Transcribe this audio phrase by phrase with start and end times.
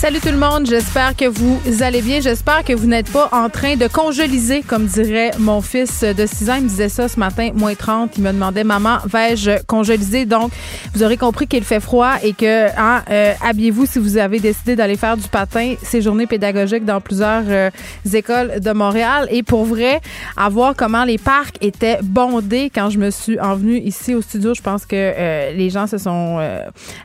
[0.00, 2.22] Salut tout le monde, j'espère que vous allez bien.
[2.22, 6.48] J'espère que vous n'êtes pas en train de congéliser, comme dirait mon fils de 6
[6.48, 6.54] ans.
[6.54, 8.16] Il me disait ça ce matin, moins 30.
[8.16, 10.24] Il me demandait, maman, vais-je congéliser?
[10.24, 10.52] Donc,
[10.94, 14.74] vous aurez compris qu'il fait froid et que, hein, euh, habillez-vous si vous avez décidé
[14.74, 15.74] d'aller faire du patin.
[15.82, 17.70] Ces journées pédagogiques dans plusieurs euh,
[18.10, 19.28] écoles de Montréal.
[19.30, 20.00] Et pour vrai,
[20.34, 24.54] à voir comment les parcs étaient bondés quand je me suis envenue ici au studio,
[24.54, 26.40] je pense que euh, les gens se sont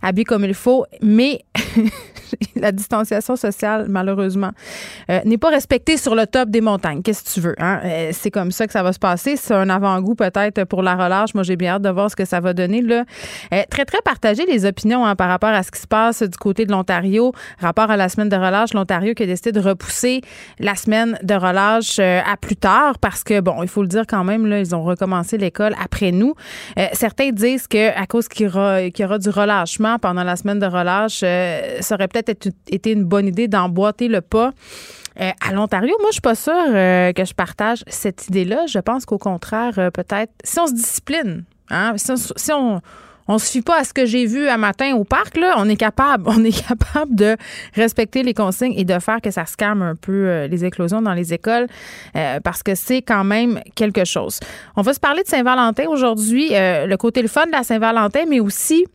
[0.01, 0.85] habillés comme il faut.
[1.01, 1.41] Mais
[2.55, 4.51] la distanciation sociale, malheureusement,
[5.09, 7.01] euh, n'est pas respectée sur le top des montagnes.
[7.01, 7.55] Qu'est-ce que tu veux?
[7.59, 7.79] Hein?
[7.83, 9.35] Euh, c'est comme ça que ça va se passer.
[9.35, 11.33] C'est un avant-goût peut-être pour la relâche.
[11.33, 12.81] Moi, j'ai bien hâte de voir ce que ça va donner.
[12.81, 13.05] Là.
[13.53, 16.37] Euh, très, très partagé les opinions hein, par rapport à ce qui se passe du
[16.37, 17.33] côté de l'Ontario.
[17.59, 20.21] Rapport à la semaine de relâche, l'Ontario qui a décidé de repousser
[20.59, 24.23] la semaine de relâche à plus tard parce que, bon, il faut le dire quand
[24.23, 26.33] même, là, ils ont recommencé l'école après nous.
[26.93, 30.65] certains disent qu'à cause qu'il y, aura, y aura du relâchement pendant la semaine de
[30.65, 34.52] relâche, ça aurait peut-être été une bonne idée d'emboîter le pas.
[35.21, 38.66] Euh, à l'Ontario, moi, je suis pas sûre euh, que je partage cette idée-là.
[38.67, 42.81] Je pense qu'au contraire, euh, peut-être, si on se discipline, hein, si on,
[43.30, 45.69] on, se fie pas à ce que j'ai vu un matin au parc, là, on
[45.69, 47.38] est capable, on est capable de
[47.75, 51.13] respecter les consignes et de faire que ça se calme un peu les éclosions dans
[51.13, 51.68] les écoles
[52.44, 54.39] parce que c'est quand même quelque chose.
[54.75, 58.41] On va se parler de Saint-Valentin aujourd'hui, le côté le fun de la Saint-Valentin, mais
[58.41, 58.85] aussi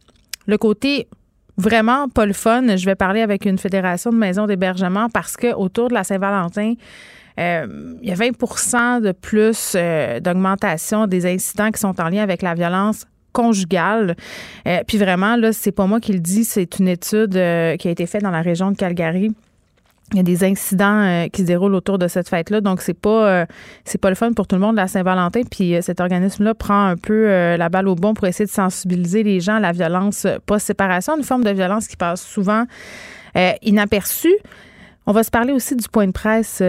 [0.46, 1.08] le côté
[1.60, 2.76] vraiment pas le fun.
[2.76, 6.74] Je vais parler avec une fédération de maisons d'hébergement parce que autour de la Saint-Valentin,
[7.38, 12.22] euh, il y a 20% de plus euh, d'augmentation des incidents qui sont en lien
[12.22, 14.16] avec la violence conjugale.
[14.66, 17.90] Euh, puis vraiment, là, c'est pas moi qui le dis, c'est une étude qui a
[17.90, 19.32] été faite dans la région de Calgary
[20.12, 22.94] il y a des incidents euh, qui se déroulent autour de cette fête-là, donc c'est
[22.94, 23.46] pas euh,
[23.84, 25.42] c'est pas le fun pour tout le monde la Saint-Valentin.
[25.48, 29.22] Puis euh, cet organisme-là prend un peu la balle au bon pour essayer de sensibiliser
[29.22, 32.64] les gens à la violence post-séparation, une forme de violence qui passe souvent
[33.62, 34.36] inaperçue.
[35.06, 36.62] On va se parler aussi du point de presse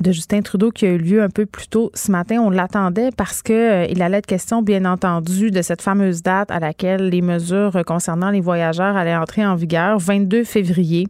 [0.00, 2.40] de Justin Trudeau qui a eu lieu un peu plus tôt ce matin.
[2.40, 6.50] On l'attendait parce que euh, il allait être question, bien entendu, de cette fameuse date
[6.50, 11.06] à laquelle les mesures concernant les voyageurs allaient entrer en vigueur, 22 février.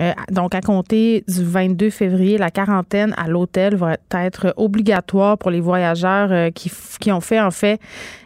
[0.00, 5.50] Euh, donc, à compter du 22 février, la quarantaine à l'hôtel va être obligatoire pour
[5.50, 7.80] les voyageurs euh, qui, qui ont fait, en fait,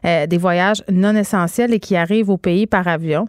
[0.05, 3.29] des voyages non essentiels et qui arrivent au pays par avion.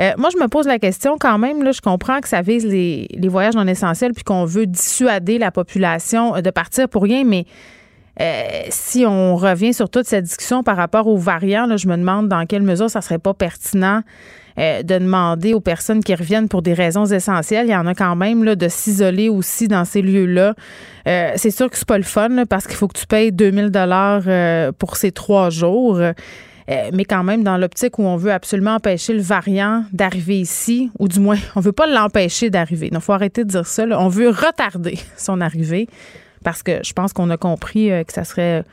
[0.00, 1.62] Euh, moi, je me pose la question quand même.
[1.62, 5.50] Là, je comprends que ça vise les, voyages non essentiels puis qu'on veut dissuader la
[5.50, 7.46] population de partir pour rien, mais
[8.20, 11.96] euh, si on revient sur toute cette discussion par rapport aux variants, là, je me
[11.96, 14.02] demande dans quelle mesure ça serait pas pertinent
[14.58, 17.66] euh, de demander aux personnes qui reviennent pour des raisons essentielles.
[17.66, 20.54] Il y en a quand même là, de s'isoler aussi dans ces lieux-là.
[21.04, 24.22] c'est sûr que c'est pas le fun parce qu'il faut que tu payes 2000 dollars
[24.78, 26.00] pour ces trois jours.
[26.68, 30.90] Euh, mais quand même dans l'optique où on veut absolument empêcher le variant d'arriver ici,
[30.98, 32.90] ou du moins, on veut pas l'empêcher d'arriver.
[32.92, 33.84] Il faut arrêter de dire ça.
[33.90, 35.88] On veut retarder son arrivée
[36.42, 38.64] parce que je pense qu'on a compris euh, que ça serait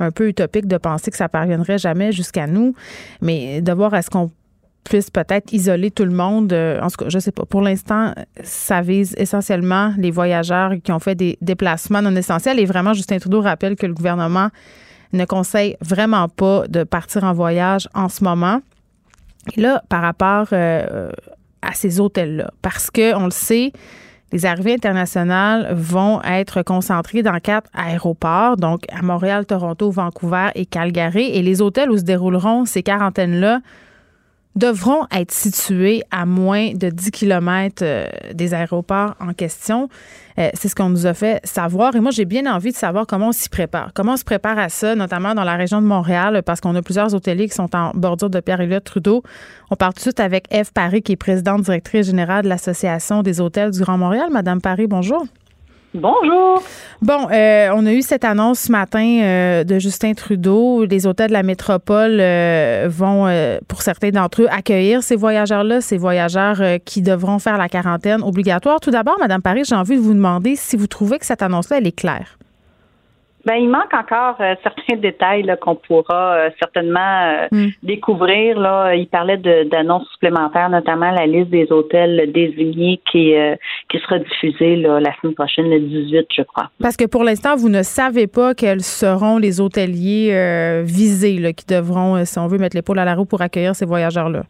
[0.00, 2.74] un peu utopique de penser que ça parviendrait jamais jusqu'à nous,
[3.20, 4.30] mais de voir est-ce qu'on
[4.84, 6.52] puisse peut-être isoler tout le monde.
[6.52, 7.44] Euh, en tout cas, je sais pas.
[7.44, 12.58] Pour l'instant, ça vise essentiellement les voyageurs qui ont fait des déplacements non essentiels.
[12.58, 14.48] Et vraiment, Justin Trudeau rappelle que le gouvernement
[15.12, 18.60] ne conseille vraiment pas de partir en voyage en ce moment.
[19.56, 21.10] Et là, par rapport euh,
[21.62, 23.72] à ces hôtels-là, parce que on le sait,
[24.32, 30.64] les arrivées internationales vont être concentrées dans quatre aéroports, donc à Montréal, Toronto, Vancouver et
[30.64, 31.24] Calgary.
[31.24, 33.60] Et les hôtels où se dérouleront ces quarantaines-là
[34.56, 39.88] devront être situés à moins de 10 km euh, des aéroports en question.
[40.38, 41.94] Euh, c'est ce qu'on nous a fait savoir.
[41.96, 43.92] Et moi, j'ai bien envie de savoir comment on s'y prépare.
[43.94, 46.82] Comment on se prépare à ça, notamment dans la région de Montréal, parce qu'on a
[46.82, 49.22] plusieurs hôteliers qui sont en bordure de Pierre-Éliott Trudeau.
[49.70, 53.22] On part tout de suite avec Eve Paris, qui est présidente directrice générale de l'Association
[53.22, 54.28] des hôtels du Grand Montréal.
[54.30, 55.26] Madame Paris, bonjour.
[55.94, 56.62] Bonjour.
[57.02, 60.86] Bon, euh, on a eu cette annonce ce matin euh, de Justin Trudeau.
[60.86, 63.28] Les hôtels de la métropole euh, vont,
[63.68, 68.80] pour certains d'entre eux, accueillir ces voyageurs-là, ces voyageurs qui devront faire la quarantaine obligatoire.
[68.80, 71.78] Tout d'abord, Madame Paris, j'ai envie de vous demander si vous trouvez que cette annonce-là,
[71.78, 72.38] est claire.
[73.44, 77.70] Ben, il manque encore euh, certains détails qu'on pourra euh, certainement euh, hmm.
[77.82, 78.58] découvrir.
[78.58, 78.94] Là.
[78.94, 83.34] Il parlait d'annonces supplémentaires, notamment la liste des hôtels désignés qui,
[83.88, 86.70] qui sera diffusée la semaine prochaine, le 18, je crois.
[86.80, 91.66] Parce que pour l'instant, vous ne savez pas quels seront les hôteliers visés là, qui
[91.66, 94.42] devront, si on veut, mettre l'épaule à la roue pour accueillir ces voyageurs-là.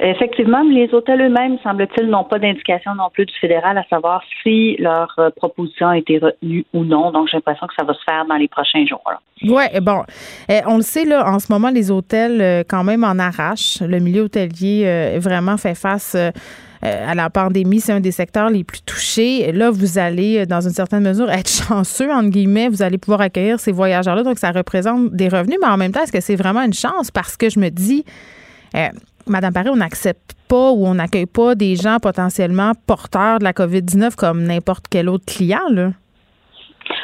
[0.00, 4.76] Effectivement, les hôtels eux-mêmes, semble-t-il, n'ont pas d'indication non plus du fédéral à savoir si
[4.76, 7.10] leur euh, proposition a été retenue ou non.
[7.10, 9.02] Donc, j'ai l'impression que ça va se faire dans les prochains jours.
[9.42, 10.04] Oui, bon.
[10.48, 13.80] Eh, on le sait, là, en ce moment, les hôtels, euh, quand même, en arrachent.
[13.80, 16.16] Le milieu hôtelier euh, vraiment fait face
[16.80, 17.80] à la pandémie.
[17.80, 19.50] C'est un des secteurs les plus touchés.
[19.50, 22.68] Là, vous allez, dans une certaine mesure, être chanceux, entre guillemets.
[22.68, 24.22] Vous allez pouvoir accueillir ces voyageurs-là.
[24.22, 25.58] Donc, ça représente des revenus.
[25.60, 27.10] Mais en même temps, est-ce que c'est vraiment une chance?
[27.10, 28.04] Parce que je me dis
[29.28, 33.52] Madame Paris, on n'accepte pas ou on n'accueille pas des gens potentiellement porteurs de la
[33.52, 35.90] COVID-19 comme n'importe quel autre client, là?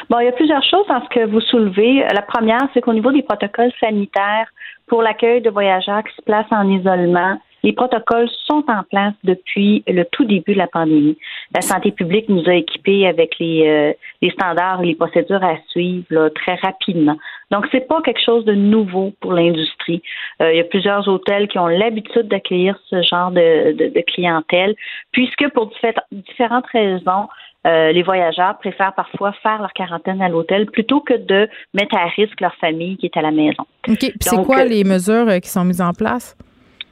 [0.09, 2.05] Bon, il y a plusieurs choses dans ce que vous soulevez.
[2.13, 4.47] La première, c'est qu'au niveau des protocoles sanitaires
[4.87, 9.83] pour l'accueil de voyageurs qui se placent en isolement, les protocoles sont en place depuis
[9.87, 11.17] le tout début de la pandémie.
[11.53, 13.91] La santé publique nous a équipés avec les, euh,
[14.21, 17.17] les standards et les procédures à suivre très rapidement.
[17.49, 20.03] Donc, c'est pas quelque chose de nouveau pour l'industrie.
[20.43, 24.75] Euh, il y a plusieurs hôtels qui ont l'habitude d'accueillir ce genre de, de, clientèle,
[25.11, 25.71] puisque pour
[26.11, 27.27] différentes raisons,
[27.65, 32.05] euh, les voyageurs préfèrent parfois faire leur quarantaine à l'hôtel plutôt que de mettre à
[32.05, 33.65] risque leur famille qui est à la maison.
[33.87, 34.11] OK.
[34.19, 36.37] c'est quoi les mesures qui sont mises en place?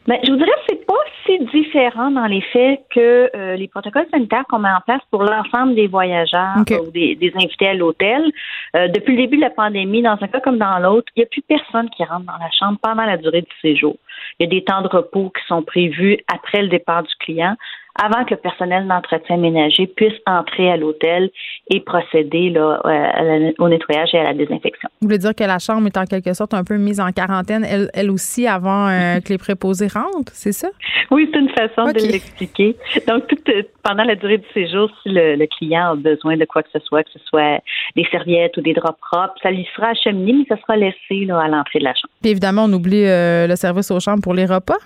[0.06, 0.94] Ben, je vous dirais que c'est pas
[1.26, 5.24] si différent dans les faits que euh, les protocoles sanitaires qu'on met en place pour
[5.24, 8.30] l'ensemble des voyageurs ou des, invités à l'hôtel.
[8.76, 11.24] Euh, depuis le début de la pandémie, dans un cas comme dans l'autre, il n'y
[11.24, 13.96] a plus personne qui rentre dans la chambre pendant la durée du séjour.
[14.40, 17.56] Il y a des temps de repos qui sont prévus après le départ du client
[18.02, 21.30] avant que le personnel d'entretien ménager puisse entrer à l'hôtel
[21.70, 24.90] et procéder là, euh, au nettoyage et à la désinfection.
[25.02, 27.66] Vous voulez dire que la chambre est en quelque sorte un peu mise en quarantaine,
[27.94, 30.70] elle, aussi, avant euh, que les préposés rentrent, c'est ça?
[31.12, 32.76] Oui, c'est une façon de l'expliquer.
[33.08, 36.64] Donc, tout, euh, pendant la durée du séjour, si le, client a besoin de quoi
[36.64, 37.62] que ce soit, que ce soit
[37.96, 41.40] des serviettes ou des draps propres, ça lui sera acheminé, mais ça sera laissé là,
[41.40, 42.14] à l'entrée de la chambre.
[42.22, 44.78] Puis évidemment, on oublie le service aux chambres pour les repas?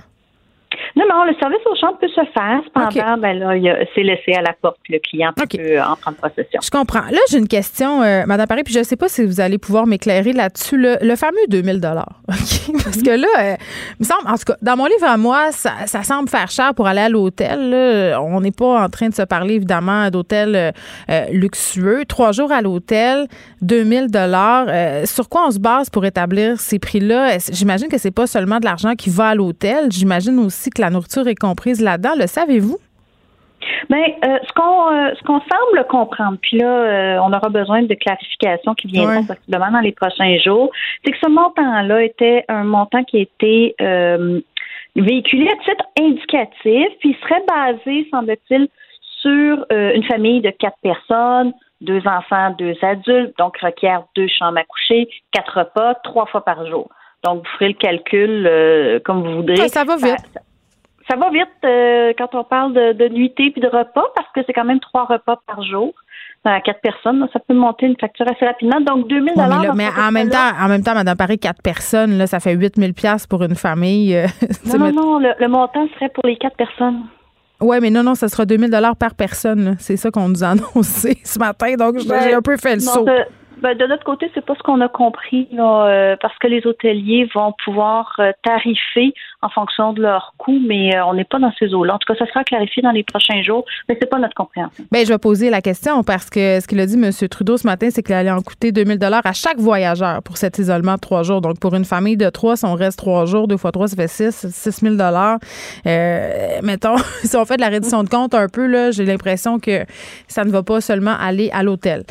[0.95, 2.61] Non, non, le service aux chambres peut se faire.
[2.65, 4.77] Cependant, ben là, c'est laissé à la porte.
[4.89, 6.59] Le client peut en prendre possession.
[6.63, 7.01] Je comprends.
[7.11, 9.57] Là, j'ai une question, euh, Madame Paris, puis je ne sais pas si vous allez
[9.57, 10.77] pouvoir m'éclairer là-dessus.
[10.77, 13.55] Le, fameux 2000 dollars, Parce que là, euh,
[13.99, 16.87] me semble, en tout cas, dans mon livre à moi, ça, semble faire cher pour
[16.87, 18.15] aller à l'hôtel.
[18.19, 20.73] On n'est pas en train de se parler, évidemment, d'hôtel
[21.09, 22.05] euh, luxueux.
[22.07, 23.27] Trois jours à l'hôtel,
[23.61, 24.67] 2000 dollars.
[25.05, 27.37] sur quoi on se base pour établir ces prix-là?
[27.51, 29.91] J'imagine que c'est pas seulement de l'argent qui va à l'hôtel.
[29.91, 32.13] J'imagine aussi que la nourriture est comprise là-dedans.
[32.17, 32.79] Le savez-vous?
[33.89, 37.83] Bien, euh, ce qu'on euh, ce qu'on semble comprendre, puis là, euh, on aura besoin
[37.83, 40.69] de clarifications qui viendront possiblement dans les prochains jours,
[41.03, 43.75] c'est que ce montant-là était un montant qui était
[44.95, 48.67] véhiculé à titre indicatif, puis serait basé, semble-t-il,
[49.21, 54.63] sur une famille de quatre personnes, deux enfants, deux adultes, donc requiert deux chambres à
[54.63, 56.89] coucher, quatre repas, trois fois par jour.
[57.23, 59.67] Donc, vous ferez le calcul comme vous voudrez.
[59.67, 60.41] Ça, va vite ça
[61.15, 64.53] va vite euh, quand on parle de, de nuitée puis de repas parce que c'est
[64.53, 65.93] quand même trois repas par jour
[66.47, 68.79] à quatre personnes, ça peut monter une facture assez rapidement.
[68.81, 69.75] Donc, 2000 dollars.
[69.75, 72.53] mais, mais en même temps, en même temps, Madame Paris, quatre personnes, là, ça fait
[72.53, 74.15] 8000 pièces pour une famille.
[74.15, 74.27] Euh,
[74.65, 77.03] non, non, non, le, montant serait pour les quatre personnes.
[77.59, 79.75] Oui, mais non, non, ça sera 2000 dollars par personne.
[79.79, 81.73] C'est ça qu'on nous a annoncé ce matin.
[81.77, 83.05] Donc, j'ai ben, un peu fait le saut.
[83.61, 86.65] Ben, de notre côté, c'est pas ce qu'on a compris, là, euh, parce que les
[86.67, 91.39] hôteliers vont pouvoir euh, tarifer en fonction de leurs coûts, mais euh, on n'est pas
[91.39, 91.95] dans ces eaux-là.
[91.95, 94.83] En tout cas, ça sera clarifié dans les prochains jours, mais c'est pas notre compréhension.
[94.91, 97.11] Bien, je vais poser la question parce que ce qu'il a dit M.
[97.29, 100.59] Trudeau ce matin, c'est qu'il allait en coûter 2000 dollars à chaque voyageur pour cet
[100.59, 101.41] isolement de trois jours.
[101.41, 103.95] Donc, pour une famille de trois, si on reste trois jours, deux fois trois, ça
[103.95, 105.39] fait six, 6 000 dollars.
[105.83, 109.83] mettons, si on fait de la réduction de compte un peu, là, j'ai l'impression que
[110.27, 112.03] ça ne va pas seulement aller à l'hôtel.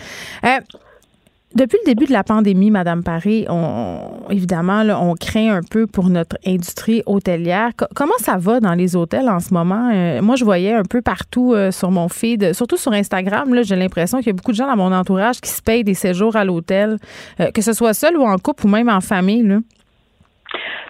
[1.55, 4.01] Depuis le début de la pandémie, Madame Paris, on,
[4.31, 7.71] évidemment, on craint un peu pour notre industrie hôtelière.
[7.95, 9.91] comment ça va dans les hôtels en ce moment?
[9.95, 13.63] Euh, moi, je voyais un peu partout euh, sur mon feed, surtout sur Instagram, là,
[13.63, 15.95] j'ai l'impression qu'il y a beaucoup de gens dans mon entourage qui se payent des
[15.95, 16.97] séjours à l'hôtel,
[17.41, 19.45] euh, que ce soit seul ou en couple ou même en famille.
[19.45, 19.59] Là.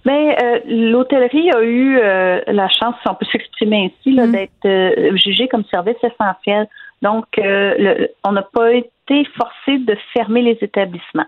[0.07, 0.35] Bien,
[0.67, 4.33] l'hôtellerie a eu la chance, si on peut s'exprimer ainsi, mm.
[4.33, 6.67] d'être jugée comme service essentiel
[7.03, 11.27] Donc, euh, on n'a pas été forcé de fermer les établissements.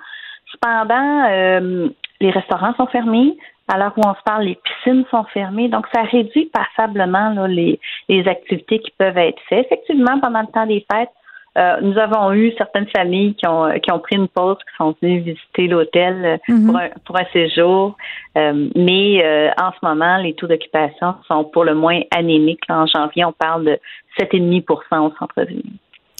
[0.52, 1.88] Cependant, euh,
[2.20, 3.36] les restaurants sont fermés.
[3.70, 5.68] À l'heure où on se parle, les piscines sont fermées.
[5.68, 9.66] Donc, ça réduit passablement les, les activités qui peuvent être faites.
[9.66, 11.10] Effectivement, pendant le temps des fêtes,
[11.58, 14.94] euh, nous avons eu certaines familles qui ont, qui ont pris une pause, qui sont
[15.02, 16.66] venues visiter l'hôtel mhm.
[16.66, 17.96] pour, un, pour un séjour.
[18.38, 22.62] Euh, mais en ce moment, les taux d'occupation sont pour le moins anémiques.
[22.70, 23.78] En janvier, on parle de
[24.18, 25.62] 7,5% au centre-ville.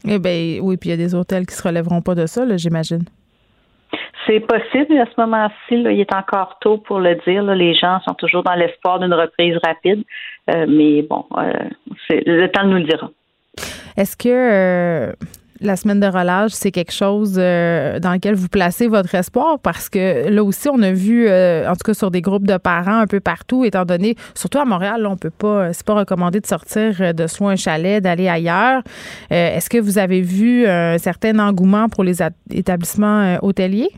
[0.07, 2.26] Eh bien, oui, puis il y a des hôtels qui ne se relèveront pas de
[2.26, 3.05] ça, j'imagine.
[4.26, 5.71] C'est possible à ce moment-ci.
[5.71, 7.43] Il est encore tôt pour le dire.
[7.55, 10.05] Les gens sont toujours dans l'espoir d'une reprise rapide.
[10.47, 11.25] mais bon,
[12.11, 13.11] le temps nous le dira.
[13.97, 15.12] Est-ce que euh,
[15.61, 19.59] la semaine de relâche, c'est quelque chose euh, dans lequel vous placez votre espoir?
[19.61, 22.57] Parce que là aussi, on a vu, euh, en tout cas sur des groupes de
[22.57, 25.95] parents un peu partout, étant donné, surtout à Montréal, là, on peut pas, c'est pas
[25.95, 28.83] recommandé de sortir de soi un chalet, d'aller ailleurs.
[29.31, 32.19] Est-ce que vous avez vu un certain engouement pour les
[32.50, 33.91] établissements hôteliers?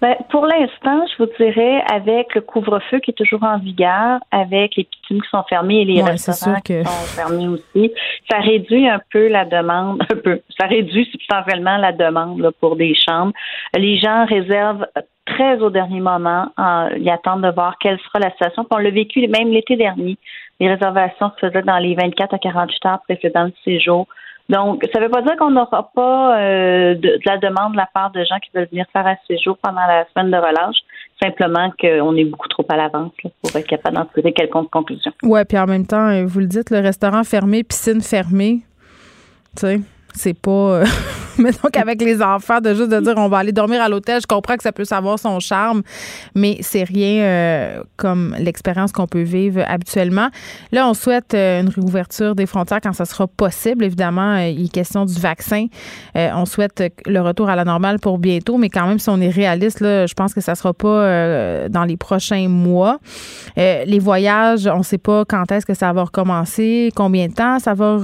[0.00, 4.76] Ben, pour l'instant, je vous dirais, avec le couvre-feu qui est toujours en vigueur, avec
[4.76, 7.92] les piscines qui sont fermées et les restaurants qui sont fermés aussi,
[8.30, 12.94] ça réduit un peu la demande, un peu, ça réduit substantiellement la demande pour des
[12.94, 13.32] chambres.
[13.76, 14.86] Les gens réservent
[15.26, 16.48] très au dernier moment,
[16.96, 18.66] ils attendent de voir quelle sera la situation.
[18.70, 20.16] on l'a vécu même l'été dernier.
[20.60, 24.06] Les réservations se faisaient dans les 24 à 48 heures précédant le séjour.
[24.50, 27.88] Donc, ça ne veut pas dire qu'on n'aura pas euh, de, la demande de la
[27.94, 30.76] part de gens qui veulent venir faire un séjour pendant la semaine de relâche.
[31.22, 35.12] Simplement qu'on est beaucoup trop à l'avance pour être capable d'en tirer quelconque conclusion.
[35.22, 38.60] Oui, puis en même temps, euh, vous le dites, le restaurant fermé, piscine fermée,
[39.56, 39.80] tu sais
[40.14, 40.84] c'est pas euh,
[41.42, 44.20] mais donc avec les enfants de juste de dire on va aller dormir à l'hôtel
[44.20, 45.82] je comprends que ça peut savoir son charme
[46.34, 50.28] mais c'est rien euh, comme l'expérience qu'on peut vivre habituellement.
[50.72, 53.84] Là on souhaite euh, une réouverture des frontières quand ça sera possible.
[53.84, 55.66] Évidemment il est question du vaccin.
[56.14, 59.30] On souhaite le retour à la normale pour bientôt mais quand même si on est
[59.30, 62.98] réaliste là je pense que ça sera pas dans les prochains mois.
[63.56, 67.74] Les voyages on sait pas quand est-ce que ça va recommencer combien de temps ça
[67.74, 67.98] va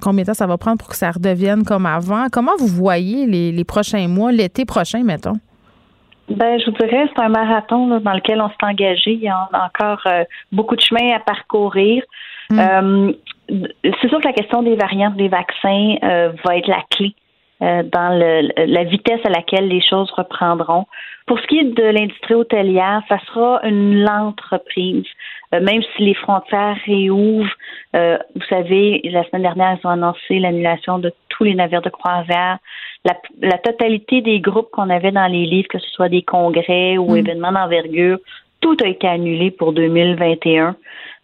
[0.00, 2.26] combien de temps ça va prendre pour que ça redevienne comme avant.
[2.30, 5.38] Comment vous voyez les, prochains mois, l'été prochain, mettons?
[6.28, 9.12] Ben, je vous dirais, c'est un marathon dans lequel on s'est engagé.
[9.12, 12.02] Il y a encore euh, beaucoup de chemin à parcourir.
[12.50, 12.58] Hmm.
[12.58, 13.12] Euh,
[13.48, 17.14] c'est sûr que la question des variantes des vaccins euh, va être la clé
[17.58, 20.84] dans la vitesse à laquelle les choses reprendront.
[21.26, 25.06] Pour ce qui est de l'industrie hôtelière, ça sera une lente reprise.
[25.52, 27.56] même si les frontières réouvrent,
[27.94, 32.58] vous savez, la semaine dernière, ils ont annoncé l'annulation de tous les navires de croisière,
[33.04, 37.12] la, totalité des groupes qu'on avait dans les livres, que ce soit des congrès ou
[37.12, 37.16] mm.
[37.18, 38.18] événements d'envergure,
[38.60, 40.76] tout a été annulé pour 2021.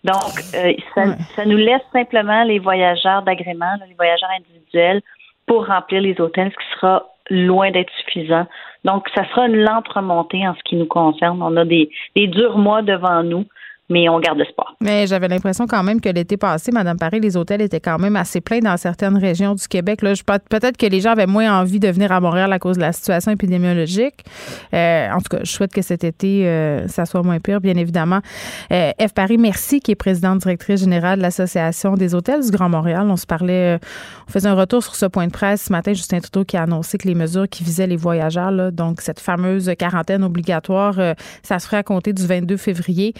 [0.04, 0.14] Donc,
[0.54, 5.00] euh, ça, nous laisse simplement les voyageurs d'agrément, les voyageurs individuels,
[5.46, 8.46] pour remplir les hôtels, ce qui sera loin d'être suffisant.
[8.84, 11.42] Donc, ça sera une lente remontée en ce qui nous concerne.
[11.42, 13.46] On a des durs mois devant nous
[13.92, 14.74] mais on garde espoir.
[14.80, 18.16] Mais j'avais l'impression quand même que l'été passé, Madame Paris, les hôtels étaient quand même
[18.16, 20.02] assez pleins dans certaines régions du Québec.
[20.02, 20.14] Là,
[20.48, 22.92] peut-être que les gens avaient moins envie de venir à Montréal à cause de la
[22.92, 24.24] situation épidémiologique.
[24.74, 27.76] Euh, en tout cas, je souhaite que cet été, euh, ça soit moins pire, bien
[27.76, 28.20] évidemment.
[28.72, 29.12] Euh, F.
[29.14, 33.06] Paris, merci, qui est présidente directrice générale de l'Association des hôtels du Grand Montréal.
[33.08, 33.78] On se parlait,
[34.28, 35.92] on faisait un retour sur ce point de presse ce matin.
[35.92, 39.70] Justin Trudeau qui a annoncé que les mesures qui visaient les voyageurs, donc cette fameuse
[39.78, 40.94] quarantaine obligatoire,
[41.42, 43.14] ça se ferait à compter du 22 février.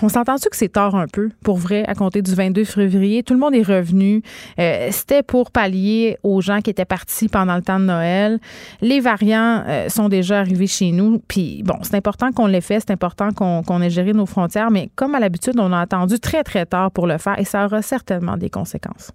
[0.00, 3.22] On s'entend-tu que c'est tard un peu, pour vrai, à compter du 22 février?
[3.24, 4.22] Tout le monde est revenu.
[4.60, 8.38] Euh, c'était pour pallier aux gens qui étaient partis pendant le temps de Noël.
[8.80, 11.20] Les variants euh, sont déjà arrivés chez nous.
[11.26, 14.88] Puis, bon, c'est important qu'on les fait, c'est important qu'on ait géré nos frontières, mais
[14.94, 17.82] comme à l'habitude, on a attendu très, très tard pour le faire et ça aura
[17.82, 19.10] certainement des conséquences.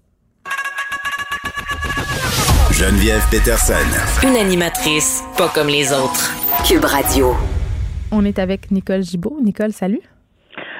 [2.72, 3.74] Geneviève Peterson.
[4.24, 6.34] Une animatrice pas comme les autres.
[6.68, 7.36] Cube Radio.
[8.12, 9.40] On est avec Nicole Gibault.
[9.42, 10.02] Nicole, salut.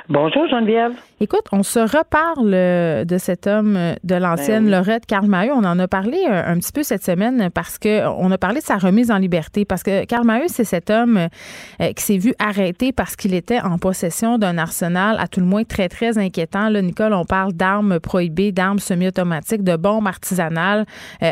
[0.10, 0.96] Bonjour Geneviève.
[1.24, 5.54] Écoute, on se reparle euh, de cet homme euh, de l'ancienne ben Lorette Karl Maheu.
[5.54, 8.60] On en a parlé euh, un, petit peu cette semaine parce que on a parlé
[8.60, 9.64] de sa remise en liberté.
[9.64, 11.30] Parce que Karl Maheu, c'est cet homme
[11.80, 15.64] qui s'est vu arrêté parce qu'il était en possession d'un arsenal, à tout le moins
[15.64, 16.68] très, très inquiétant.
[16.68, 20.86] Là, Nicole, on parle d'armes prohibées, d'armes semi-automatiques, de bombes artisanales.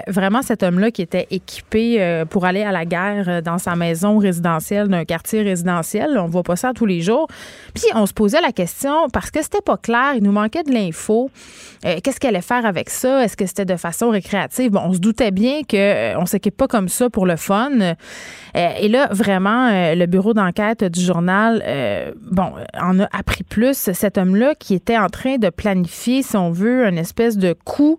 [0.08, 4.88] vraiment, cet homme-là qui était équipé pour aller à la guerre dans sa maison résidentielle
[4.88, 6.18] d'un quartier résidentiel.
[6.18, 7.28] On voit pas ça tous les jours.
[7.74, 10.14] Puis, on se posait la question, parce que c'était pas clair.
[10.16, 11.30] Il nous manquait de l'info.
[11.86, 13.24] Euh, qu'est-ce qu'elle allait faire avec ça?
[13.24, 14.72] Est-ce que c'était de façon récréative?
[14.72, 17.72] Bon, on se doutait bien qu'on euh, s'équipe pas comme ça pour le fun.
[17.80, 17.94] Euh,
[18.54, 21.64] et là, vraiment, le bureau d'enquête du journal,
[22.30, 23.90] bon, en a appris plus.
[23.94, 27.98] Cet homme-là qui était en train de planifier, si on veut, une espèce de coup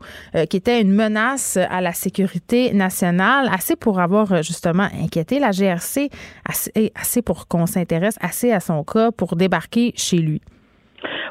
[0.51, 6.11] qui était une menace à la sécurité nationale, assez pour avoir justement inquiété la GRC,
[6.95, 10.41] assez pour qu'on s'intéresse assez à son cas pour débarquer chez lui.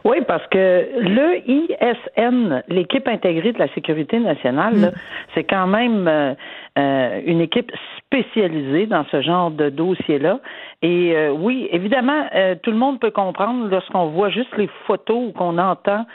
[0.04, 4.92] Oui, parce que le ISN, l'équipe intégrée de la sécurité nationale, mm.
[5.36, 6.34] c'est quand même euh,
[6.80, 10.40] euh, une équipe spécialisée dans ce genre de dossier-là.
[10.82, 12.26] Et euh, oui, évidemment,
[12.64, 16.06] tout le monde peut comprendre lorsqu'on voit juste les photos ou qu'on entend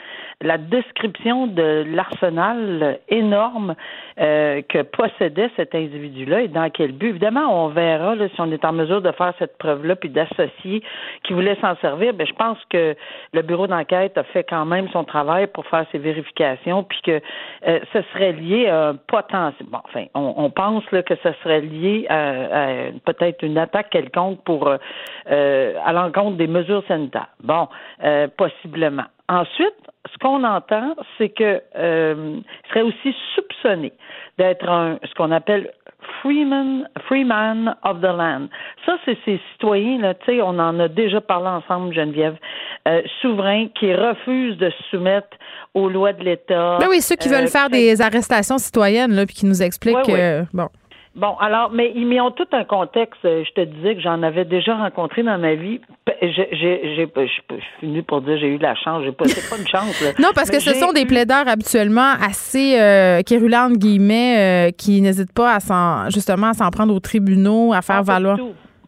[0.41, 3.73] la description de l'arsenal énorme
[4.19, 7.09] euh, que possédait cet individu-là et dans quel but.
[7.09, 10.83] Évidemment, on verra là, si on est en mesure de faire cette preuve-là puis d'associer
[11.23, 12.13] qui voulait s'en servir.
[12.13, 12.95] Ben, je pense que
[13.33, 17.19] le bureau d'enquête a fait quand même son travail pour faire ses vérifications puis que
[17.67, 19.67] euh, ce serait lié à un potentiel.
[19.69, 24.69] Bon, enfin, on, pense là, que ce serait lié à, peut-être une attaque quelconque pour
[25.31, 27.29] euh, à l'encontre des mesures sanitaires.
[27.43, 27.67] Bon,
[28.37, 29.05] possiblement.
[29.29, 29.75] Ensuite,
[30.11, 33.91] ce qu'on entend, c'est que euh, serait aussi soupçonné
[34.37, 35.71] d'être un ce qu'on appelle
[36.21, 38.47] freeman, freeman of the land.
[38.85, 42.37] Ça, c'est ces citoyens, là, tu sais, on en a déjà parlé ensemble, Geneviève,
[42.87, 45.35] euh, souverains qui refusent de se soumettre
[45.73, 46.77] aux lois de l'État.
[46.79, 50.03] Ben oui, ceux qui veulent euh, faire des arrestations citoyennes, là, puis qui nous expliquent
[50.03, 50.69] que, bon.
[51.17, 53.25] Bon, alors, mais ils ont tout un contexte.
[53.25, 55.81] Euh, je te disais que j'en avais déjà rencontré dans ma vie.
[56.21, 59.03] Je suis fini pour dire j'ai eu de la chance.
[59.03, 60.03] J'ai pas, c'est pas une chance.
[60.19, 65.55] non, parce que ce sont des plaideurs habituellement assez euh, guillemets, euh, qui n'hésitent pas
[65.55, 68.37] à s'en, justement, à s'en prendre aux tribunaux, à faire valoir.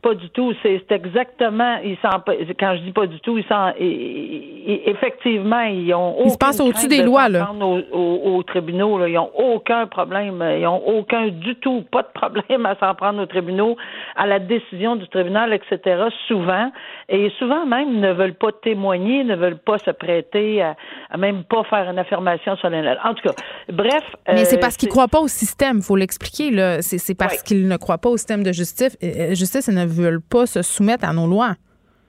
[0.01, 0.53] Pas du tout.
[0.63, 1.77] C'est exactement.
[1.83, 6.15] Ils quand je dis pas du tout, ils sont effectivement, ils ont.
[6.25, 7.51] Ils se passent au-dessus des lois là.
[7.51, 10.43] Aux, tribunaux, là, ils ont aucun problème.
[10.57, 13.75] Ils ont aucun du tout, pas de problème à s'en prendre aux tribunaux,
[14.15, 16.05] à la décision du tribunal, etc.
[16.27, 16.71] Souvent,
[17.09, 20.75] et souvent même ne veulent pas témoigner, ne veulent pas se prêter à,
[21.17, 22.99] même pas faire une affirmation solennelle.
[23.03, 23.35] En tout cas,
[23.71, 24.03] bref.
[24.27, 25.81] Mais c'est euh, parce qu'ils croient pas au système.
[25.81, 26.81] Faut l'expliquer là.
[26.81, 28.97] C'est parce qu'ils ne croient pas au système de justice.
[29.03, 31.55] Euh, justice et ne veulent pas se soumettre à nos lois.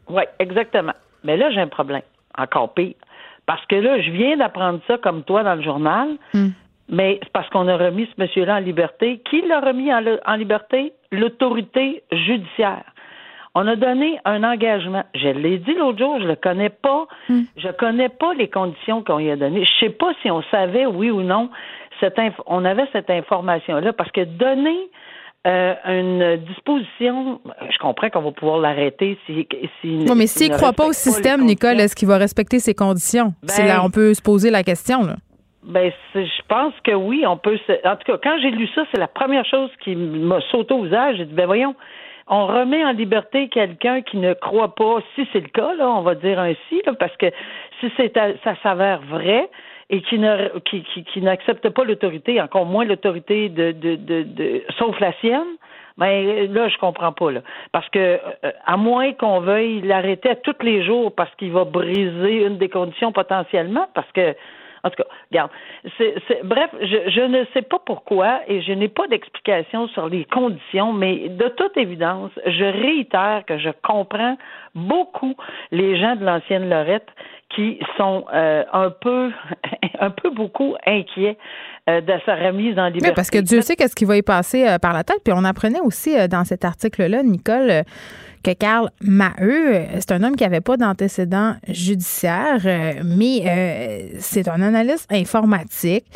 [0.09, 0.93] Oui, exactement.
[1.25, 2.03] Mais là, j'ai un problème,
[2.37, 2.95] encore pire.
[3.47, 6.49] Parce que là, je viens d'apprendre ça comme toi dans le journal, hmm.
[6.89, 9.21] mais c'est parce qu'on a remis ce monsieur-là en liberté.
[9.29, 10.93] Qui l'a remis en, liberté?
[11.13, 12.85] L'autorité judiciaire.
[13.57, 15.03] On a donné un engagement.
[15.17, 17.07] Je l'ai dit l'autre jour, je le connais pas.
[17.29, 17.43] Hmm.
[17.57, 19.65] Je connais pas les conditions qu'on lui a données.
[19.65, 21.51] Je sais pas si on savait, oui ou non,
[21.99, 24.79] cette on avait cette information-là, parce que donner
[25.47, 29.47] euh, une disposition, je comprends qu'on va pouvoir l'arrêter si.
[29.81, 33.33] si mais s'il ne croit pas au système, Nicole, est-ce qu'il va respecter ses conditions?
[33.47, 35.17] c'est là, ben, on peut se poser la question, là.
[35.63, 37.59] Ben, je pense que oui, on peut.
[37.85, 40.85] En tout cas, quand j'ai lu ça, c'est la première chose qui m'a sauté au
[40.85, 41.17] visage.
[41.17, 41.75] J'ai dit, ben voyons,
[42.27, 46.03] on remet en liberté quelqu'un qui ne croit pas, si c'est le cas, là, on
[46.03, 47.31] va dire ainsi, là, parce que
[47.81, 49.51] si c'est ça s'avère vrai,
[49.91, 54.23] et qui ne qui, qui, qui n'accepte pas l'autorité, encore moins l'autorité de, de, de,
[54.23, 55.57] de, sauf la sienne,
[55.99, 57.41] ben là je comprends pas là,
[57.73, 61.65] parce que euh, à moins qu'on veuille l'arrêter à tous les jours parce qu'il va
[61.65, 64.35] briser une des conditions potentiellement, parce que
[64.83, 65.51] en tout cas, regarde,
[66.45, 70.95] bref, je, je, ne sais pas pourquoi et je n'ai pas d'explication sur les conditions,
[70.95, 74.39] mais de toute évidence, je réitère que je comprends
[74.75, 75.37] beaucoup
[75.71, 77.09] les gens de l'ancienne Lorette
[77.55, 79.31] qui sont euh, un peu,
[80.01, 81.37] un peu beaucoup inquiets
[81.89, 83.09] euh, de sa remise en liberté.
[83.09, 85.19] Oui, parce que Dieu sait qu'est-ce qui va y passer euh, par la tête.
[85.25, 87.83] Puis on apprenait aussi dans cet article-là, Nicole,
[88.45, 92.61] que Karl Maheu, c'est un homme qui n'avait pas d'antécédent judiciaire,
[93.05, 96.07] mais c'est un analyste informatique,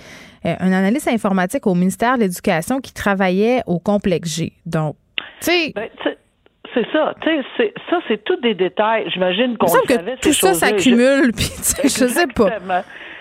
[0.45, 4.53] un analyste informatique au ministère de l'Éducation qui travaillait au complexe G.
[4.65, 4.97] Donc,
[5.41, 5.73] tu sais.
[5.75, 5.89] Ben,
[6.75, 7.15] c'est ça.
[7.23, 9.09] Tu sais, ça, c'est tous des détails.
[9.13, 11.51] J'imagine qu'on savait que tout ça s'accumule, puis
[11.85, 12.51] je sais pas.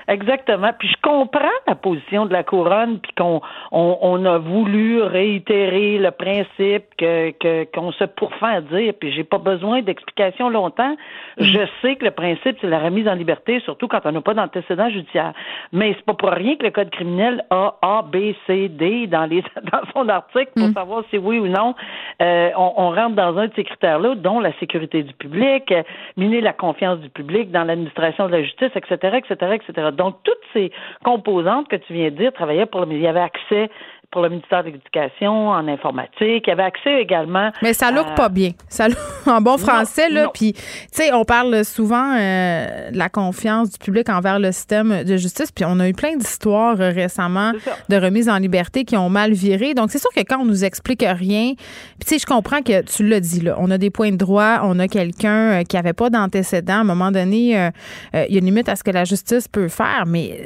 [0.08, 0.72] Exactement.
[0.78, 5.98] Puis je comprends la position de la couronne, puis qu'on on, on, a voulu réitérer
[5.98, 7.32] le principe que
[7.74, 8.94] qu'on se pourfend à dire.
[9.00, 10.96] Puis j'ai pas besoin d'explications longtemps.
[11.38, 11.44] Mm.
[11.44, 14.34] Je sais que le principe c'est la remise en liberté, surtout quand on n'a pas
[14.34, 15.34] d'antécédent judiciaire.
[15.72, 19.26] Mais c'est pas pour rien que le code criminel a A, B, C, D dans
[19.26, 20.74] les dans son article pour mm.
[20.74, 21.76] savoir si oui ou non
[22.22, 25.84] euh, on, on, rentre dans un de ces critères-là, dont la sécurité du public, euh,
[26.18, 29.90] miner la confiance du public dans l'administration de la justice, etc., etc., etc.
[29.96, 30.72] Donc, toutes ces
[31.04, 33.70] composantes que tu viens de dire travaillaient pour le, il y avait accès
[34.14, 36.44] pour le ministère de l'Éducation en informatique.
[36.46, 37.52] Il avait accès également.
[37.64, 38.52] Mais ça look pas bien.
[38.70, 38.98] Ça look
[39.28, 40.30] en bon français là.
[40.32, 45.04] Puis, tu sais, on parle souvent euh, de la confiance du public envers le système
[45.04, 45.52] de justice.
[45.52, 47.54] Puis, on a eu plein d'histoires euh, récemment
[47.90, 49.74] de remises en liberté qui ont mal viré.
[49.74, 52.84] Donc, c'est sûr que quand on nous explique rien, puis tu sais, je comprends que
[52.84, 53.56] tu l'as dit là.
[53.58, 54.60] On a des points de droit.
[54.62, 56.74] On a quelqu'un euh, qui avait pas d'antécédent.
[56.74, 57.72] À un moment donné,
[58.14, 60.04] il y a une limite à ce que la justice peut faire.
[60.06, 60.42] Mais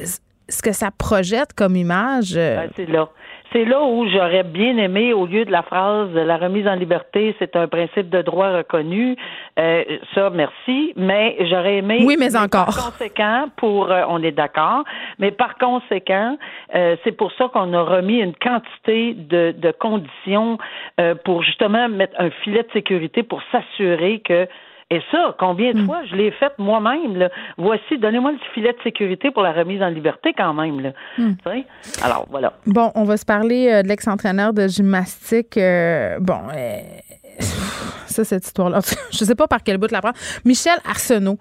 [0.48, 2.36] ce que ça projette comme image.
[2.36, 3.10] Ben, c'est là
[3.52, 7.36] c'est là où j'aurais bien aimé, au lieu de la phrase la remise en liberté,
[7.40, 9.16] c'est un principe de droit reconnu.
[9.60, 9.84] Euh,
[10.14, 10.94] ça, merci.
[10.96, 12.04] Mais j'aurais aimé.
[12.06, 12.66] Oui, mais encore.
[12.66, 14.84] Par conséquent, pour, euh, on est d'accord.
[15.20, 16.38] Mais par conséquent,
[16.76, 20.58] euh, c'est pour ça qu'on a remis une quantité de, de conditions
[21.26, 24.48] pour justement mettre un filet de sécurité pour s'assurer que
[24.90, 25.86] et ça, combien de hmm.
[25.86, 27.28] fois je l'ai fait moi-même?
[27.58, 30.80] Voici, donnez-moi le filet de sécurité pour la remise en liberté quand même.
[30.80, 30.92] Là.
[31.18, 31.34] Hmm.
[32.02, 32.54] Alors, voilà.
[32.66, 35.58] Bon, on va se parler euh, de l'ex-entraîneur de gymnastique.
[35.58, 36.80] Euh, bon, euh,
[38.06, 38.80] ça, cette histoire-là,
[39.12, 40.18] je sais pas par quel bout la prendre.
[40.46, 41.38] Michel Arsenault,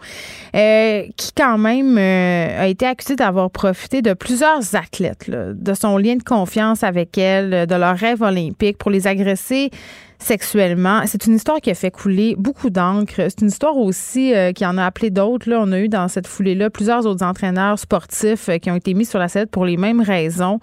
[0.52, 6.24] qui quand même a été accusé d'avoir profité de plusieurs athlètes, de son lien de
[6.24, 9.70] confiance avec elle, de leur rêve olympique pour les agresser
[10.18, 11.02] sexuellement.
[11.06, 13.14] C'est une histoire qui a fait couler beaucoup d'encre.
[13.16, 15.48] C'est une histoire aussi euh, qui en a appelé d'autres.
[15.48, 18.94] Là, on a eu dans cette foulée-là plusieurs autres entraîneurs sportifs euh, qui ont été
[18.94, 20.60] mis sur la sellette pour les mêmes raisons.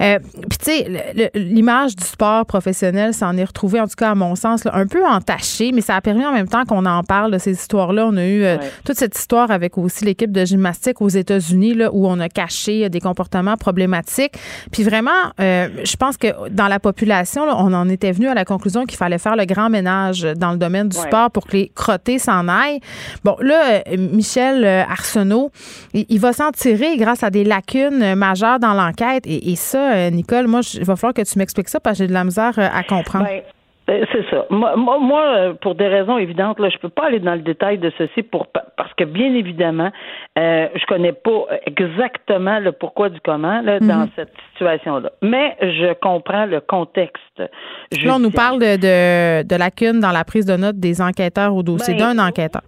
[0.00, 4.14] Euh, Puis tu sais, l'image du sport professionnel s'en est retrouvée, en tout cas à
[4.14, 7.32] mon sens, un peu entachée, mais ça a permis en même temps qu'on en parle
[7.32, 8.06] de ces histoires-là.
[8.06, 11.90] On a eu euh, toute cette histoire avec aussi l'équipe de gymnastique aux États-Unis, là,
[11.92, 14.34] où on a caché des comportements problématiques.
[14.70, 18.34] Puis vraiment, euh, je pense que dans la population, là, on en était venu à
[18.34, 21.56] la conclusion qu'il fallait faire le grand ménage dans le domaine du sport pour que
[21.56, 22.80] les crottés s'en aillent.
[23.24, 25.50] Bon, là, Michel Arsenault,
[25.94, 30.10] il, va s'en tirer grâce à des lacunes majeures dans l'enquête et, et ça, euh,
[30.10, 32.58] Nicole, moi, il va falloir que tu m'expliques ça parce que j'ai de la misère
[32.58, 33.26] euh, à comprendre.
[33.26, 33.42] Ben,
[33.88, 34.44] ben, c'est ça.
[34.50, 37.78] Moi, moi, euh, pour des raisons évidentes, là, je peux pas aller dans le détail
[37.78, 39.90] de ceci pour parce que bien évidemment,
[40.38, 44.10] euh, je connais pas exactement le pourquoi du comment là, dans mhm.
[44.14, 45.10] cette situation-là.
[45.22, 47.38] Mais je comprends le contexte.
[47.38, 51.54] Là, on nous parle de, de, de lacunes dans la prise de notes des enquêteurs
[51.54, 52.62] au dossier ben, d'un enquêteur.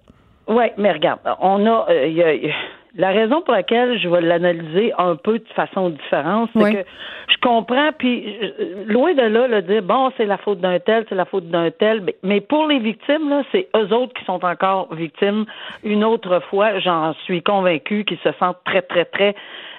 [0.48, 1.86] Oui, mais regarde, on a,
[2.96, 6.88] la raison pour laquelle je vais l'analyser un peu de façon différente, c'est que
[7.28, 8.36] je comprends, puis
[8.86, 11.70] loin de là, le dire bon, c'est la faute d'un tel, c'est la faute d'un
[11.70, 15.44] tel, mais pour les victimes, là, c'est eux autres qui sont encore victimes.
[15.84, 19.34] Une autre fois, j'en suis convaincue qu'ils se sentent très, très, très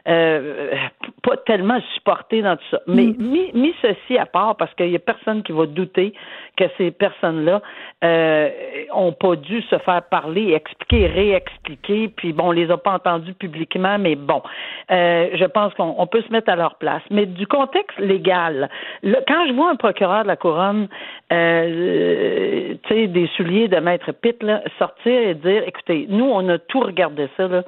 [0.07, 0.73] euh,
[1.23, 2.79] pas tellement supporté dans tout ça.
[2.87, 3.15] Mais mm.
[3.17, 6.13] mis, mis, ceci à part, parce qu'il y a personne qui va douter
[6.57, 7.61] que ces personnes-là
[8.03, 8.49] euh,
[8.93, 13.33] ont pas dû se faire parler, expliquer, réexpliquer, puis bon, on les a pas entendus
[13.33, 14.41] publiquement, mais bon,
[14.91, 17.03] euh, je pense qu'on peut se mettre à leur place.
[17.09, 18.69] Mais du contexte légal,
[19.03, 20.87] quand je vois un procureur de la couronne,
[21.31, 26.47] euh, tu sais, des souliers de maître Pitt là, sortir et dire, écoutez, nous on
[26.49, 27.63] a tout regardé ça là.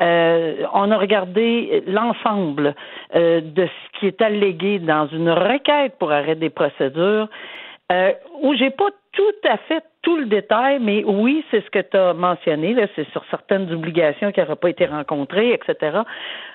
[0.00, 2.74] Euh, on a regardé l'ensemble
[3.14, 7.28] euh, de ce qui est allégué dans une requête pour arrêt des procédures,
[7.90, 11.80] euh, où j'ai pas tout à fait tout le détail, mais oui, c'est ce que
[11.80, 16.02] tu as mentionné, là, c'est sur certaines obligations qui n'auraient pas été rencontrées, etc.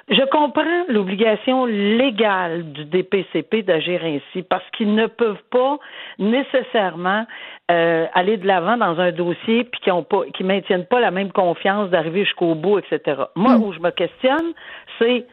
[0.07, 5.77] Je comprends l'obligation légale du DPCP d'agir ainsi parce qu'ils ne peuvent pas
[6.19, 7.25] nécessairement
[7.69, 11.11] euh, aller de l'avant dans un dossier puis qui ont pas, qui maintiennent pas la
[11.11, 13.23] même confiance d'arriver jusqu'au bout, etc.
[13.35, 13.61] Moi, mm.
[13.61, 14.53] où je me questionne,
[14.99, 15.25] c'est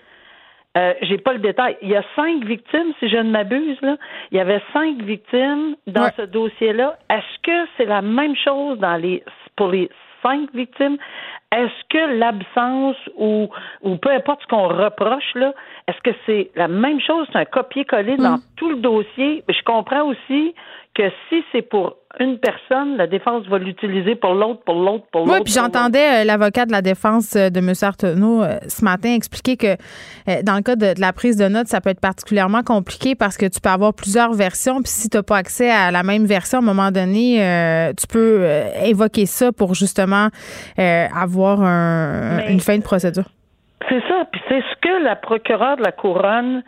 [0.76, 1.76] euh, j'ai pas le détail.
[1.82, 3.96] Il y a cinq victimes, si je ne m'abuse, là.
[4.30, 6.96] Il y avait cinq victimes dans ce dossier-là.
[7.08, 9.24] Est-ce que c'est la même chose dans les
[9.56, 9.90] pour les
[10.22, 10.96] cinq victimes?
[11.52, 13.48] Est-ce que l'absence ou,
[13.82, 15.52] ou peu importe ce qu'on reproche, là,
[15.88, 18.42] est-ce que c'est la même chose, c'est un copier-coller dans mm.
[18.56, 19.42] tout le dossier?
[19.48, 20.54] Je comprends aussi
[20.94, 25.20] que si c'est pour une personne, la défense va l'utiliser pour l'autre, pour l'autre, pour
[25.20, 25.38] l'autre.
[25.38, 27.72] Oui, puis j'entendais euh, l'avocat de la défense euh, de M.
[27.82, 29.76] Artenault euh, ce matin expliquer que
[30.42, 33.46] dans le cas de, la prise de notes, ça peut être particulièrement compliqué parce que
[33.46, 36.58] tu peux avoir plusieurs versions, puis si tu n'as pas accès à la même version,
[36.58, 38.46] à un moment donné, tu peux
[38.84, 40.28] évoquer ça pour justement
[40.76, 43.24] avoir une fin de procédure.
[43.90, 46.62] C'est ça, puis c'est ce que la procureure de la couronne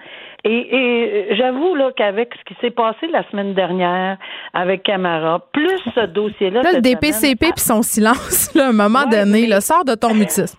[0.45, 4.19] et, j'avoue là qu'avec ce qui s'est passé la semaine dernière
[4.53, 6.63] avec Camara, plus ce dossier-là.
[6.63, 10.59] Là, le DPCP puis son silence, à un moment donné, le sort de ton mutisme.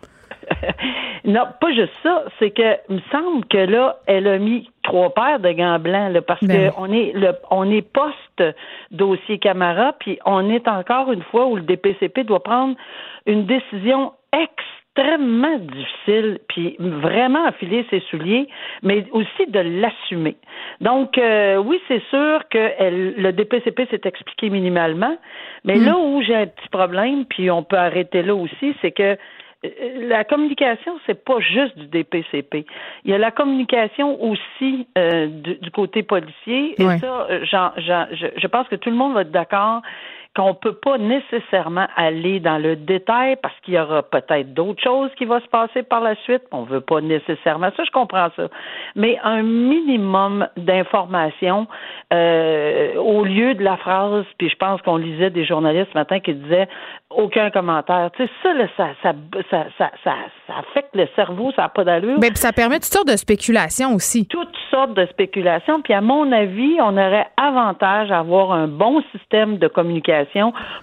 [1.25, 2.23] non, pas juste ça.
[2.39, 6.13] C'est que il me semble que là, elle a mis trois paires de gants blancs
[6.13, 8.55] là, parce ben qu'on est le on est post
[8.91, 12.75] dossier Camara, puis on est encore une fois où le DPCP doit prendre
[13.25, 18.47] une décision extrêmement extrêmement difficile, puis vraiment enfiler ses souliers,
[18.81, 20.35] mais aussi de l'assumer.
[20.81, 25.17] Donc, euh, oui, c'est sûr que le DPCP s'est expliqué minimalement,
[25.63, 25.85] mais mm.
[25.85, 29.17] là où j'ai un petit problème, puis on peut arrêter là aussi, c'est que
[29.65, 29.69] euh,
[30.07, 32.65] la communication, c'est pas juste du DPCP.
[33.05, 36.75] Il y a la communication aussi euh, du, côté policier.
[36.79, 39.81] Et ça, je, je pense que tout le monde va être d'accord
[40.35, 45.11] qu'on peut pas nécessairement aller dans le détail parce qu'il y aura peut-être d'autres choses
[45.15, 46.41] qui vont se passer par la suite.
[46.51, 48.47] On veut pas nécessairement ça, je comprends ça.
[48.95, 51.67] Mais un minimum d'informations
[52.11, 56.19] euh, au lieu de la phrase, puis je pense qu'on lisait des journalistes ce matin
[56.19, 56.67] qui disaient
[57.11, 58.09] aucun commentaire.
[58.17, 59.13] Tu sais, ça, ça, ça,
[59.51, 60.13] ça, ça, ça,
[60.57, 62.17] affecte le cerveau, ça n'a pas d'allure.
[62.19, 64.27] Mais ça permet toutes sortes de spéculations aussi.
[64.27, 65.81] Toutes sortes de spéculations.
[65.83, 70.22] Puis à mon avis, on aurait avantage à avoir un bon système de communication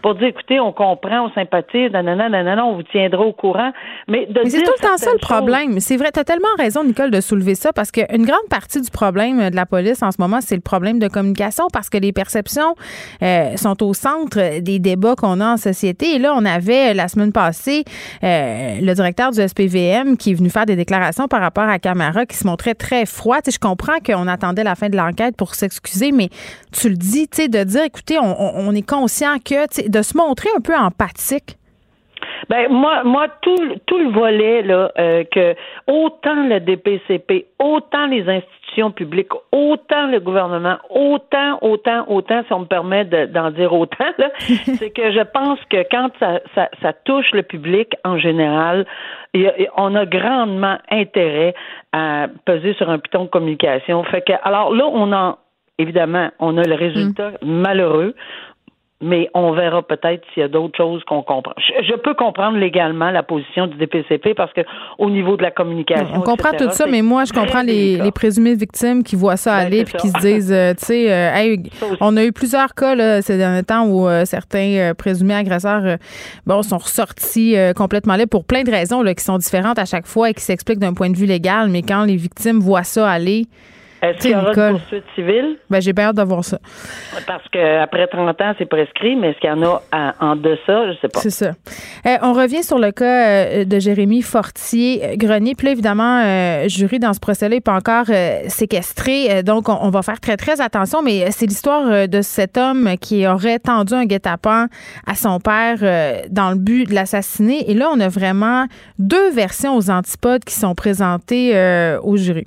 [0.03, 3.73] pour dire, écoutez, on comprend, on sympathise, nanana, nanana, on vous tiendra au courant.
[4.09, 5.81] Mais, Mais c'est tout le temps ça le problème.
[5.81, 8.91] C'est vrai, tu as tellement raison, Nicole, de soulever ça parce qu'une grande partie du
[8.91, 12.13] problème de la police en ce moment, c'est le problème de communication parce que les
[12.13, 12.75] perceptions
[13.23, 16.15] euh, sont au centre des débats qu'on a en société.
[16.15, 17.85] Et là, on avait la semaine passée
[18.23, 22.27] euh, le directeur du SPVM qui est venu faire des déclarations par rapport à Camara
[22.27, 23.39] qui se montrait très froid.
[23.47, 26.29] je comprends qu'on attendait la fin de l'enquête pour s'excuser, mais
[26.73, 30.49] tu le dis, tu sais, de dire, écoutez, on est conscient que de se montrer
[30.57, 31.57] un peu empathique?
[32.49, 35.55] Ben moi, moi tout, tout le volet là euh, que
[35.87, 42.61] autant le DPCP, autant les institutions publiques, autant le gouvernement, autant, autant, autant, si on
[42.61, 44.05] me permet d'en dire autant,
[44.39, 48.87] c'est que je pense que quand ça, ça, ça, touche le public en général,
[49.77, 51.55] on a grandement intérêt
[51.93, 54.03] à peser sur un piton de communication.
[54.05, 55.39] Fait que alors là, on a
[55.81, 57.51] évidemment, on a le résultat mm.
[57.51, 58.15] malheureux
[59.03, 61.55] mais on verra peut-être s'il y a d'autres choses qu'on comprend.
[61.59, 64.61] Je, peux comprendre légalement la position du DPCP parce que
[64.99, 68.11] au niveau de la communication, on comprend tout ça, mais moi je comprends les, les,
[68.11, 71.57] présumées victimes qui voient ça ben, aller puis qui se disent, euh, tu sais, euh,
[72.01, 75.97] on a eu plusieurs cas là, ces derniers temps où euh, certains présumés agresseurs,
[76.47, 80.07] bon, sont ressortis complètement là pour plein de raisons là, qui sont différentes à chaque
[80.07, 83.09] fois et qui s'expliquent d'un point de vue légal, mais quand les victimes voient ça
[83.09, 83.47] aller,
[84.03, 85.59] est-ce qu'il y aura une poursuite civile?
[85.69, 86.59] Ben, j'ai peur d'avoir ça.
[87.27, 89.83] Parce qu'après 30 ans, c'est prescrit, mais est-ce qu'il y en a
[90.21, 90.93] en, deçà?
[90.93, 91.21] Je sais pas.
[91.21, 91.53] C'est ça.
[92.07, 95.55] Euh, on revient sur le cas euh, de Jérémy Fortier-Grenier.
[95.55, 98.07] Puis là, évidemment, euh, jury dans ce procès-là n'est pas encore
[98.49, 99.43] séquestré.
[99.43, 101.03] donc, on, va faire très, très attention.
[101.03, 104.69] Mais c'est l'histoire de cet homme qui aurait tendu un guet-apens
[105.07, 105.79] à son père
[106.31, 107.71] dans le but de l'assassiner.
[107.71, 108.67] Et là, on a vraiment
[108.99, 111.55] deux versions aux antipodes qui sont présentées
[112.03, 112.47] au jury.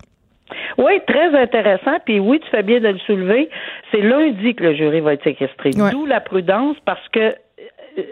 [0.77, 1.97] Oui, très intéressant.
[2.05, 3.49] Puis oui, tu fais bien de le soulever.
[3.91, 5.71] C'est lundi que le jury va être séquestré.
[5.71, 8.03] D'où la prudence parce que euh,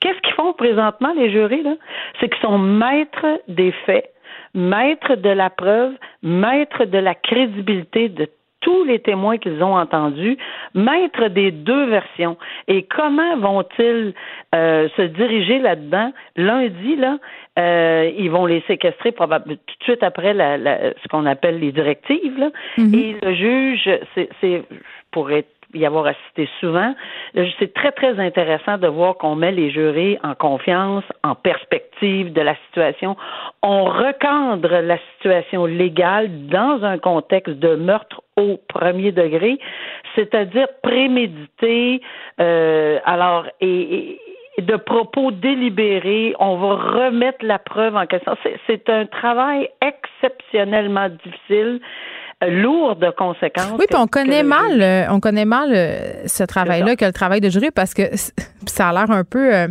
[0.00, 1.74] qu'est-ce qu'ils font présentement, les jurés, là?
[2.18, 4.10] C'est qu'ils sont maîtres des faits,
[4.54, 8.28] maîtres de la preuve, maîtres de la crédibilité de
[8.60, 10.36] tous les témoins qu'ils ont entendus,
[10.74, 12.36] maîtres des deux versions.
[12.68, 14.14] Et comment vont-ils
[14.54, 16.12] euh, se diriger là-dedans?
[16.36, 17.18] Lundi, là,
[17.58, 21.72] euh, ils vont les séquestrer probablement tout de suite après la, ce qu'on appelle les
[21.72, 22.38] directives.
[22.38, 22.50] Là.
[22.78, 22.98] Mm-hmm.
[22.98, 23.90] Et le juge,
[24.40, 24.62] c'est
[25.10, 26.94] pour être y avoir assisté souvent.
[27.58, 32.40] C'est très, très intéressant de voir qu'on met les jurés en confiance, en perspective de
[32.40, 33.16] la situation.
[33.62, 39.58] On recadre la situation légale dans un contexte de meurtre au premier degré,
[40.14, 42.00] c'est-à-dire prémédité,
[42.40, 44.18] euh, alors, et,
[44.58, 48.34] de propos délibérés, on va remettre la preuve en question.
[48.66, 51.80] C'est un travail exceptionnellement difficile
[52.48, 53.72] lourd de conséquences.
[53.78, 57.40] Oui, puis on connaît mal, euh, on connaît mal euh, ce travail-là que le travail
[57.40, 58.02] de jury parce que
[58.66, 59.68] ça a l'air un peu euh,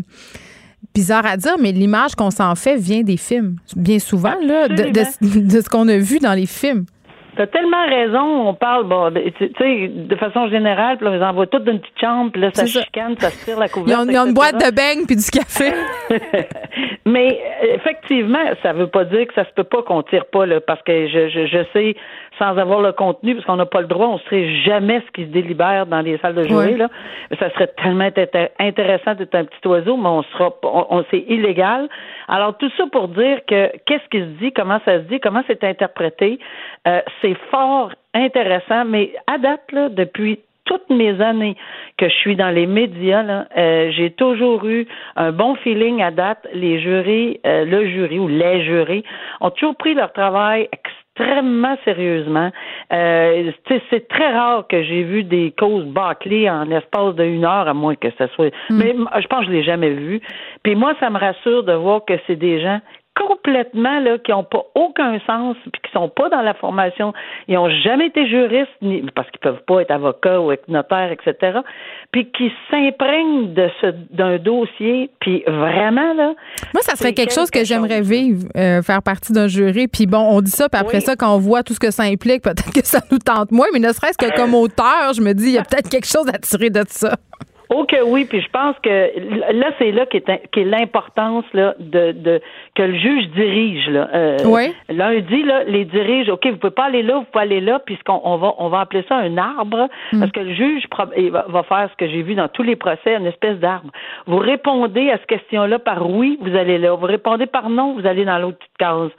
[0.94, 4.92] bizarre à dire, mais l'image qu'on s'en fait vient des films, bien souvent là, de,
[4.92, 6.86] de, ce qu'on a vu dans les films.
[7.40, 11.24] T'as tellement raison, on parle, bon, tu sais, de façon générale, puis là, on les
[11.24, 14.12] envoie toutes d'une petite chambre, puis là, ça, chicane, ça se tire la couverture.
[14.12, 15.72] Ils ont, une boîte de beignes puis du café.
[17.06, 20.60] Mais effectivement, ça veut pas dire que ça se peut pas qu'on tire pas, là,
[20.60, 21.96] parce que je, je, je sais
[22.40, 25.12] sans avoir le contenu, parce qu'on n'a pas le droit, on ne sait jamais ce
[25.12, 26.78] qui se délibère dans les salles de jury.
[26.78, 26.90] Là.
[27.38, 28.10] Ça serait tellement
[28.60, 31.90] intéressant d'être un petit oiseau, mais on sera on, c'est illégal.
[32.28, 35.44] Alors tout ça pour dire que qu'est-ce qui se dit, comment ça se dit, comment
[35.46, 36.40] c'est interprété,
[36.88, 41.56] euh, c'est fort intéressant, mais à date, là, depuis toutes mes années
[41.98, 46.12] que je suis dans les médias, là, euh, j'ai toujours eu un bon feeling à
[46.12, 46.48] date.
[46.54, 49.04] Les jurys, euh, le jury ou les jurys
[49.42, 51.09] ont toujours pris leur travail extrêmement
[51.86, 52.52] sérieusement.
[52.92, 53.52] Euh,
[53.90, 57.74] c'est très rare que j'ai vu des causes bâclées en espace de une heure, à
[57.74, 58.54] moins que ça soit.
[58.70, 58.78] Mm.
[58.78, 60.22] Mais je pense que je l'ai jamais vu.
[60.64, 62.80] Puis moi, ça me rassure de voir que c'est des gens
[63.16, 67.14] complètement là, qui n'ont pas aucun sens, puis qui sont pas dans la formation,
[67.48, 71.12] ils n'ont jamais été juristes, ni, parce qu'ils peuvent pas être avocats ou être notaires,
[71.12, 71.60] etc.
[72.12, 76.34] Puis qui s'imprègnent de ce d'un dossier, puis vraiment là.
[76.74, 79.88] Moi, ça serait quelque chose que j'aimerais vivre, euh, faire partie d'un jury.
[79.88, 82.04] Puis bon, on dit ça, puis après ça, quand on voit tout ce que ça
[82.04, 85.34] implique, peut-être que ça nous tente moins, mais ne serait-ce que comme auteur, je me
[85.34, 87.16] dis, il y a peut-être quelque chose à tirer de ça.
[87.72, 92.14] Oh que oui, puis je pense que là, c'est là qu'est est, l'importance là, de,
[92.14, 92.42] de
[92.74, 93.88] que le juge dirige.
[93.90, 94.10] Là.
[94.12, 94.74] Euh, oui.
[94.90, 98.22] Lundi, là, les dirige, OK, vous pouvez pas aller là, vous pouvez aller là, puisqu'on
[98.24, 100.20] on va on va appeler ça un arbre, mm.
[100.20, 103.16] parce que le juge va, va faire ce que j'ai vu dans tous les procès,
[103.16, 103.92] une espèce d'arbre.
[104.26, 106.96] Vous répondez à cette question-là par oui, vous allez là.
[106.96, 109.12] Vous répondez par non, vous allez dans l'autre petite case.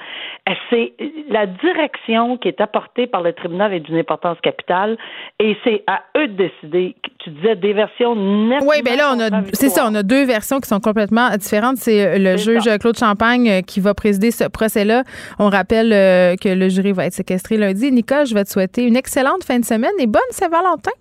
[0.48, 0.92] Euh, c'est
[1.28, 4.96] la direction qui est apportée par le tribunal est d'une importance capitale,
[5.38, 6.96] et c'est à eux de décider.
[7.20, 8.16] Tu disais des versions
[8.62, 11.76] oui, bien là, on a, c'est ça, on a deux versions qui sont complètement différentes.
[11.76, 15.05] C'est euh, le juge Claude Champagne euh, qui va présider ce procès-là.
[15.38, 17.90] On rappelle euh, que le jury va être séquestré lundi.
[17.92, 20.92] Nicole, je vais te souhaiter une excellente fin de semaine et bonne Saint-Valentin.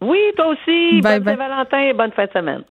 [0.00, 1.00] Oui, toi aussi.
[1.00, 2.62] bonne Saint-Valentin et bonne fin de semaine.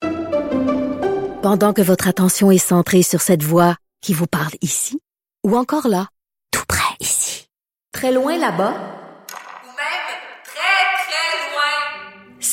[1.41, 4.99] Pendant que votre attention est centrée sur cette voix qui vous parle ici
[5.43, 6.07] ou encore là,
[6.51, 7.47] tout près ici,
[7.91, 8.73] très loin là-bas,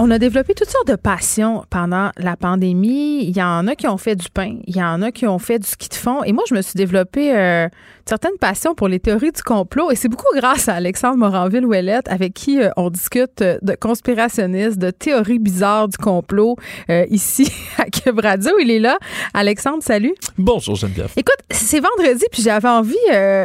[0.00, 3.24] On a développé toutes sortes de passions pendant la pandémie.
[3.24, 5.40] Il y en a qui ont fait du pain, il y en a qui ont
[5.40, 6.22] fait du ski de fond.
[6.22, 7.68] Et moi, je me suis développé euh,
[8.08, 12.32] certaine passion pour les théories du complot et c'est beaucoup grâce à Alexandre Moranville-Ouellette avec
[12.32, 16.56] qui euh, on discute euh, de conspirationnistes, de théories bizarres du complot
[16.90, 18.52] euh, ici à Cube Radio.
[18.60, 18.98] Il est là.
[19.34, 20.14] Alexandre, salut.
[20.38, 21.10] Bonjour Geneviève.
[21.16, 22.96] Écoute, c'est vendredi puis j'avais envie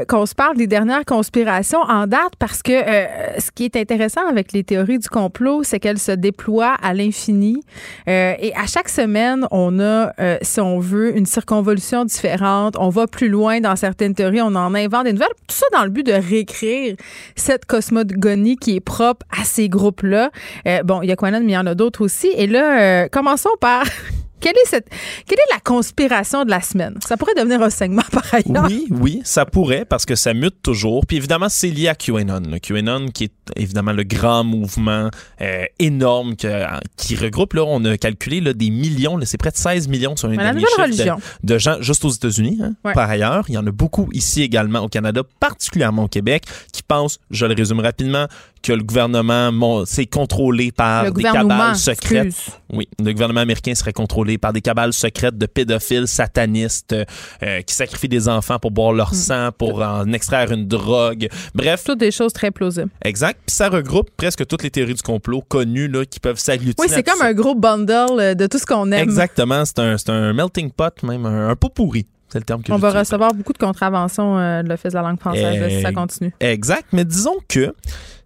[0.07, 4.53] qu'on se parle des dernières conspirations en date parce que ce qui est intéressant avec
[4.53, 7.61] les théories du complot, c'est qu'elles se déploient à l'infini
[8.07, 12.75] et à chaque semaine, on a, si on veut, une circonvolution différente.
[12.79, 14.41] On va plus loin dans certaines théories.
[14.41, 15.27] On en invente des nouvelles.
[15.47, 16.95] Tout ça dans le but de réécrire
[17.35, 20.31] cette cosmogonie qui est propre à ces groupes-là.
[20.67, 22.31] Euh, bon, il y a Quanon, mais il y en a d'autres aussi.
[22.35, 23.85] Et là, euh, commençons par
[24.43, 24.87] quelle est, cette,
[25.25, 26.97] quelle est la conspiration de la semaine?
[27.07, 28.65] Ça pourrait devenir un segment par ailleurs.
[28.67, 31.05] Oui, oui, ça pourrait parce que ça mute toujours.
[31.05, 32.41] Puis évidemment, c'est lié à QAnon.
[32.51, 35.09] Le QAnon qui est évidemment le grand mouvement
[35.41, 39.87] euh, énorme qui regroupe, là, on a calculé là, des millions, c'est près de 16
[39.87, 41.17] millions sur une religion.
[41.41, 42.59] De, gens juste aux États-Unis.
[42.61, 46.43] Hein, par ailleurs, il y en a beaucoup ici également au Canada, particulièrement au Québec,
[46.73, 48.27] qui pensent, je le résume rapidement,
[48.63, 49.51] que le gouvernement
[49.85, 52.33] c'est contrôlé par des cabales secrètes.
[52.71, 56.95] Oui, le gouvernement américain serait contrôlé par des cabales secrètes de pédophiles satanistes
[57.43, 59.17] euh, qui sacrifient des enfants pour boire leur mm.
[59.17, 61.27] sang, pour en extraire une drogue.
[61.53, 61.83] Bref.
[61.85, 62.89] Toutes des choses très plausibles.
[63.03, 63.39] Exact.
[63.45, 66.75] Puis ça regroupe presque toutes les théories du complot connues là, qui peuvent s'agglutiner.
[66.79, 69.03] Oui, c'est comme un gros bundle euh, de tout ce qu'on aime.
[69.03, 69.63] Exactement.
[69.65, 72.07] C'est un, un, melting pot, même un, pot pourri.
[72.29, 75.03] C'est le terme que On va recevoir beaucoup de contraventions euh, de l'Office de la
[75.03, 76.33] langue française si ça continue.
[76.39, 76.85] Exact.
[76.91, 77.75] Mais disons que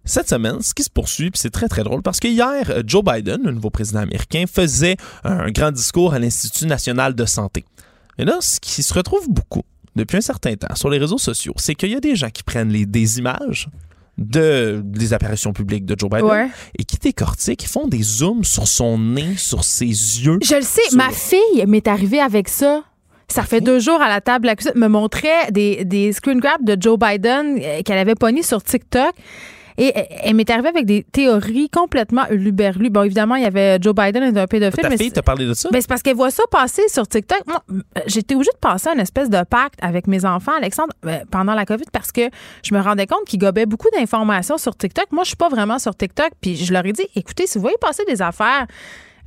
[0.08, 2.82] cette semaine, ce qui se poursuit, puis c'est très très drôle, parce que hier, euh,
[2.84, 7.64] Joe Biden, le nouveau président américain, faisait un grand discours à l'Institut national de santé.
[8.18, 9.62] Et là, ce qui se retrouve beaucoup
[9.94, 12.42] depuis un certain temps sur les réseaux sociaux, c'est qu'il y a des gens qui
[12.42, 13.68] prennent les, des images
[14.16, 18.66] de, des apparitions publiques de Joe Biden et qui décortiquent, qui font des zooms sur
[18.66, 20.38] son nez, sur ses yeux.
[20.42, 22.82] Je le sais, ma fille m'est arrivée avec ça.
[23.28, 26.80] Ça fait deux jours à la table, elle me montrait des, des screen grabs de
[26.80, 29.12] Joe Biden euh, qu'elle avait pogné sur TikTok.
[29.80, 32.90] Et elle m'est arrivée avec des théories complètement luberlues.
[32.90, 34.82] Bon, évidemment, il y avait Joe Biden et un pédophile.
[34.82, 35.68] Ta fille t'a parlé de ça?
[35.70, 37.42] Ben, c'est parce qu'elle voit ça passer sur TikTok.
[37.46, 37.62] Moi,
[38.06, 41.64] j'étais obligée de passer une espèce de pacte avec mes enfants, Alexandre, euh, pendant la
[41.64, 42.22] COVID parce que
[42.64, 45.06] je me rendais compte qu'ils gobaient beaucoup d'informations sur TikTok.
[45.12, 46.30] Moi, je suis pas vraiment sur TikTok.
[46.40, 48.66] Puis je leur ai dit, écoutez, si vous voyez passer des affaires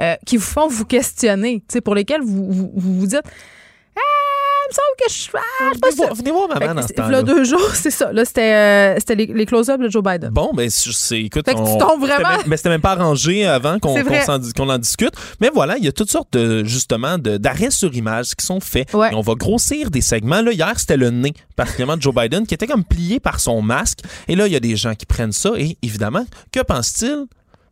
[0.02, 3.24] euh, qui vous font vous questionner, pour lesquelles vous vous, vous, vous dites,
[3.96, 4.31] ah,
[4.72, 5.32] me semble que je suis.
[5.36, 7.08] Ah, je Venez voir, venez voir maman dans ce temps-là.
[7.08, 8.12] v'là deux jours, c'est ça.
[8.12, 10.30] Là, c'était euh, c'était les, les close-ups de Joe Biden.
[10.30, 12.92] Bon, ben, c'est, écoute, Fait que tu tombes c'était vraiment- même- mais c'était même pas
[12.92, 13.96] arrangé avant qu'on,
[14.56, 15.14] qu'on en discute.
[15.40, 18.60] Mais voilà, il y a toutes sortes de, justement, de, d'arrêts sur image qui sont
[18.60, 18.94] faits.
[18.94, 19.12] Ouais.
[19.12, 20.42] Et on va grossir des segments.
[20.42, 23.62] Là, hier, c'était le nez, particulièrement de Joe Biden, qui était comme plié par son
[23.62, 24.00] masque.
[24.28, 25.52] Et là, il y a des gens qui prennent ça.
[25.58, 27.26] Et évidemment, que pense-t-il,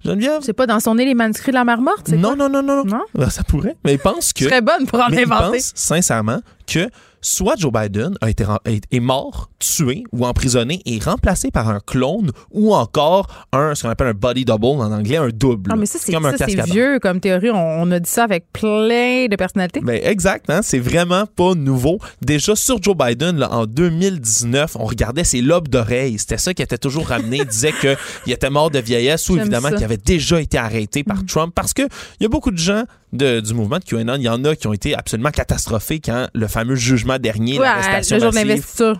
[0.05, 0.39] Geneviève?
[0.41, 2.63] C'est pas dans son nez les manuscrits de la mare morte, c'est Non, non, non,
[2.63, 3.01] non, Non?
[3.13, 3.75] Ben, Ça pourrait.
[3.83, 4.45] Mais il pense que.
[4.45, 5.57] Serais bonne pour en Mais il inventer.
[5.57, 6.89] pense sincèrement que
[7.21, 8.45] soit Joe Biden a été
[8.91, 13.89] est, mort, tué ou emprisonné et remplacé par un clone ou encore un ce qu'on
[13.89, 15.69] appelle un body double en anglais, un double.
[15.71, 16.73] Non, mais ça, c'est comme un ça, c'est cascadeur.
[16.73, 17.49] vieux comme théorie.
[17.51, 19.81] On, on a dit ça avec plein de personnalités.
[19.81, 20.61] Ben exact, hein?
[20.61, 21.99] c'est vraiment pas nouveau.
[22.21, 26.17] Déjà sur Joe Biden, là, en 2019, on regardait ses lobes d'oreilles.
[26.19, 27.37] C'était ça qui était toujours ramené.
[27.37, 27.97] Il disait qu'il
[28.33, 29.69] était mort de vieillesse ou J'aime évidemment.
[29.69, 29.75] Mm.
[29.75, 32.83] qu'il avait déjà été arrêté par Trump parce que il y a beaucoup de gens
[33.13, 36.27] de- du mouvement de QAnon, il y en a qui ont été absolument catastrophés quand
[36.33, 38.33] le fameux jugement dernier, Ouais, l'arrestation le jour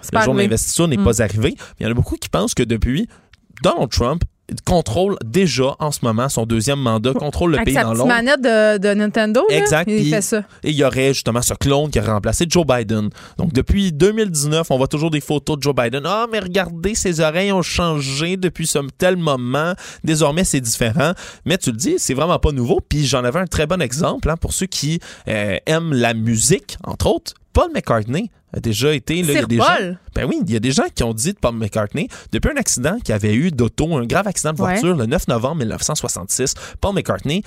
[0.01, 0.37] c'est le jour
[0.87, 1.03] n'est Mm.
[1.03, 1.55] pas arrivé.
[1.79, 3.07] Il y en a beaucoup qui pensent que depuis,
[3.61, 4.23] Donald Trump
[4.65, 8.07] contrôle déjà en ce moment son deuxième mandat, contrôle le Avec pays sa dans l'ombre.
[8.07, 10.43] manette de, de Nintendo, là, Exact, il fait ça.
[10.63, 13.09] Et il y aurait justement ce clone qui aurait remplacé Joe Biden.
[13.37, 16.03] Donc depuis 2019, on voit toujours des photos de Joe Biden.
[16.05, 19.73] Ah, mais regardez, ses oreilles ont changé depuis ce tel moment.
[20.03, 21.13] Désormais, c'est différent.
[21.45, 22.79] Mais tu le dis, c'est vraiment pas nouveau.
[22.87, 26.77] Puis j'en avais un très bon exemple hein, pour ceux qui euh, aiment la musique,
[26.83, 27.33] entre autres.
[27.53, 29.21] Paul McCartney a déjà été.
[29.23, 31.13] Là, il y a des gens, ben oui, il y a des gens qui ont
[31.13, 34.61] dit de Paul McCartney, depuis un accident qu'il avait eu d'auto, un grave accident de
[34.61, 34.71] Ouais.
[34.73, 37.43] voiture le 9 novembre 1966, Paul McCartney,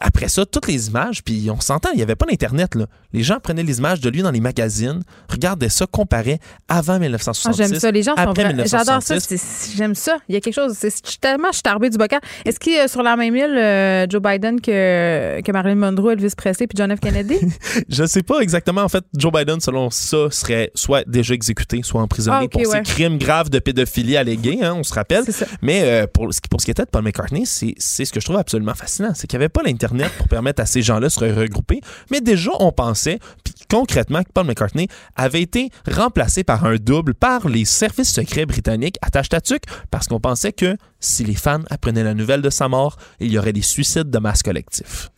[0.00, 2.72] après ça, toutes les images, puis on s'entend, il n'y avait pas d'Internet.
[3.12, 6.98] Les gens prenaient les images de lui dans les magazines, regardaient ça, comparaient avant Ah,
[6.98, 7.56] 1966.
[7.56, 7.90] j'aime ça.
[7.90, 9.14] Les gens sont après vra- J'adore ça.
[9.14, 9.38] 1966.
[9.40, 10.18] c'est- J'aime ça.
[10.28, 10.74] Il y a quelque chose.
[10.78, 12.20] c'est- Je suis tellement je suis tarbée du bocal.
[12.44, 16.32] Est-ce qu'il a sur la même île euh, Joe Biden que, que Marilyn Monroe, Elvis
[16.36, 17.00] Presley puis John F.
[17.00, 17.38] Kennedy?
[17.88, 18.82] Je ne sais pas exactement.
[18.82, 22.66] En fait, Joe Biden, selon ça, serait soit déjà exécuté, soit emprisonné Ah, pour ouais.
[22.66, 25.24] ses crimes graves de pédophilie allégués, hein, on se rappelle.
[25.62, 28.12] Mais euh, pour, ce qui- pour ce qui était de Paul McCartney, c'est c'est ce
[28.12, 29.10] que je trouve absolument fascinant.
[29.14, 31.80] C'est qu'il n'y avait pas l'Internet pour permettre à ces gens-là de se regrouper.
[32.10, 37.14] Mais déjà, on pensait, puis concrètement, que Paul McCartney avait été remplacé par un double
[37.14, 42.04] par les services secrets britanniques à Tâche-Tatuc parce qu'on pensait que si les fans apprenaient
[42.04, 45.08] la nouvelle de sa mort, il y aurait des suicides de masse collectifs.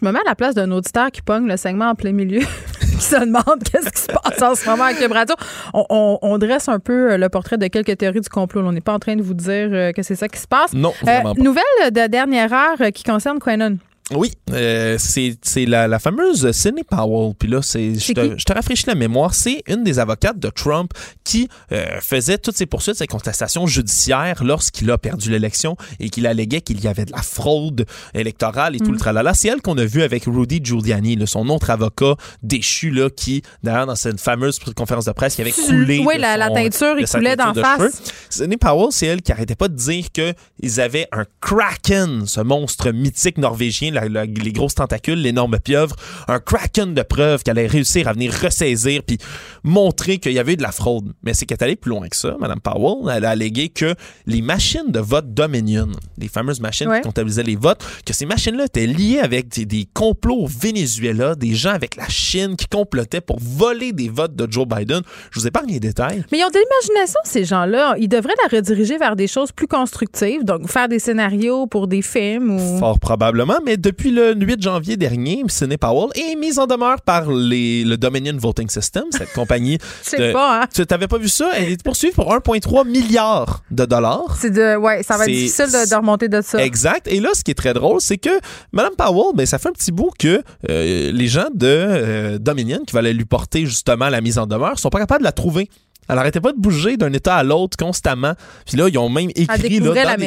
[0.00, 2.40] Je me mets à la place d'un auditeur qui pogne le segment en plein milieu,
[2.80, 5.34] qui se demande qu'est-ce qui se passe en ce moment avec Cube Radio.
[5.74, 8.62] On, on- on dresse un peu euh, le portrait de quelques théories du complot.
[8.64, 10.72] On n'est pas en train de vous dire euh, que c'est ça qui se passe.
[10.72, 11.42] Non, Euh, vraiment pas.
[11.42, 13.78] nouvelle de dernière heure euh, qui concerne Quenon.
[14.14, 17.34] Oui, euh, c'est c'est la, la fameuse Sidney Powell.
[17.36, 19.34] Puis là, c'est je te, je te rafraîchis la mémoire.
[19.34, 20.92] C'est une des avocates de Trump
[21.24, 26.28] qui euh, faisait toutes ses poursuites, ses contestations judiciaires lorsqu'il a perdu l'élection et qu'il
[26.28, 27.84] alléguait qu'il y avait de la fraude
[28.14, 28.92] électorale et tout Mm.
[28.92, 29.34] le tralala.
[29.34, 33.42] C'est elle qu'on a vu avec Rudy Giuliani, là, son autre avocat déchu là, qui,
[33.64, 36.04] d'ailleurs, dans cette fameuse conférence de presse, qui avait coulé.
[36.06, 38.00] Oui, la, la teinture, il coulait d'en de face.
[38.30, 42.92] Sidney Powell, c'est elle qui arrêtait pas de dire qu'ils avaient un kraken, ce monstre
[42.92, 45.96] mythique norvégien, la- la- les grosses tentacules, l'énorme pieuvre,
[46.28, 49.18] un kraken de preuves qu'elle allait réussir à venir ressaisir puis
[49.64, 51.12] montrer qu'il y avait eu de la fraude.
[51.22, 53.12] Mais c'est qu'elle est allée plus loin que ça, Mme Powell.
[53.16, 53.94] Elle a allégué que
[54.26, 55.88] les machines de vote Dominion,
[56.18, 57.00] les fameuses machines Ouais.
[57.00, 61.34] qui comptabilisaient les votes, que ces machines-là étaient liées avec des, des complots au Venezuela,
[61.34, 65.00] des gens avec la Chine qui complotaient pour voler des votes de Joe Biden.
[65.30, 66.24] Je vous épargne les détails.
[66.30, 67.94] Mais ils ont de l'imagination, ces gens-là.
[67.98, 72.02] Ils devraient la rediriger vers des choses plus constructives, donc faire des scénarios pour des
[72.02, 72.78] films ou.
[72.78, 77.30] Fort probablement, mais depuis le 8 janvier dernier, Sidney Powell est mise en demeure par
[77.30, 79.78] les, le Dominion Voting System, cette compagnie.
[80.04, 80.66] Je sais de- pas, hein?
[80.74, 81.50] Tu n'avais pas vu ça?
[81.56, 84.36] Elle est poursuivie pour 1,3 milliard de dollars.
[84.40, 84.76] C'est de.
[84.76, 86.62] Ouais, ça va être C'est- difficile de, de remonter de ça.
[86.64, 87.06] Exact.
[87.06, 88.40] Et là, ce qui est très drôle, c'est que
[88.72, 92.80] Mme Powell, ben, ça fait un petit bout que euh, les gens de euh, Dominion
[92.84, 95.68] qui valaient lui porter justement la mise en demeure sont pas capables de la trouver.
[96.08, 98.34] Elle arrêtait pas de bouger d'un État à l'autre constamment.
[98.66, 99.46] Puis là, ils ont même écrit
[99.80, 100.26] là, dans des-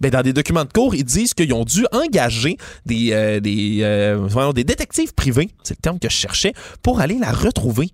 [0.00, 2.56] ben, dans des documents de cours, ils disent qu'ils ont dû engager
[2.86, 6.52] des, euh, des, euh, des détectives privés, c'est le terme que je cherchais,
[6.82, 7.88] pour aller la retrouver.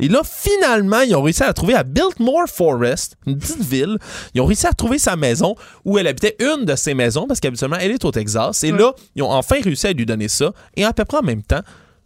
[0.00, 3.98] Et là, finalement, ils ont réussi à la trouver à Biltmore Forest, une petite ville.
[4.32, 7.40] Ils ont réussi à trouver sa maison où elle habitait une de ses maisons, parce
[7.40, 8.62] qu'habituellement, elle est au Texas.
[8.62, 10.52] Et là, ils ont enfin réussi à lui donner ça.
[10.76, 11.62] Et à peu près en même temps,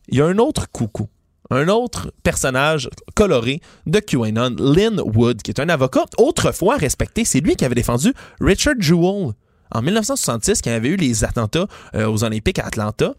[0.09, 1.07] il y a un autre coucou.
[1.53, 7.27] Un autre personnage coloré de QAnon, Lynn Wood, qui est un avocat autrefois respecté.
[7.27, 9.33] C'est lui qui avait défendu Richard Jewell
[9.71, 13.13] en 1966, quand il y avait eu les attentats euh, aux Olympiques à Atlanta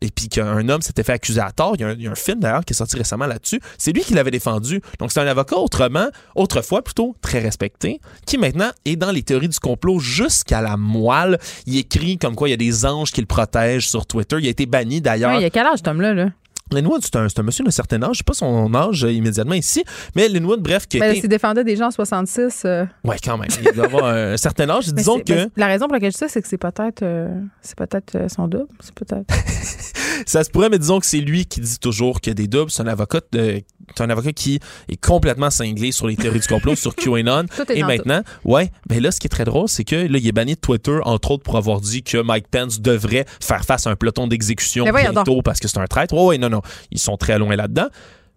[0.00, 1.74] et puis qu'un homme s'était fait accuser à tort.
[1.78, 3.60] Il y a un, film d'ailleurs qui est sorti récemment là-dessus.
[3.76, 4.80] C'est lui qui l'avait défendu.
[4.98, 9.48] Donc c'est un avocat autrement, autrefois plutôt très respecté, qui maintenant est dans les théories
[9.48, 11.38] du complot jusqu'à la moelle.
[11.66, 14.36] Il écrit comme quoi il y a des anges qui le protègent sur Twitter.
[14.40, 15.34] Il a été banni d'ailleurs.
[15.34, 16.14] Il y a quel âge, cet homme-là?
[16.14, 16.30] Là?
[16.72, 18.10] Linwood, c'est un, c'est un monsieur d'un certain âge.
[18.14, 21.20] Je sais pas son âge euh, immédiatement ici, mais Linwood, bref, qui Ben, était...
[21.20, 22.62] s'il défendait des gens en 66.
[22.64, 23.48] euh, Ouais, quand même.
[23.64, 24.86] Il doit avoir un certain âge.
[24.92, 27.02] Disons c'est- que ben, la raison pour laquelle je dis ça, c'est que c'est peut-être
[27.02, 27.28] euh,
[27.62, 28.66] c'est peut-être son double.
[28.80, 29.26] C'est peut-être.
[30.26, 32.48] ça se pourrait, mais disons que c'est lui qui dit toujours qu'il y a des
[32.48, 32.70] doubles.
[32.70, 33.62] C'est un avocat, de-
[33.96, 37.44] c'est un avocat qui est complètement cinglé sur les théories du complot, sur QAnon.
[37.70, 40.32] Et maintenant, ouais, ben là, ce qui est très drôle, c'est que là, il est
[40.32, 43.90] banni de Twitter, entre autres, pour avoir dit que Mike Pence devrait faire face à
[43.90, 46.14] un peloton d'exécution bientôt parce que c'est un traître.
[46.14, 46.62] Ouais, ouais, non, non.
[46.90, 47.88] Ils sont très loin là-dedans.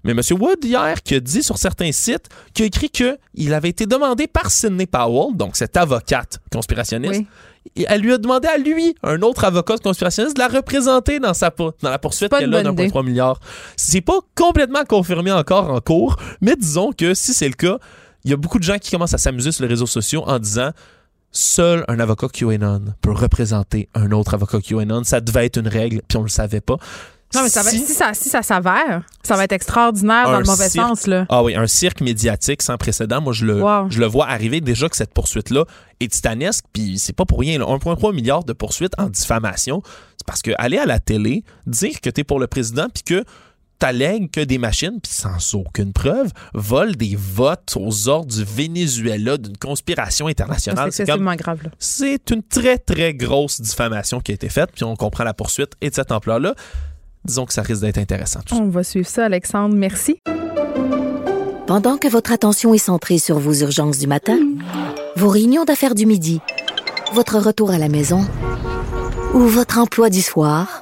[0.04, 0.22] Mais M.
[0.32, 4.26] Wood, hier, qui a dit sur certains sites, qui a écrit qu'il avait été demandé
[4.26, 7.28] par Sidney Powell, donc cette avocate conspirationniste, Oui.
[7.76, 11.51] Elle lui a demandé à lui, un autre avocat conspirationniste, de la représenter dans, sa,
[11.57, 12.88] dans la poursuite qu'elle a bonne idée.
[12.88, 13.39] d'1,3 milliard.
[13.78, 17.78] C'est pas complètement confirmé encore en cours, mais disons que si c'est le cas,
[18.24, 20.38] il y a beaucoup de gens qui commencent à s'amuser sur les réseaux sociaux en
[20.39, 20.72] disant
[21.32, 25.03] seul un avocat QAnon peut représenter un autre avocat QAnon.
[25.03, 26.78] Ça devait être une règle, puis on le savait pas.
[27.34, 30.39] Non, mais ça va, Si- si, ça, si ça s'avère, ça va être extraordinaire dans
[30.39, 30.88] le mauvais cirque.
[30.88, 31.07] sens.
[31.07, 31.25] Là.
[31.29, 33.21] Ah oui, un cirque médiatique sans précédent.
[33.21, 33.89] Moi, je le, Wow.
[33.89, 35.65] je le vois arriver déjà que cette poursuite-là
[35.99, 36.65] est titanesque.
[36.73, 37.57] Puis c'est pas pour rien.
[37.59, 37.65] là.
[37.65, 39.82] 1,3 milliard de poursuites en diffamation.
[40.17, 43.03] C'est parce que aller à la télé, dire que tu es pour le président, puis
[43.03, 43.23] que
[43.79, 49.38] t'allègues que des machines, puis sans aucune preuve, volent des votes aux ordres du Venezuela
[49.38, 50.91] d'une conspiration internationale.
[50.91, 51.61] C'est excessivement grave.
[51.63, 51.69] Là.
[51.79, 55.71] c'est une très, très grosse diffamation qui a été faite, puis on comprend la poursuite
[55.82, 56.53] et de cette ampleur-là.
[57.26, 58.39] Disons que ça risque d'être intéressant.
[58.45, 58.61] tout ça.
[58.61, 59.76] On va suivre ça, Alexandre.
[59.76, 60.19] Merci.
[61.67, 64.38] Pendant que votre attention est centrée sur vos urgences du matin,
[65.15, 66.41] vos réunions d'affaires du midi,
[67.13, 68.26] votre retour à la maison
[69.34, 70.82] ou votre emploi du soir,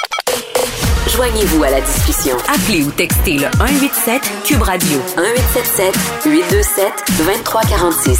[1.15, 2.37] Joignez-vous à la discussion.
[2.47, 6.85] Appelez ou textez le 187 Cube Radio 1877 827
[7.17, 8.19] 2346.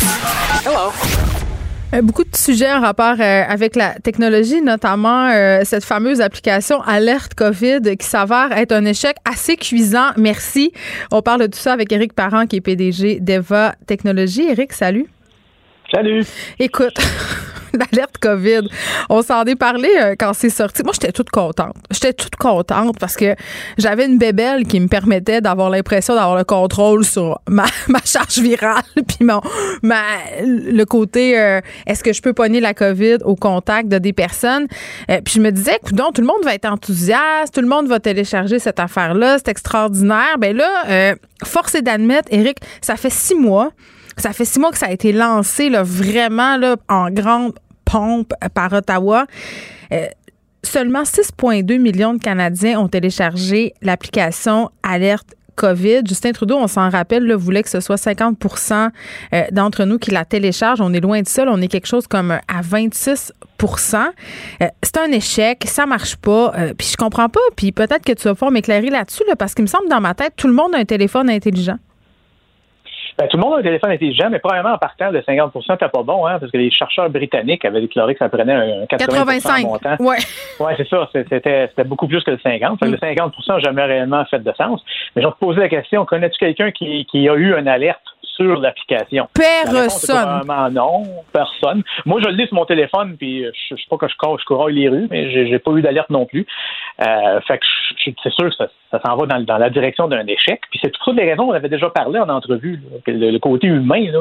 [1.94, 6.82] Euh, Beaucoup de sujets en rapport euh, avec la technologie, notamment euh, cette fameuse application
[6.82, 10.10] Alerte COVID qui s'avère être un échec assez cuisant.
[10.18, 10.74] Merci.
[11.14, 14.50] On parle de tout ça avec Éric Parent, qui est PDG d'Eva Technologies.
[14.50, 15.08] Éric, salut.
[15.94, 16.26] Salut.
[16.60, 16.98] Écoute,
[17.92, 18.62] l'alerte COVID,
[19.10, 20.84] on s'en est parlé euh, quand c'est sorti.
[20.84, 21.76] Moi, j'étais toute contente.
[21.92, 23.36] J'étais toute contente parce que
[23.78, 27.66] j'avais une bébelle qui me permettait d'avoir l'impression d'avoir le contrôle sur ma,
[28.06, 29.42] charge virale, puis mon,
[29.82, 30.02] ma,
[30.44, 34.68] le côté euh, est-ce que je peux pogner la COVID au contact de des personnes?
[35.10, 37.88] Euh, puis je me disais, donc tout le monde va être enthousiaste, tout le monde
[37.88, 40.38] va télécharger cette affaire-là, c'est extraordinaire.
[40.40, 43.72] Ben là, force est d'admettre, Eric, ça fait six mois
[44.22, 47.54] ça fait six mois que ça a été lancé là, vraiment là, en grande
[47.86, 49.26] pompe par Ottawa.
[49.92, 50.06] Euh,
[50.64, 56.02] seulement 6,2 millions de Canadiens ont téléchargé l'application Alerte COVID.
[56.06, 58.90] Justin Trudeau, on s'en rappelle, là, voulait que ce soit 50%
[59.34, 60.82] euh, d'entre nous qui la téléchargent.
[60.82, 61.44] On est loin de ça.
[61.44, 61.52] là.
[61.54, 63.32] on est quelque chose comme à 26%
[64.62, 66.54] Euh, C'est un échec, ça marche pas.
[66.78, 67.42] Puis je comprends pas.
[67.56, 70.14] Puis peut-être que tu vas pouvoir m'éclairer là-dessus, là, parce qu'il me semble dans ma
[70.14, 71.78] tête, tout le monde a un téléphone intelligent.
[73.18, 75.90] Ben, tout le monde a un téléphone intelligent, mais probablement en partant de 50% c'était
[75.90, 79.08] pas bon, hein, parce que les chercheurs britanniques avaient déclaré que ça prenait un 80
[79.08, 79.64] 85.
[79.64, 79.96] montant.
[80.00, 80.18] Ouais.
[80.60, 81.10] Oui, c'est ça.
[81.14, 82.80] C'était c'était beaucoup plus que le 50.
[82.80, 84.82] Fait que Le 50 n'a jamais réellement fait de sens.
[85.16, 88.02] Mais je vais te poser la question, connais-tu quelqu'un qui, qui a eu une alerte
[88.24, 89.28] sur l'application?
[89.34, 90.42] Personne.
[90.72, 91.04] non,
[91.34, 91.84] personne.
[92.06, 94.40] Moi, je le lis sur mon téléphone, puis je je sais pas que je cours,
[94.40, 96.46] je cours les rues, mais j'ai j'ai pas eu d'alerte non plus.
[97.02, 97.66] Euh, fait que
[98.24, 100.60] c'est sûr que ça, ça s'en va dans, dans la direction d'un échec.
[100.70, 103.40] Puis c'est toutes les raisons, on avait déjà parlé en entrevue, là, que le, le
[103.40, 104.20] côté humain, là,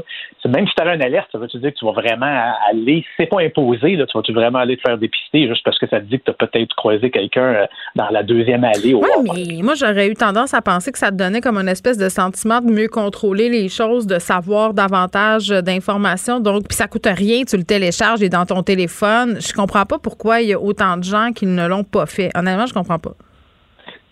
[0.49, 3.07] même si tu avais une alerte, ça veut-tu dire que tu vas vraiment aller, si
[3.19, 6.01] c'est pas imposé, là, tu vas-tu vraiment aller te faire dépister juste parce que ça
[6.01, 7.67] te dit que tu as peut-être croisé quelqu'un euh,
[7.97, 9.37] dans la deuxième allée au Oui, Walmart.
[9.37, 12.09] mais moi, j'aurais eu tendance à penser que ça te donnait comme une espèce de
[12.09, 16.41] sentiment de mieux contrôler les choses, de savoir davantage d'informations.
[16.41, 19.39] Donc, puis ça coûte rien, tu le télécharges et dans ton téléphone.
[19.41, 22.31] Je comprends pas pourquoi il y a autant de gens qui ne l'ont pas fait.
[22.37, 23.13] Honnêtement, je comprends pas.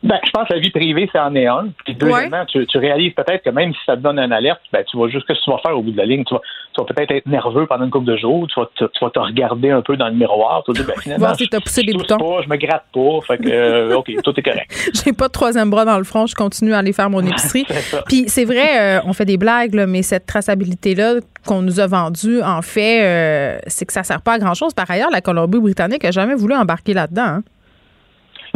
[0.01, 1.69] Ben, je pense que la vie privée, c'est en est un.
[1.85, 4.85] Puis deuxièmement, tu, tu réalises peut-être que même si ça te donne une alerte, ben,
[4.89, 6.25] tu vas juste ce que tu vas faire au bout de la ligne.
[6.25, 8.47] Tu vas, peut-être être nerveux pendant une couple de jours.
[8.47, 10.63] Tu vas tu vas te regarder un peu dans le miroir.
[10.65, 12.17] Tu vas dire, ben, finalement, si je- poussé je les tousse boutons.
[12.19, 13.19] Pas, je me gratte pas.
[13.27, 14.91] Fait que, euh, OK, tout est correct.
[15.05, 17.67] J'ai pas de troisième bras dans le front, je continue à aller faire mon épicerie.
[18.07, 21.89] Puis c'est vrai, euh, on fait des blagues, là, mais cette traçabilité-là qu'on nous a
[21.89, 24.75] vendue, en fait, euh, c'est que ça sert pas à grand-chose.
[24.75, 27.23] Par ailleurs, la Colombie-Britannique a jamais voulu embarquer là-dedans.
[27.23, 27.43] hein.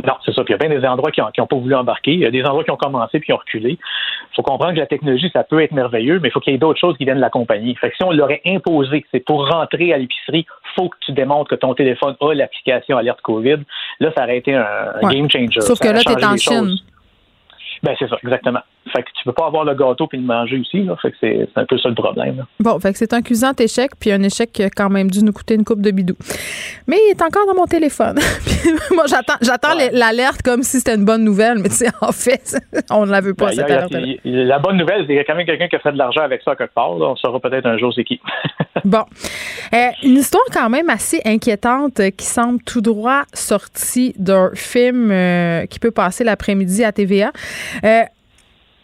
[0.06, 0.42] Non, c'est ça.
[0.44, 2.12] Puis il y a bien des endroits qui n'ont pas voulu embarquer.
[2.12, 3.78] Il y a des endroits qui ont commencé puis qui ont reculé.
[4.32, 6.56] Il faut comprendre que la technologie, ça peut être merveilleux, mais il faut qu'il y
[6.56, 7.74] ait d'autres choses qui viennent l'accompagner.
[7.76, 11.50] Fait que si on l'aurait imposé, c'est pour rentrer à l'épicerie, faut que tu démontres
[11.50, 13.58] que ton téléphone a l'application alerte COVID.
[14.00, 15.60] Là, ça aurait été un, game changer.
[15.60, 16.76] Sauf que là, tu es en Chine.
[17.82, 18.60] Ben, c'est ça, exactement.
[18.92, 20.96] Fait que tu peux pas avoir le gâteau puis le manger aussi, là.
[21.00, 22.44] Fait que c'est un peu ça le problème.
[22.60, 25.22] Bon, fait que c'est un cuisant échec, puis un échec qui a quand même dû
[25.24, 26.14] nous coûter une coupe de bidou.
[26.86, 28.18] Mais il est encore dans mon téléphone.
[28.94, 32.56] moi, j'attends j'attends l'alerte comme si c'était une bonne nouvelle, mais tu sais, en fait,
[32.90, 33.92] on ne la veut pas, ben, cette alerte
[34.24, 36.22] La bonne nouvelle, c'est qu'il y a quand même quelqu'un qui a fait de l'argent
[36.22, 36.92] avec ça quelque part.
[36.92, 38.20] On saura peut-être un jour c'est qui.
[38.84, 39.04] bon.
[39.74, 45.66] Euh, une histoire quand même assez inquiétante qui semble tout droit sortie d'un film euh,
[45.66, 47.32] qui peut passer l'après-midi à TVA.
[47.84, 48.02] Euh,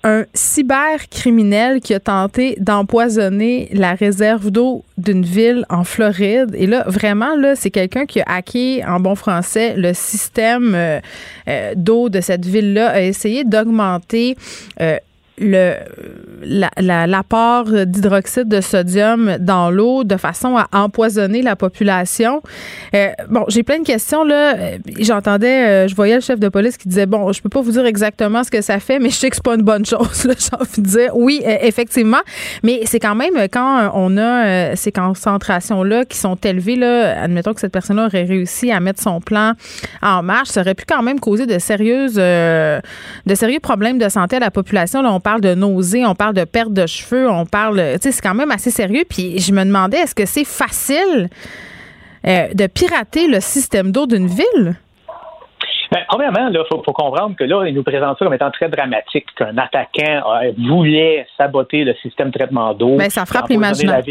[0.09, 6.55] un cybercriminel qui a tenté d'empoisonner la réserve d'eau d'une ville en Floride.
[6.55, 11.01] Et là, vraiment, là, c'est quelqu'un qui a hacké, en bon français, le système euh,
[11.49, 14.37] euh, d'eau de cette ville-là, a essayé d'augmenter
[15.41, 15.75] le
[16.43, 22.43] l'apport d'hydroxyde de sodium dans l'eau de façon à empoisonner la population.
[22.95, 24.57] Euh, bon, j'ai plein de questions là.
[24.57, 27.61] Euh, j'entendais, euh, je voyais le chef de police qui disait bon, je peux pas
[27.61, 29.85] vous dire exactement ce que ça fait, mais je sais que c'est pas une bonne
[29.85, 30.23] chose.
[30.39, 32.21] J'ai envie de dire oui, effectivement,
[32.63, 37.55] mais c'est quand même quand on a ces concentrations là qui sont élevées là, admettons
[37.55, 39.53] que cette personne-là aurait réussi à mettre son plan
[40.03, 44.37] en marche, ça aurait pu quand même causer de sérieuses, de sérieux problèmes de santé
[44.37, 45.03] à la population.
[45.03, 48.23] Là, parle de nausées, on parle de perte de cheveux, on parle, tu sais, c'est
[48.23, 49.05] quand même assez sérieux.
[49.09, 51.29] Puis je me demandais, est-ce que c'est facile
[52.27, 54.77] euh, de pirater le système d'eau d'une ville?
[55.93, 59.27] Ben, premièrement, il faut, comprendre que là, il nous présente ça comme étant très dramatique,
[59.37, 60.23] qu'un attaquant
[60.67, 62.93] voulait saboter le système de traitement d'eau.
[62.93, 64.03] Mais ben, ça frappe l'imaginaire.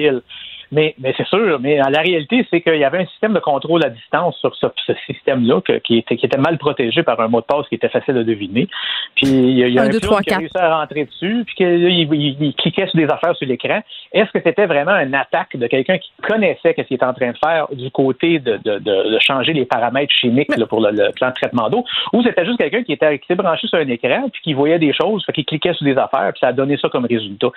[0.71, 3.85] Mais, mais c'est sûr, mais la réalité, c'est qu'il y avait un système de contrôle
[3.85, 4.67] à distance sur ce,
[5.05, 8.17] système-là qui, était, qui était mal protégé par un mot de passe qui était facile
[8.17, 8.67] à deviner.
[9.15, 12.55] Puis il y a, un, qui a réussi à rentrer dessus, puis qu'il il, il,
[12.55, 13.81] cliquait sur des affaires sur l'écran.
[14.11, 17.31] Est-ce que c'était vraiment une attaque de quelqu'un qui connaissait ce qu'il était en train
[17.31, 21.33] de faire du côté de, de, de, changer les paramètres chimiques pour le, plan de
[21.33, 24.53] traitement d'eau, ou c'était juste quelqu'un qui était, qui branché sur un écran, puis qui
[24.53, 27.47] voyait des choses, qu'il cliquait sur des affaires, puis ça a donné ça comme résultat.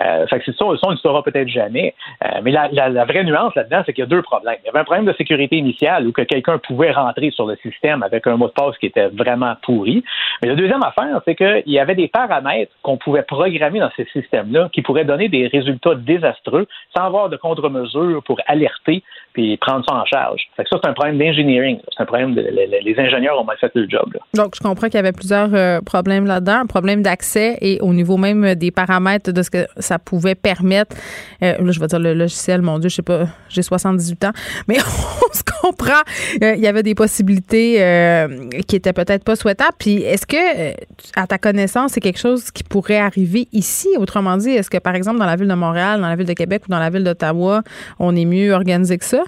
[0.00, 1.94] Euh, fait que c'est ça, ça, on ne le saura peut-être jamais.
[2.24, 4.54] Euh, mais la, vraie nuance là-dedans, c'est qu'il y a deux problèmes.
[4.62, 7.56] Il y avait un problème de sécurité initiale où que quelqu'un pouvait rentrer sur le
[7.56, 10.04] système avec un mot de passe qui était vraiment pourri.
[10.40, 14.04] Mais la deuxième affaire, c'est qu'il y avait des paramètres qu'on pouvait programmer dans ces
[14.12, 19.02] systèmes-là qui pourraient donner des résultats désastreux sans avoir de contre-mesures pour alerter
[19.36, 20.40] puis prendre ça en charge.
[20.56, 21.78] Fait que ça, c'est un problème d'engineering.
[21.94, 24.16] C'est un problème de, les, ingénieurs ont mal fait le job.
[24.34, 26.60] Donc, je comprends qu'il y avait plusieurs euh, problèmes là-dedans.
[26.60, 30.96] Un problème d'accès et au niveau même des paramètres de ce que ça pouvait permettre.
[31.42, 34.32] Euh, là, je vais dire le logiciel mon Dieu, je sais pas, j'ai 78 ans,
[34.68, 36.02] mais on se comprend.
[36.42, 39.76] Euh, il y avait des possibilités euh, qui étaient peut-être pas souhaitables.
[39.78, 40.72] Puis est-ce que, euh,
[41.14, 43.88] à ta connaissance, c'est quelque chose qui pourrait arriver ici?
[43.98, 46.32] Autrement dit, est-ce que, par exemple, dans la ville de Montréal, dans la ville de
[46.32, 47.62] Québec ou dans la ville d'Ottawa,
[47.98, 49.22] on est mieux organisé que ça?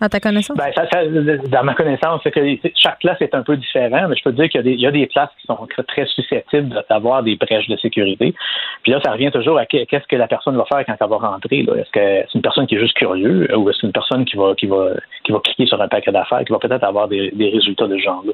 [0.00, 0.56] À ta connaissance?
[0.56, 0.72] Ben,
[1.48, 2.40] dans ma connaissance, c'est que
[2.74, 5.06] chaque classe est un peu différent, mais je peux te dire qu'il y, a des
[5.06, 8.34] classes qui sont très susceptibles d'avoir des brèches de sécurité.
[8.82, 11.16] Puis là, ça revient toujours à qu'est-ce que la personne va faire quand elle va
[11.16, 11.60] rentrer.
[11.60, 14.54] Est-ce que c'est une personne qui est juste curieux ou est-ce une personne qui va
[14.56, 14.90] qui va
[15.44, 18.32] cliquer sur un paquet d'affaires, qui va peut-être avoir des, résultats de ce genre-là?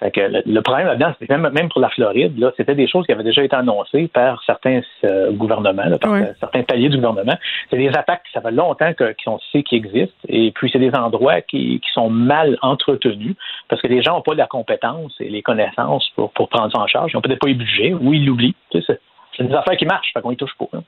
[0.00, 3.24] Le, problème là-dedans, c'est même, même pour la Floride, là, c'était des choses qui avaient
[3.24, 7.36] déjà été annoncées par certains euh, gouvernements, par certains paliers du gouvernement.
[7.70, 11.40] C'est des attaques, ça fait longtemps qu'on sait qu'ils existent, et puis c'est des endroits
[11.40, 13.34] qui, sont mal entretenus
[13.68, 16.86] parce que les gens n'ont pas la compétence et les connaissances pour, prendre ça en
[16.86, 17.12] charge.
[17.12, 18.54] Ils n'ont peut-être pas les budgets ou ils l'oublient.
[18.72, 19.00] c'est
[19.40, 20.66] des affaires qui marchent, fait qu'on y touche pas.
[20.74, 20.82] Hein.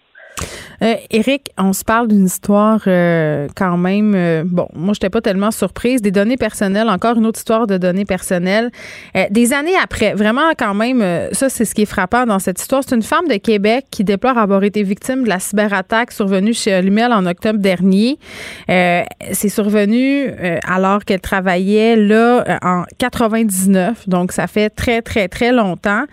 [0.83, 4.15] Euh, Eric, on se parle d'une histoire euh, quand même.
[4.15, 6.01] Euh, bon, moi, je n'étais pas tellement surprise.
[6.01, 8.71] Des données personnelles, encore une autre histoire de données personnelles.
[9.31, 12.83] des années après, vraiment quand même, ça, c'est ce qui est frappant dans cette histoire.
[12.87, 16.77] C'est une femme de Québec qui déplore avoir été victime de la cyberattaque survenue chez
[16.77, 18.19] Olimel en octobre dernier.
[18.69, 20.31] c'est survenu
[20.67, 26.05] alors qu'elle travaillait là en 99, donc ça fait très, très, très longtemps.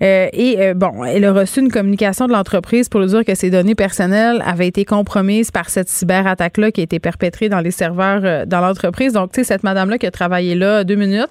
[0.00, 3.65] et bon, elle a reçu une communication de l'entreprise pour lui dire que ses données
[3.74, 8.46] personnelles avaient été compromises par cette cyberattaque-là qui a été perpétrée dans les serveurs euh,
[8.46, 9.12] dans l'entreprise.
[9.12, 11.28] Donc, tu sais, cette madame-là qui a travaillé là deux minutes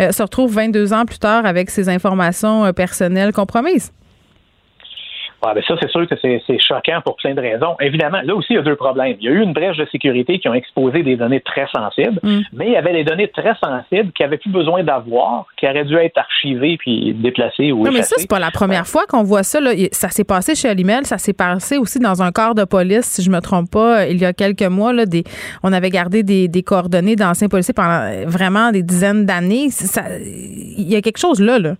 [0.00, 3.92] euh, se retrouve 22 ans plus tard avec ses informations euh, personnelles compromises.
[5.44, 7.74] Ouais, ben ça, c'est sûr que c'est choquant pour plein de raisons.
[7.80, 9.16] Évidemment, là aussi, il y a deux problèmes.
[9.20, 12.20] Il y a eu une brèche de sécurité qui ont exposé des données très sensibles,
[12.22, 12.40] Mm.
[12.52, 15.84] mais il y avait des données très sensibles qui n'avaient plus besoin d'avoir, qui auraient
[15.84, 19.24] dû être archivées puis déplacées ou Non, mais ça, c'est pas la première fois qu'on
[19.24, 19.60] voit ça.
[19.60, 19.72] Là.
[19.90, 23.22] Ça s'est passé chez Alimel, ça s'est passé aussi dans un corps de police, si
[23.22, 24.92] je me trompe pas, il y a quelques mois.
[24.92, 25.24] Là, des,
[25.64, 29.68] on avait gardé des, des coordonnées d'anciens policiers pendant vraiment des dizaines d'années.
[30.78, 31.58] Il y a quelque chose là.
[31.58, 31.74] là.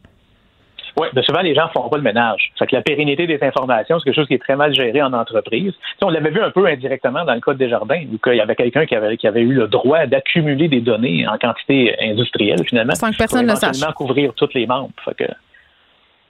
[0.96, 2.52] Oui, ben souvent, les gens font pas le ménage.
[2.58, 5.12] Fait que la pérennité des informations, c'est quelque chose qui est très mal géré en
[5.12, 5.72] entreprise.
[6.02, 8.54] On l'avait vu un peu indirectement dans le cas de Desjardins, où il y avait
[8.56, 12.94] quelqu'un qui avait, qui avait eu le droit d'accumuler des données en quantité industrielle, finalement.
[12.94, 13.80] Sans que personne le sache.
[13.94, 14.90] couvrir tous les membres.
[15.04, 15.32] Fait que,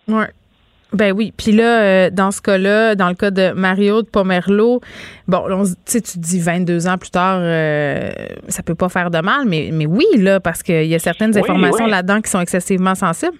[0.08, 0.28] Ouais.
[0.92, 1.32] Ben oui.
[1.34, 4.80] Puis là, euh, dans ce cas-là, dans le cas de Mario de Pomerleau,
[5.26, 8.10] bon, on tu sais, tu dis 22 ans plus tard, euh,
[8.48, 11.32] ça peut pas faire de mal, mais, mais oui, là, parce qu'il y a certaines
[11.34, 11.90] Oui, informations oui.
[11.90, 13.38] là-dedans qui sont excessivement sensibles.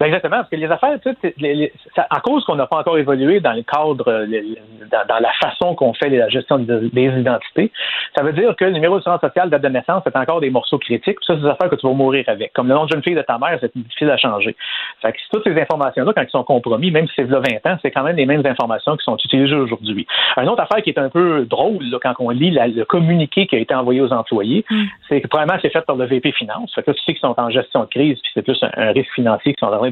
[0.00, 2.54] Ben exactement, parce que les affaires, tu sais, c'est- les- les- ça- à cause qu'on
[2.54, 4.24] n'a pas encore évolué dans le cadre,
[4.90, 7.70] dans, dans la façon qu'on fait la gestion de- des identités,
[8.16, 10.48] ça veut dire que le numéro de sécurité sociale, date de naissance, c'est encore des
[10.48, 11.18] morceaux critiques.
[11.26, 12.52] Ça, c'est des affaires que tu vas mourir avec.
[12.54, 14.56] Comme le nom de jeune fille de ta mère, c'est difficile à changer.
[15.02, 17.76] Fait que toutes ces informations-là, quand ils sont compromis, même si c'est là 20 ans,
[17.82, 20.06] c'est quand même les mêmes informations qui sont utilisées aujourd'hui.
[20.38, 23.46] Une autre affaire qui est un peu drôle, là, quand on lit la- le communiqué
[23.46, 24.64] qui a été envoyé aux employés,
[25.10, 26.72] c'est que probablement c'est fait par le VP Finance.
[26.74, 28.70] Fait que là, tu sais qu'ils sont en gestion de crise, puis c'est plus un,
[28.76, 29.89] un risque financier qu'ils sont en train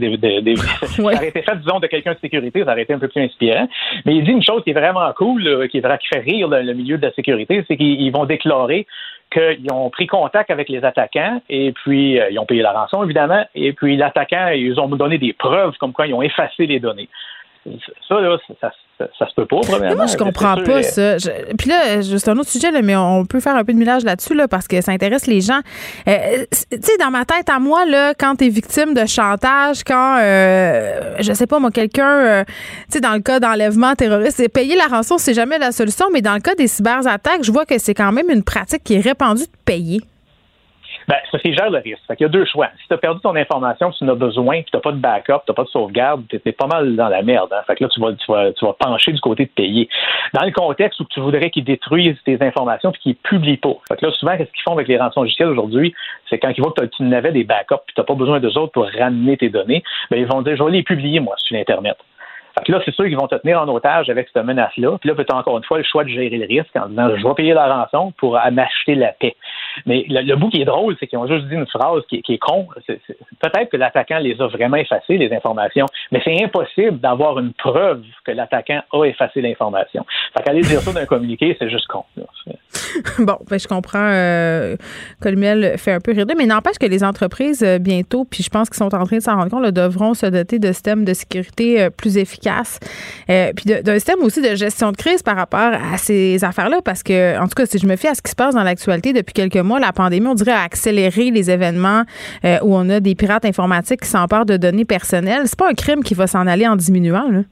[0.82, 3.22] Ça aurait été fait, disons, de quelqu'un de sécurité, ça aurait été un peu plus
[3.22, 3.68] inspirant.
[4.04, 6.20] Mais il dit une chose qui est vraiment cool, là, qui, est vrai, qui fait
[6.20, 8.86] rire le, le milieu de la sécurité, c'est qu'ils ils vont déclarer
[9.30, 13.04] qu'ils ont pris contact avec les attaquants et puis euh, ils ont payé la rançon,
[13.04, 16.80] évidemment, et puis l'attaquant, ils ont donné des preuves comme quoi ils ont effacé les
[16.80, 17.08] données.
[18.08, 19.96] Ça, là, ça, ça, ça se peut pas, premièrement.
[19.96, 21.00] Moi, je comprends C'est pas ça.
[21.00, 23.72] euh, Je- puis là, juste un autre sujet, là, mais on peut faire un peu
[23.72, 25.60] de millage là-dessus, là, parce que ça intéresse les gens.
[26.08, 29.06] Euh, c'est- tu sais, dans ma tête à moi, là, quand tu es victime de
[29.06, 32.54] chantage, quand, euh, je sais pas, moi, quelqu'un, euh, tu
[32.94, 36.20] sais, dans le cas d'enlèvement terroriste, c'est payer la rançon, c'est jamais la solution, mais
[36.22, 39.00] dans le cas des cyberattaques, je vois que c'est quand même une pratique qui est
[39.00, 40.00] répandue de payer.
[41.08, 42.02] Ben, ça, c'est gère le risque.
[42.06, 42.68] Fait qu'il y a deux choix.
[42.82, 45.40] Si tu as perdu ton information, tu en as besoin, tu n'as pas de backup,
[45.46, 47.50] tu n'as pas de sauvegarde, tu es pas mal dans la merde.
[47.52, 47.62] Hein.
[47.66, 49.88] Fait que là, tu vas, tu, vas, tu vas pencher du côté de payer.
[50.34, 53.74] Dans le contexte où tu voudrais qu'ils détruisent tes informations puis qu'ils publient pas.
[53.88, 55.94] Fait que là, souvent, qu'est-ce qu'ils font avec les rançons logicielles aujourd'hui?
[56.28, 58.58] C'est quand ils voient que tu n'avais des backups puis tu n'as pas besoin d'eux
[58.58, 61.56] autres pour ramener tes données, ben, ils vont dire, je vais les publier, moi, sur
[61.56, 61.96] Internet.
[62.58, 64.98] Fait que là, c'est sûr qu'ils vont te tenir en otage avec cette menace-là.
[64.98, 67.16] Puis là, tu as encore une fois le choix de gérer le risque en disant
[67.16, 69.36] je vais payer la rançon pour m'acheter la paix.
[69.86, 72.38] Mais le, bout qui est drôle, c'est qu'ils ont juste dit une phrase qui, est
[72.38, 72.68] con.
[72.86, 78.02] Peut-être que l'attaquant les a vraiment effacées, les informations, mais c'est impossible d'avoir une preuve
[78.24, 80.04] que l'attaquant a effacé l'information.
[80.36, 82.04] Fait qu'aller dire ça d'un communiqué, c'est juste con.
[83.18, 84.10] Bon, ben, je comprends.
[84.12, 84.76] Euh,
[85.20, 88.68] Colmiel fait un peu rire, mais n'empêche que les entreprises, euh, bientôt, puis je pense
[88.68, 91.82] qu'ils sont en train de s'en rendre compte, devront se doter de systèmes de sécurité
[91.82, 92.78] euh, plus efficaces.
[93.30, 97.02] Euh, puis d'un système aussi de gestion de crise par rapport à ces affaires-là, parce
[97.02, 99.12] que, en tout cas, si je me fie à ce qui se passe dans l'actualité
[99.12, 102.04] depuis quelques mois, la pandémie, on dirait, a accéléré les événements
[102.44, 105.42] euh, où on a des pirates informatiques qui s'emparent de données personnelles.
[105.44, 107.42] C'est pas un crime qui va s'en aller en diminuant, là.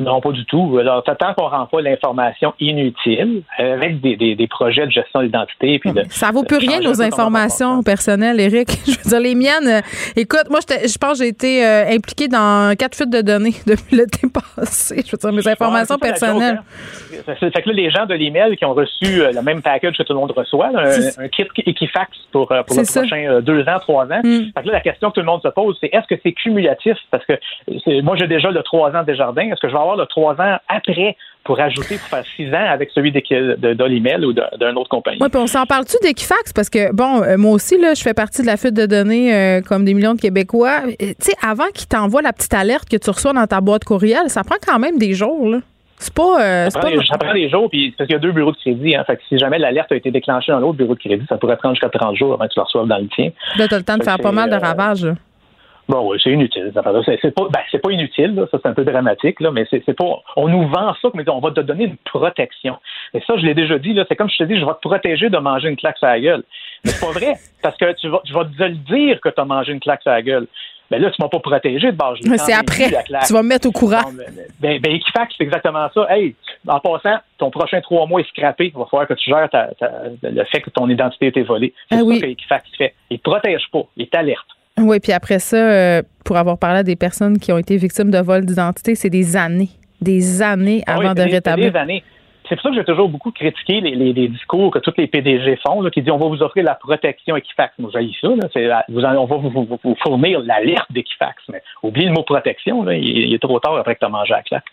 [0.00, 0.78] Non, pas du tout.
[0.80, 5.22] Alors, tant qu'on rend pas l'information inutile, euh, avec des, des, des projets de gestion
[5.22, 8.68] d'identité, puis de, Ça vaut plus rien, nos informations personnelles, Eric.
[8.86, 9.80] Je veux dire, les miennes, euh,
[10.16, 13.96] écoute, moi, je pense que j'ai été euh, impliquée dans quatre fuites de données depuis
[13.96, 14.26] l'été
[14.56, 15.02] passé.
[15.06, 16.56] Je veux dire, mes informations ça, personnelles.
[16.56, 17.34] joke, hein.
[17.52, 20.02] Fait que- là, les gens de l'email qui ont reçu euh, le même package que
[20.02, 20.84] tout le monde reçoit, là,
[21.18, 23.00] un, un kit Equifax pour, pour ça.
[23.00, 24.20] prochains euh, deux ans, trois ans.
[24.24, 24.52] Mm.
[24.54, 26.32] Fait que là, la question que tout le monde se pose, c'est est-ce que c'est
[26.32, 26.96] cumulatif?
[27.10, 29.42] Parce que moi, j'ai déjà le trois ans des jardins.
[29.42, 32.66] Est-ce que je vais avoir le trois ans après pour ajouter, pour faire six ans
[32.70, 33.10] avec celui
[33.84, 35.18] l'email ou d'un d'un autre compagnie?
[35.20, 36.52] Oui, puis on s'en parle-tu d'Equifax?
[36.52, 39.34] Parce que, bon, euh, moi aussi, là, je fais partie de la fuite de données
[39.34, 40.80] euh, comme des millions de Québécois.
[40.86, 43.84] Euh, Tu sais, avant qu'ils t'envoient la petite alerte que tu reçois dans ta boîte
[43.84, 45.58] courriel, ça prend quand même des jours, là.
[46.02, 46.40] C'est pas.
[46.42, 48.32] euh, Ça prend, pas- des, ça prend des jours, puis parce qu'il y a deux
[48.32, 48.94] bureaux de crédit.
[48.96, 51.36] Hein, fait que si jamais l'alerte a été déclenchée dans l'autre bureau de crédit, ça
[51.36, 53.30] pourrait prendre jusqu'à 30 jours avant que tu le reçoives dans le tien.
[53.58, 55.06] Là, t'as le temps de faire pas mal de ravages.
[55.90, 56.72] Bon, oui, c'est inutile.
[56.72, 58.46] C'est pas, ben, c'est pas inutile, là.
[58.50, 60.22] ça c'est un peu dramatique, là, mais c'est pas.
[60.36, 62.76] On nous vend ça, mais on va te donner une protection.
[63.12, 65.28] Et ça, je l'ai déjà dit, c'est comme je te dis, je vais te protéger
[65.30, 66.44] de manger une claque sur la gueule.
[66.84, 67.32] Mais c'est pas vrai,
[67.62, 70.02] parce que tu vas, tu vas te le dire que tu as mangé une claque
[70.02, 70.46] sur la gueule.
[70.92, 72.18] Ben là, tu m'as pas protégé de base.
[72.26, 72.88] Mais c'est après.
[73.26, 74.02] Tu vas me mettre au courant.
[74.02, 74.26] Bon, ben,
[74.60, 76.06] ben, ben, Equifax, c'est exactement ça.
[76.10, 76.34] Hey,
[76.66, 78.72] en passant, ton prochain trois mois est scrappé.
[78.74, 79.90] Il va falloir que tu gères ta- ta-
[80.22, 81.72] le fait que ton identité a été volée.
[81.88, 82.20] C'est Ah ça oui.
[82.20, 82.94] que Equifax fait.
[83.08, 83.82] Il te protège pas.
[83.96, 84.46] Il t'alerte.
[84.80, 88.10] Oui, puis après ça, euh, pour avoir parlé à des personnes qui ont été victimes
[88.10, 89.68] de vol d'identité, c'est des années,
[90.00, 91.72] des années Ah oui, avant de des- rétablir.
[91.72, 92.04] des années.
[92.48, 95.82] c'est pour ça que j'ai toujours beaucoup critiqué les, discours que tous les PDG font,
[95.82, 97.74] là, qui disent on va vous offrir la protection Equifax.
[97.78, 98.28] Moi, j'ai ça.
[98.28, 101.42] Là, vous, on va vous, fournir l'alerte d'Equifax.
[101.52, 102.82] Mais oubliez le mot protection.
[102.82, 104.64] Là, il, est trop tard après que tu as mangé à claque.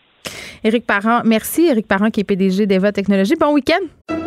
[0.63, 1.67] Éric Parent, merci.
[1.67, 3.35] Éric Parent, qui est PDG d'Eva Technologies.
[3.39, 4.26] Bon week-end.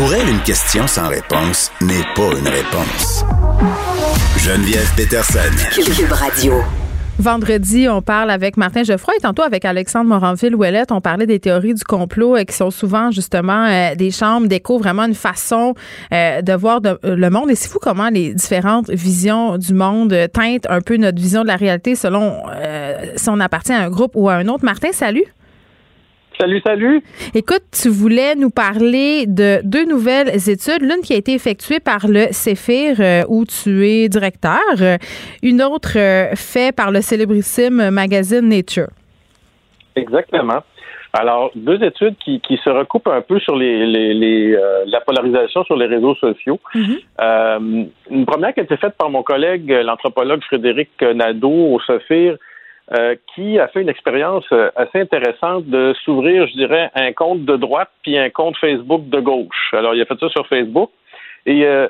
[0.00, 3.22] Pour elle, une question sans réponse n'est pas une réponse.
[4.38, 5.40] Geneviève Peterson.
[5.74, 6.54] Cube Radio.
[7.18, 10.90] Vendredi, on parle avec Martin Geoffroy et tantôt avec Alexandre Moranville-Ouellette.
[10.90, 14.78] On parlait des théories du complot et qui sont souvent justement euh, des chambres d'écho,
[14.78, 15.74] vraiment une façon
[16.14, 17.50] euh, de voir le monde.
[17.50, 21.48] Et c'est fou comment les différentes visions du monde teintent un peu notre vision de
[21.48, 24.64] la réalité selon euh, si on appartient à un groupe ou à un autre.
[24.64, 25.26] Martin, salut.
[26.40, 27.02] Salut, salut.
[27.34, 30.80] Écoute, tu voulais nous parler de deux nouvelles études.
[30.80, 34.58] L'une qui a été effectuée par le CEFIR, euh, où tu es directeur.
[35.42, 38.88] une autre euh, faite par le célébrissime magazine Nature.
[39.94, 40.60] Exactement.
[41.12, 45.86] Alors, deux études qui, se recoupent un peu sur les, euh, la polarisation sur les
[45.86, 46.58] réseaux sociaux.
[46.74, 47.88] Mm-hmm.
[48.10, 52.38] une première qui a été faite par mon collègue, l'anthropologue Frédéric Nadeau au CEFIR,
[52.92, 57.44] euh, qui a fait une expérience euh, assez intéressante de s'ouvrir, je dirais, un compte
[57.44, 59.72] de droite puis un compte Facebook de gauche.
[59.72, 60.90] Alors, il a fait ça sur Facebook.
[61.46, 61.86] Et euh,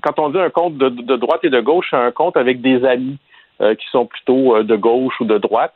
[0.00, 2.60] quand on dit un compte de, de, droite et de gauche, c'est un compte avec
[2.60, 3.18] des amis
[3.60, 5.74] qui sont plutôt de gauche ou de droite.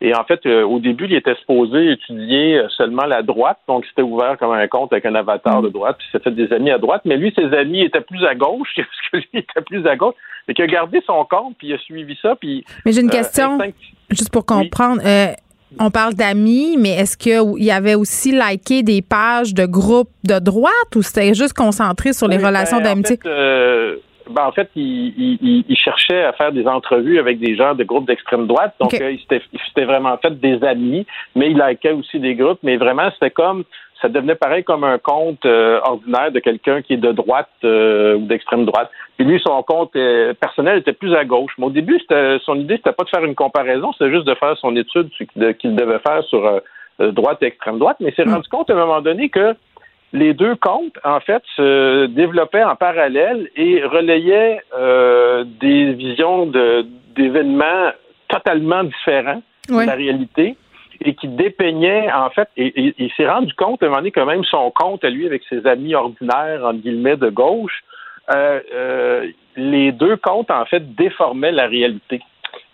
[0.00, 3.84] Et en fait, euh, au début, il était supposé étudier euh, seulement la droite, donc
[3.86, 6.70] c'était ouvert comme un compte avec un avatar de droite, puis s'est fait des amis
[6.70, 7.02] à droite.
[7.04, 10.14] Mais lui, ses amis étaient plus à gauche, parce que lui était plus à gauche,
[10.46, 12.36] mais qui a gardé son compte, puis il a suivi ça.
[12.36, 13.58] Puis, mais j'ai une euh, question,
[14.10, 15.02] juste pour comprendre.
[15.80, 20.38] on parle d'amis, mais est-ce qu'il y avait aussi liké des pages de groupes de
[20.38, 23.18] droite ou c'était juste concentré sur les relations ben, d'amitié?
[24.30, 28.06] Ben, en fait, il, il, cherchait à faire des entrevues avec des gens de groupes
[28.06, 28.74] d'extrême droite.
[28.80, 32.58] Donc, euh, il s'était vraiment fait des amis, mais il likait aussi des groupes.
[32.62, 33.64] Mais vraiment, c'était comme,
[34.00, 38.16] ça devenait pareil comme un compte euh, ordinaire de quelqu'un qui est de droite euh,
[38.16, 38.90] ou d'extrême droite.
[39.16, 39.96] Puis lui, son compte
[40.40, 41.52] personnel était plus à gauche.
[41.58, 42.00] Mais au début,
[42.44, 45.10] son idée, c'était pas de faire une comparaison, c'était juste de faire son étude
[45.58, 46.60] qu'il devait faire sur
[47.00, 47.96] droite et extrême droite.
[47.98, 48.34] Mais il s'est hmm.
[48.34, 49.54] rendu compte à un moment donné que
[50.12, 56.50] les deux comptes, en fait, se développaient en parallèle et relayaient euh, des visions
[57.16, 57.92] d'événements
[58.28, 60.56] totalement différents de la réalité
[61.04, 64.20] et qui dépeignaient, en fait, et, il s'est rendu compte à un moment donné que
[64.20, 67.84] même son compte à lui, avec ses amis ordinaires, en guillemets, de gauche,
[68.34, 72.20] euh, euh, les deux comptes, en fait, déformaient la réalité.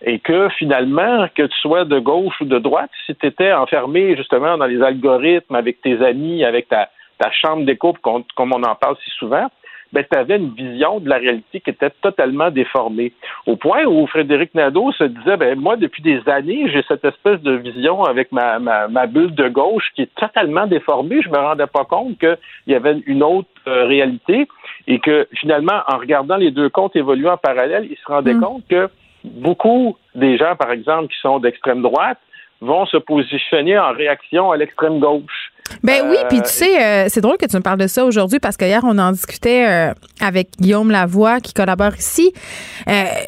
[0.03, 4.17] Et que finalement, que tu sois de gauche ou de droite, si tu étais enfermé
[4.17, 6.89] justement dans les algorithmes avec tes amis, avec ta,
[7.19, 9.49] ta chambre d'écho, comme on en parle si souvent,
[9.95, 13.13] ben, tu avais une vision de la réalité qui était totalement déformée.
[13.47, 17.41] Au point où Frédéric Nadeau se disait, ben, moi, depuis des années, j'ai cette espèce
[17.43, 21.23] de vision avec ma, ma, bulle de gauche qui est totalement déformée.
[21.23, 22.37] Je me rendais pas compte qu'il
[22.67, 24.49] y avait une autre euh, réalité
[24.89, 28.41] et que finalement, en regardant les deux comptes évoluer en parallèle, il se rendait mm.
[28.41, 28.89] compte que
[29.23, 32.19] beaucoup des gens, par exemple, qui sont d'extrême droite,
[32.61, 35.53] vont se positionner en réaction à l'extrême gauche.
[35.83, 38.05] Ben oui, puis tu euh, sais, euh, c'est drôle que tu me parles de ça
[38.05, 42.33] aujourd'hui parce qu'hier, on en discutait euh, avec Guillaume Lavoie qui collabore ici.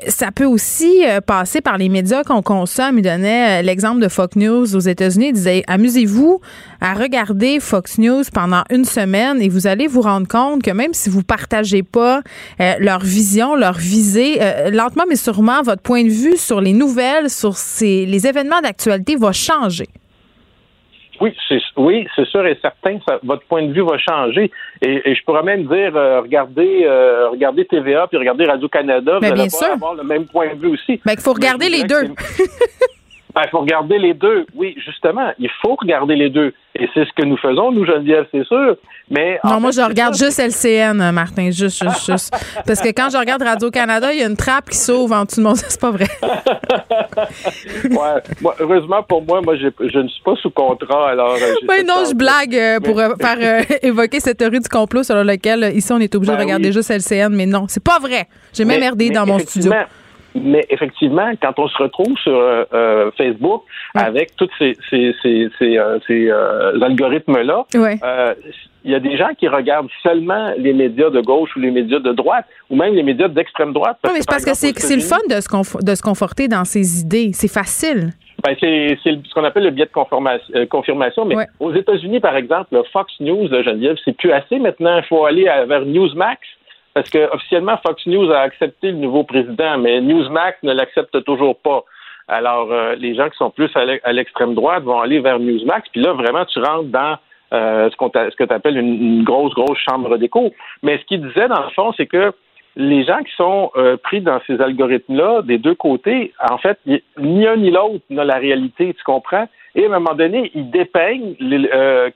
[0.09, 2.99] ça peut aussi passer par les médias qu'on consomme.
[2.99, 5.29] Il donnait l'exemple de Fox News aux États-Unis.
[5.29, 6.41] Il disait amusez-vous
[6.81, 10.95] à regarder Fox News pendant une semaine et vous allez vous rendre compte que même
[10.95, 12.23] si vous partagez pas
[12.59, 14.41] leur vision, leur visée,
[14.73, 19.17] lentement mais sûrement, votre point de vue sur les nouvelles, sur ces, les événements d'actualité
[19.17, 19.89] va changer.
[21.21, 22.99] Oui, c'est oui, c'est sûr et certain.
[23.07, 24.51] Ça, votre point de vue va changer.
[24.83, 29.27] Et, je pourrais même dire, euh, regardez, euh, regardez TVA puis regardez Radio Canada, vous
[29.27, 31.01] allez avoir le même point de vue aussi.
[31.07, 32.11] Mais il faut regarder les deux.
[33.37, 34.47] Ben, il faut regarder les deux.
[34.55, 36.55] Oui, justement, il faut regarder les deux.
[36.75, 38.77] Et c'est ce que nous faisons, nous, Geneviève, c'est sûr.
[39.11, 42.35] Mais non, moi, je regarde juste LCN, Martin, juste, juste, juste.
[42.67, 45.41] Parce que quand je regarde Radio-Canada, il y a une trappe qui s'ouvre en dessous
[45.41, 45.55] de mon...
[45.55, 46.07] C'est pas vrai.
[47.85, 48.53] ouais.
[48.59, 49.67] heureusement pour moi, moi, je,
[49.99, 51.35] ne suis pas sous contrat, alors...
[51.35, 55.25] Euh, oui, non, je blague euh, pour euh, faire évoquer cette théorie du complot selon
[55.25, 58.29] laquelle, ici, on est obligé de ben regarder juste LCN, mais non, c'est pas vrai.
[58.55, 59.73] J'ai même RD dans mon studio.
[60.43, 63.63] Mais effectivement, quand on se retrouve sur euh, euh, Facebook
[63.95, 67.65] avec tous ces, ces, ces, ces, euh, algorithmes-là,
[68.85, 71.99] il y a des gens qui regardent seulement les médias de gauche ou les médias
[71.99, 73.99] de droite ou même les médias d'extrême droite.
[74.01, 76.65] Parce oui, mais c'est parce que c'est le fun de se, de se conforter dans
[76.65, 77.31] ses idées.
[77.33, 78.13] C'est facile.
[78.45, 81.25] Ben, c'est ce qu'on appelle le biais de confirmation.
[81.25, 84.99] Mais aux États-Unis, par exemple, Fox News, Geneviève, c'est plus assez maintenant.
[84.99, 86.41] Il faut aller vers Newsmax.
[86.97, 91.55] Parce que officiellement, Fox News a accepté le nouveau président, mais Newsmax ne l'accepte toujours
[91.59, 91.85] pas.
[92.27, 96.01] Alors, euh, les gens qui sont plus à l'extrême droite vont aller vers Newsmax, puis
[96.01, 97.19] là, vraiment, tu rentres dans
[97.53, 100.55] euh, ce, ce que tu appelles une, grosse, grosse chambre d'écho.
[100.83, 102.33] Mais ce qu'il disait, dans le fond, c'est que
[102.77, 106.79] les gens qui sont euh, pris dans ces algorithmes-là, des deux côtés, en fait,
[107.19, 109.47] ni un ni l'autre n'a la réalité, tu comprends?
[109.75, 111.35] Et à un moment donné, ils dépeignent,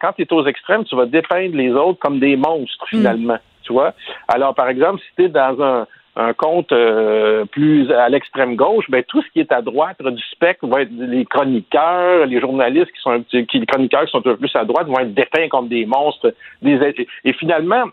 [0.00, 3.36] quand tu es aux extrêmes, tu vas dépeindre les autres comme des monstres, mm.
[4.28, 5.86] Alors, par exemple, si tu es dans un,
[6.36, 10.66] compte euh, plus à l'extrême gauche, ben tout ce qui est à droite du spectre
[10.66, 14.18] va être les chroniqueurs, les journalistes qui sont un petit, qui, les chroniqueurs qui sont
[14.18, 16.34] un peu plus à droite vont être dépeints comme des monstres.
[16.60, 16.78] Des,
[17.24, 17.84] et finalement,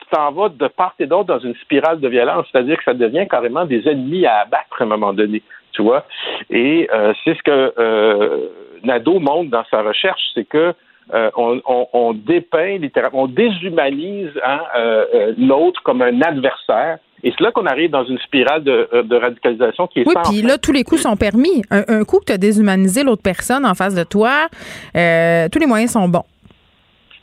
[0.00, 2.94] tu t'en vas de part et d'autre dans une spirale de violence, c'est-à-dire que ça
[2.94, 5.42] devient carrément des ennemis à abattre à un moment donné,
[5.72, 6.04] tu vois.
[6.48, 8.48] Et euh, c'est ce que euh,
[8.84, 10.74] montre dans sa recherche, c'est que
[11.14, 16.98] euh, on, dépeint littéralement, on déshumanise hein, euh, euh, l'autre comme un adversaire.
[17.22, 20.56] Et c'est là qu'on arrive dans une spirale de, radicalisation qui est Oui, puis là,
[20.56, 21.62] tous les coups sont permis.
[21.70, 24.48] Un, coup que tu as déshumanisé l'autre personne en face de toi,
[24.94, 26.24] tous les moyens sont bons.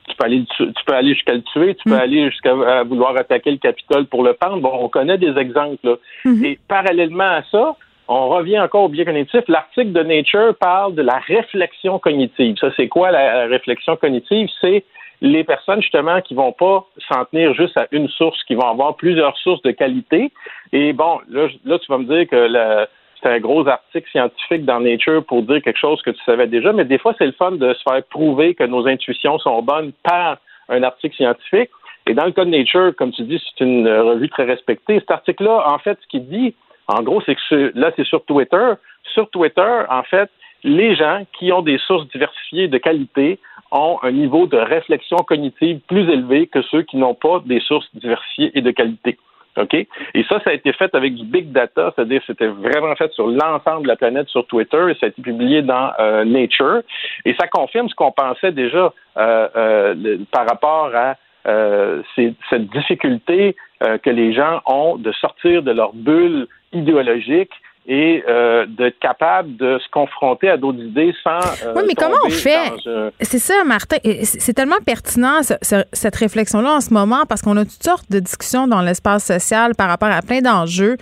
[0.07, 1.99] Tu peux aller, tu, peux aller jusqu'à le tuer, tu peux mm.
[1.99, 4.61] aller jusqu'à vouloir attaquer le Capitole pour le pendre.
[4.61, 5.97] Bon, on connaît des exemples.
[6.25, 6.45] Mm-hmm.
[6.45, 7.75] Et parallèlement à ça,
[8.07, 9.41] on revient encore au biais cognitif.
[9.47, 12.55] L'article de Nature parle de la réflexion cognitive.
[12.59, 14.49] Ça, c'est quoi la réflexion cognitive?
[14.61, 14.83] C'est
[15.21, 18.95] les personnes justement qui vont pas s'en tenir juste à une source, qui vont avoir
[18.95, 20.31] plusieurs sources de qualité.
[20.71, 22.87] Et bon, là, là tu vas me dire que
[23.21, 26.71] c'est un gros article scientifique dans Nature pour dire quelque chose que tu savais déjà,
[26.71, 29.91] mais des fois, c'est le fun de se faire prouver que nos intuitions sont bonnes
[30.03, 30.37] par
[30.69, 31.71] un article scientifique.
[32.05, 34.99] Et dans le cas de Nature, comme tu dis, c'est une revue très respectée.
[34.99, 36.53] Cet article-là, en fait, ce qu'il dit,
[36.87, 38.73] en gros, c'est que là, c'est sur Twitter.
[39.13, 40.29] Sur Twitter, en fait,
[40.63, 43.39] les gens qui ont des sources diversifiées de qualité
[43.71, 47.87] ont un niveau de réflexion cognitive plus élevé que ceux qui n'ont pas des sources
[47.93, 49.17] diversifiées et de qualité.
[49.57, 49.73] OK?
[49.73, 53.27] Et ça, ça a été fait avec du big data, c'est-à-dire c'était vraiment fait sur
[53.27, 56.81] l'ensemble de la planète sur Twitter et ça a été publié dans euh, Nature.
[57.25, 61.15] Et ça confirme ce qu'on pensait déjà euh, euh, par rapport à
[62.17, 67.51] cette difficulté que les gens ont de sortir de leur bulle idéologique
[67.89, 71.39] et euh, d'être capable de se confronter à d'autres idées sans.
[71.65, 72.73] Euh, oui, mais comment on fait?
[73.21, 73.95] C'est ça, Martin.
[74.23, 78.67] C'est tellement pertinent, cette réflexion-là, en ce moment, parce qu'on a toutes sortes de discussions
[78.67, 80.97] dans l'espace social par rapport à plein d'enjeux.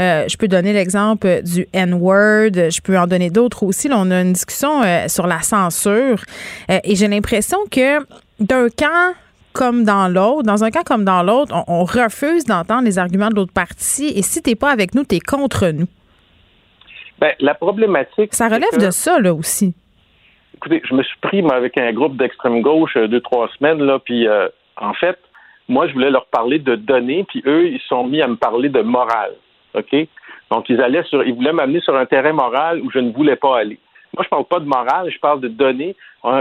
[0.00, 3.88] Euh, je peux donner l'exemple du N-word, je peux en donner d'autres aussi.
[3.88, 6.22] Là, on a une discussion sur la censure.
[6.70, 7.98] et j'ai l'impression que
[8.40, 9.14] d'un camp
[9.52, 13.34] comme dans l'autre, dans un cas comme dans l'autre, on, refuse d'entendre les arguments de
[13.34, 15.86] l'autre partie et si t'es pas avec nous, tu es contre nous.
[17.18, 18.32] Ben, la problématique.
[18.32, 19.74] Ça relève de ça, là aussi.
[20.56, 23.82] Écoutez, je me suis pris moi, avec un groupe d'extrême gauche euh, deux, trois semaines,
[23.82, 25.18] là, puis euh, en fait,
[25.68, 28.68] moi, je voulais leur parler de données, puis eux, ils sont mis à me parler
[28.68, 29.34] de morale.
[29.74, 29.94] OK?
[30.50, 33.36] Donc, ils allaient sur, ils voulaient m'amener sur un terrain moral où je ne voulais
[33.36, 33.78] pas aller.
[34.16, 35.94] Moi, je parle pas de morale, je parle de données.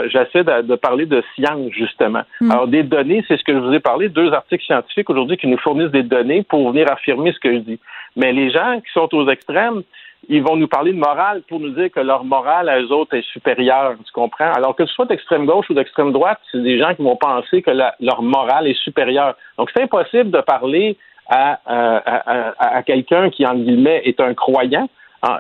[0.08, 2.24] J'essaie de, parler de science, justement.
[2.42, 2.52] Hmm.
[2.52, 5.48] Alors, des données, c'est ce que je vous ai parlé, deux articles scientifiques aujourd'hui qui
[5.48, 7.80] nous fournissent des données pour venir affirmer ce que je dis.
[8.16, 9.84] Mais les gens qui sont aux extrêmes,
[10.28, 13.16] ils vont nous parler de morale pour nous dire que leur morale à eux autres
[13.16, 14.52] est supérieure, tu comprends?
[14.52, 17.62] Alors que ce soit d'extrême gauche ou d'extrême droite, c'est des gens qui vont penser
[17.62, 19.36] que leur morale est supérieure.
[19.58, 20.98] Donc, c'est impossible de parler
[21.30, 24.90] à, à, à quelqu'un qui, en guillemets, est un croyant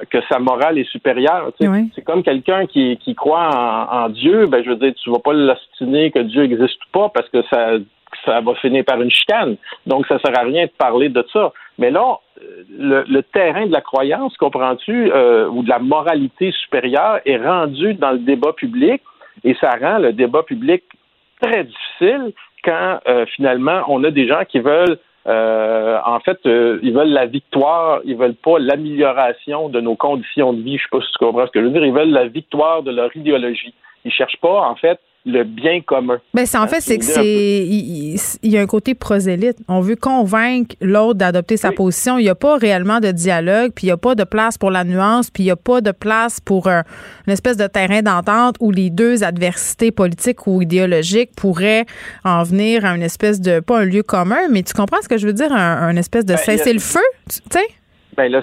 [0.09, 1.51] que sa morale est supérieure.
[1.59, 3.49] C'est comme quelqu'un qui, qui croit
[3.91, 7.29] en, Dieu, ben je veux dire, tu vas pas l'ostiner que Dieu n'existe pas parce
[7.29, 7.77] que ça,
[8.25, 9.55] ça va finir par une chicane.
[9.85, 11.53] Donc, ça sert à rien de parler de ça.
[11.77, 12.19] Mais là,
[12.77, 17.93] le, le terrain de la croyance, comprends-tu, euh, ou de la moralité supérieure est rendu
[17.93, 19.01] dans le débat public
[19.43, 20.83] et ça rend le débat public
[21.41, 26.79] très difficile quand euh, finalement on a des gens qui veulent euh, en fait, euh,
[26.81, 30.77] ils veulent la victoire, ils veulent pas l'amélioration de nos conditions de vie.
[30.77, 31.85] Je sais pas si tu comprends ce que je veux dire.
[31.85, 33.73] Ils veulent la victoire de leur idéologie.
[34.05, 36.19] Ils cherchent pas, en fait, le bien commun.
[36.33, 39.57] Ben, c'est en fait, c'est que c'est il, y a un côté prosélyte.
[39.67, 42.17] On veut convaincre l'autre d'adopter sa position.
[42.17, 44.71] Il n'y a pas réellement de dialogue, puis il n'y a pas de place pour
[44.71, 46.83] la nuance, puis il n'y a pas de place pour un,
[47.27, 51.85] une espèce de terrain d'entente où les deux adversités politiques ou idéologiques pourraient
[52.23, 55.17] en venir à une espèce de pas un lieu commun, mais tu comprends ce que
[55.17, 56.99] je veux dire, un, espèce de ben, cesser le feu,
[57.29, 57.67] tu sais?
[58.15, 58.41] Ben, le,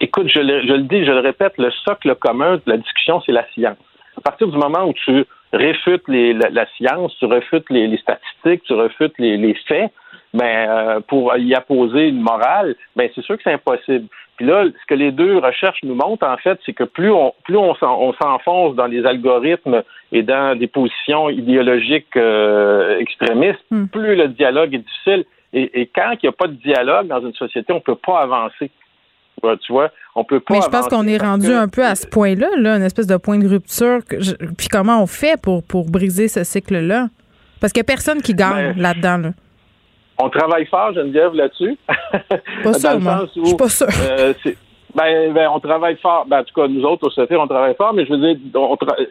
[0.00, 3.22] écoute, je le, je le dis, je le répète, le socle commun de la discussion,
[3.24, 3.78] c'est la science.
[4.16, 5.24] À partir du moment où tu
[5.56, 9.92] réfutes les, la, science, tu refutes les, statistiques, tu refutes les, les faits,
[10.32, 14.06] ben, euh, pour y apposer une morale, ben, c'est sûr que c'est impossible.
[14.36, 17.32] Puis là, ce que les deux recherches nous montrent, en fait, c'est que plus on
[17.44, 23.86] plus on s'enfonce dans les algorithmes et dans des positions idéologiques euh, extrémistes, hmm.
[23.86, 25.24] plus le dialogue est difficile.
[25.52, 27.94] Et, et quand il n'y a pas de dialogue dans une société, on ne peut
[27.94, 28.72] pas avancer.
[29.62, 30.54] Tu vois, on peut pas.
[30.54, 33.16] Mais je pense qu'on est rendu un peu à ce point-là, là, une espèce de
[33.16, 34.00] point de rupture.
[34.56, 37.08] Puis comment on fait pour, pour briser ce cycle-là?
[37.60, 39.18] Parce qu'il n'y a personne qui gagne ben, là-dedans.
[39.18, 39.30] Là.
[40.18, 41.76] On travaille fort, Geneviève, là-dessus.
[42.62, 43.26] Pas sûr, moi.
[43.34, 43.86] Je suis pas sûr.
[43.88, 44.32] Euh,
[44.94, 46.24] ben, ben, on travaille fort.
[46.26, 48.36] Ben, en tout cas, nous autres, au CFR, on travaille fort, mais je veux dire,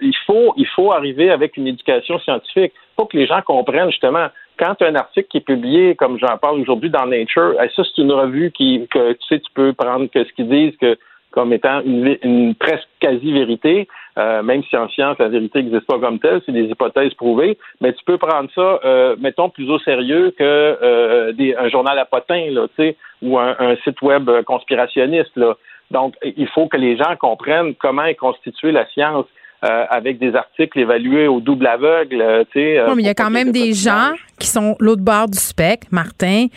[0.02, 2.72] il, faut, il faut arriver avec une éducation scientifique.
[2.76, 4.28] Il faut que les gens comprennent, justement,
[4.64, 8.02] quand un article qui est publié, comme j'en parle aujourd'hui dans Nature, eh, ça, c'est
[8.02, 10.98] une revue qui, que, tu sais, tu peux prendre que ce qu'ils disent, que
[11.32, 13.88] comme étant une, presque quasi-vérité,
[14.20, 17.58] euh, même si en science, la vérité n'existe pas comme telle, c'est des hypothèses prouvées,
[17.82, 21.98] mais tu peux prendre ça, euh, mettons, plus au sérieux que euh, des, un journal
[21.98, 25.56] à potins, là, tu ou un, site web conspirationniste, là.
[25.92, 29.26] Donc, il faut que les gens comprennent comment est constituée la science.
[29.64, 32.22] Euh, avec des articles évalués au double aveugle.
[32.22, 35.04] Euh, tu sais, euh, mais il y a quand même des gens qui sont l'autre
[35.04, 36.48] bord du spectre, Martin,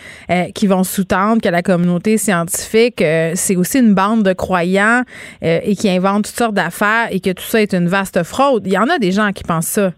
[0.57, 2.99] qui vont sous-tendre que la communauté scientifique,
[3.35, 5.03] c'est aussi une bande de croyants
[5.41, 8.67] et qui inventent toutes sortes d'affaires et que tout ça est une vaste fraude.
[8.67, 9.93] Il y en a des gens qui pensent ça.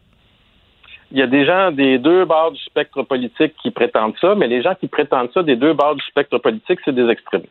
[1.11, 4.49] Il y a des gens des deux bords du spectre politique qui prétendent ça, mais
[4.49, 7.49] les gens qui prétendent ça des deux bords du spectre politique, c'est des extrémistes.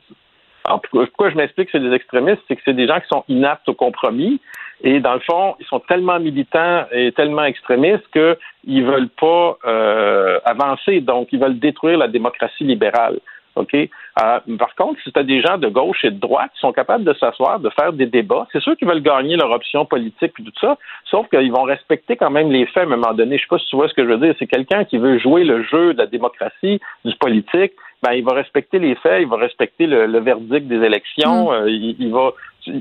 [0.65, 2.41] Alors, pourquoi je m'explique que c'est des extrémistes?
[2.47, 4.39] C'est que c'est des gens qui sont inaptes au compromis
[4.83, 10.39] et dans le fond, ils sont tellement militants et tellement extrémistes qu'ils veulent pas euh,
[10.45, 13.19] avancer, donc ils veulent détruire la démocratie libérale.
[13.55, 13.73] OK?
[13.73, 16.71] Euh, par contre, si tu as des gens de gauche et de droite qui sont
[16.71, 20.33] capables de s'asseoir, de faire des débats, c'est sûr qu'ils veulent gagner leur option politique
[20.39, 23.37] et tout ça, sauf qu'ils vont respecter quand même les faits à un moment donné.
[23.37, 24.35] Je sais pas si tu vois ce que je veux dire.
[24.37, 27.73] C'est quelqu'un qui veut jouer le jeu de la démocratie, du politique,
[28.03, 31.53] ben, il va respecter les faits, il va respecter le, verdict des élections, mm.
[31.53, 32.31] euh, il, va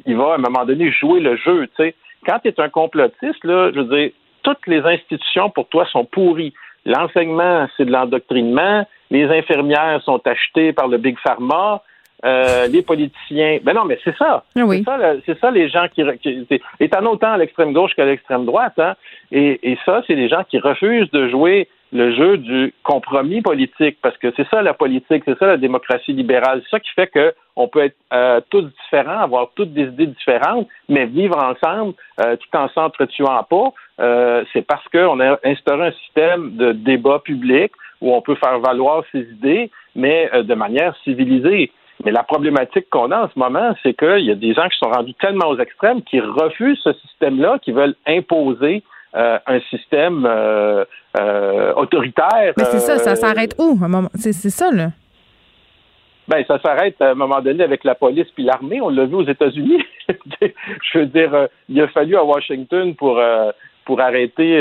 [0.06, 1.68] il va à un moment donné jouer le jeu.
[2.26, 4.10] Quand tu es un complotiste, là, je veux dire,
[4.42, 6.54] toutes les institutions pour toi sont pourries.
[6.84, 8.86] L'enseignement, c'est de l'endoctrinement.
[9.10, 11.82] Les infirmières sont achetées par le Big Pharma.
[12.24, 13.58] Euh, les politiciens.
[13.62, 14.44] Ben non, mais c'est ça.
[14.56, 14.84] Ah oui.
[15.26, 16.02] C'est ça, les gens qui.
[16.22, 18.78] qui et t'en autant à l'extrême gauche qu'à l'extrême droite.
[18.78, 18.94] Hein?
[19.32, 23.98] Et, et ça, c'est les gens qui refusent de jouer le jeu du compromis politique,
[24.02, 27.08] parce que c'est ça la politique, c'est ça la démocratie libérale, c'est ça qui fait
[27.08, 32.36] qu'on peut être euh, tous différents, avoir toutes des idées différentes, mais vivre ensemble euh,
[32.36, 33.72] tout en s'entretuant pas.
[34.00, 38.58] Euh, c'est parce qu'on a instauré un système de débat public où on peut faire
[38.58, 41.72] valoir ses idées, mais de manière civilisée.
[42.04, 44.76] Mais la problématique qu'on a en ce moment, c'est qu'il y a des gens qui
[44.76, 48.82] sont rendus tellement aux extrêmes qui refusent ce système-là, qui veulent imposer
[49.14, 50.84] euh, un système euh,
[51.18, 52.52] euh, autoritaire.
[52.56, 53.78] Mais c'est ça, ça s'arrête où?
[54.14, 54.88] C'est ça, là.
[56.28, 58.80] Ben, ça s'arrête à un moment donné avec la police puis l'armée.
[58.80, 59.82] On l'a vu aux États-Unis.
[60.40, 63.22] Je veux dire, il a fallu à Washington pour
[63.84, 64.60] pour arrêter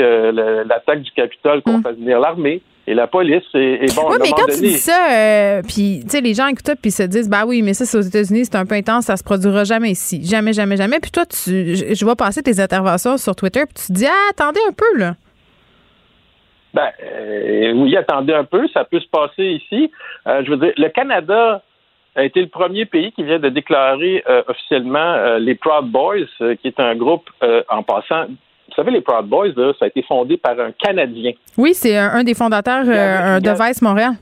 [0.64, 1.82] l'attaque du Capitole qu'on hum.
[1.82, 3.44] fasse venir l'armée et la police.
[3.54, 6.78] Et, bon, oui, mais quand tu dis ça, euh, puis tu sais, les gens écoutent
[6.80, 9.16] puis se disent, bah oui, mais ça, c'est aux États-Unis, c'est un peu intense, ça
[9.16, 10.24] se produira jamais ici.
[10.24, 11.00] Jamais, jamais, jamais.
[11.00, 14.30] Puis toi, tu, je, vois passer tes interventions sur Twitter, puis tu te dis, ah,
[14.30, 15.14] attendez un peu, là.
[16.74, 19.90] Ben, euh, oui, attendez un peu, ça peut se passer ici.
[20.26, 21.62] Euh, je veux dire, le Canada
[22.14, 26.80] a été le premier pays qui vient de déclarer officiellement les Proud Boys, qui est
[26.80, 27.28] un groupe,
[27.68, 28.28] en passant,
[28.68, 31.32] vous savez, les Proud Boys, ça a été fondé par un Canadien.
[31.56, 34.12] Oui, c'est un, des fondateurs euh, de Vice Montréal.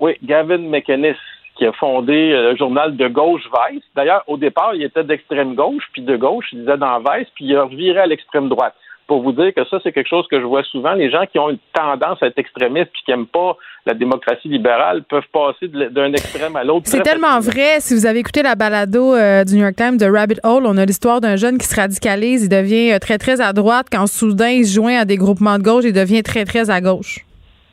[0.00, 1.14] Oui, Gavin McInnes,
[1.56, 3.82] qui a fondé euh, le journal de gauche Vice.
[3.96, 7.46] D'ailleurs, au départ, il était d'extrême gauche, puis de gauche, il disait dans Vice, puis
[7.46, 8.74] il a reviré à l'extrême droite
[9.06, 10.92] pour vous dire que ça, c'est quelque chose que je vois souvent.
[10.92, 14.48] Les gens qui ont une tendance à être extrémistes puis qui n'aiment pas la démocratie
[14.48, 16.86] libérale peuvent passer d'un extrême à l'autre.
[16.86, 17.80] C'est tellement vrai.
[17.80, 20.76] Si vous avez écouté la balado euh, du New York Times de Rabbit Hole, on
[20.76, 23.88] a l'histoire d'un jeune qui se radicalise, il devient euh, très, très à droite.
[23.90, 26.80] Quand soudain, il se joint à des groupements de gauche, il devient très, très à
[26.80, 27.20] gauche.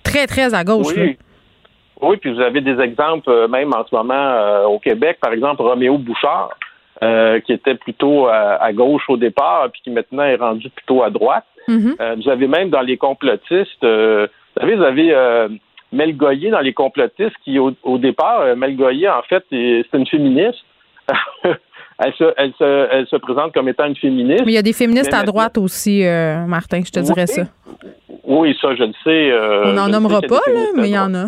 [0.04, 0.88] Très, très à gauche.
[0.96, 1.18] Oui.
[2.02, 5.62] Oui, puis vous avez des exemples, euh, même en ce moment au Québec, par exemple,
[5.62, 6.50] Roméo Bouchard.
[7.02, 11.10] Euh, qui était plutôt à, gauche au départ, puis qui maintenant est rendu plutôt à
[11.10, 11.45] droite.
[11.70, 11.95] Mm-hmm.
[12.02, 15.47] Euh, vous avez même dans les complotistes, euh, vous savez, vous avez
[15.93, 20.60] Mel Goyer dans les complotistes, qui au, départ, Mel Goyer, en fait, c'est une féministe.
[21.45, 24.43] elle, se, elle, se, elle se présente comme étant une féministe.
[24.45, 26.04] Mais il y a des féministes à droite aussi,
[26.47, 27.43] Martin, je te dirais ça.
[28.26, 29.32] Oui, ça, je le sais.
[29.70, 31.28] On n'en nommera pas, là, mais il y en a.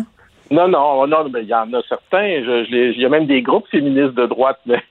[0.52, 2.26] Non, non, non, mais il y en a certains.
[2.26, 4.82] il y a même des groupes féministes de droite, mais,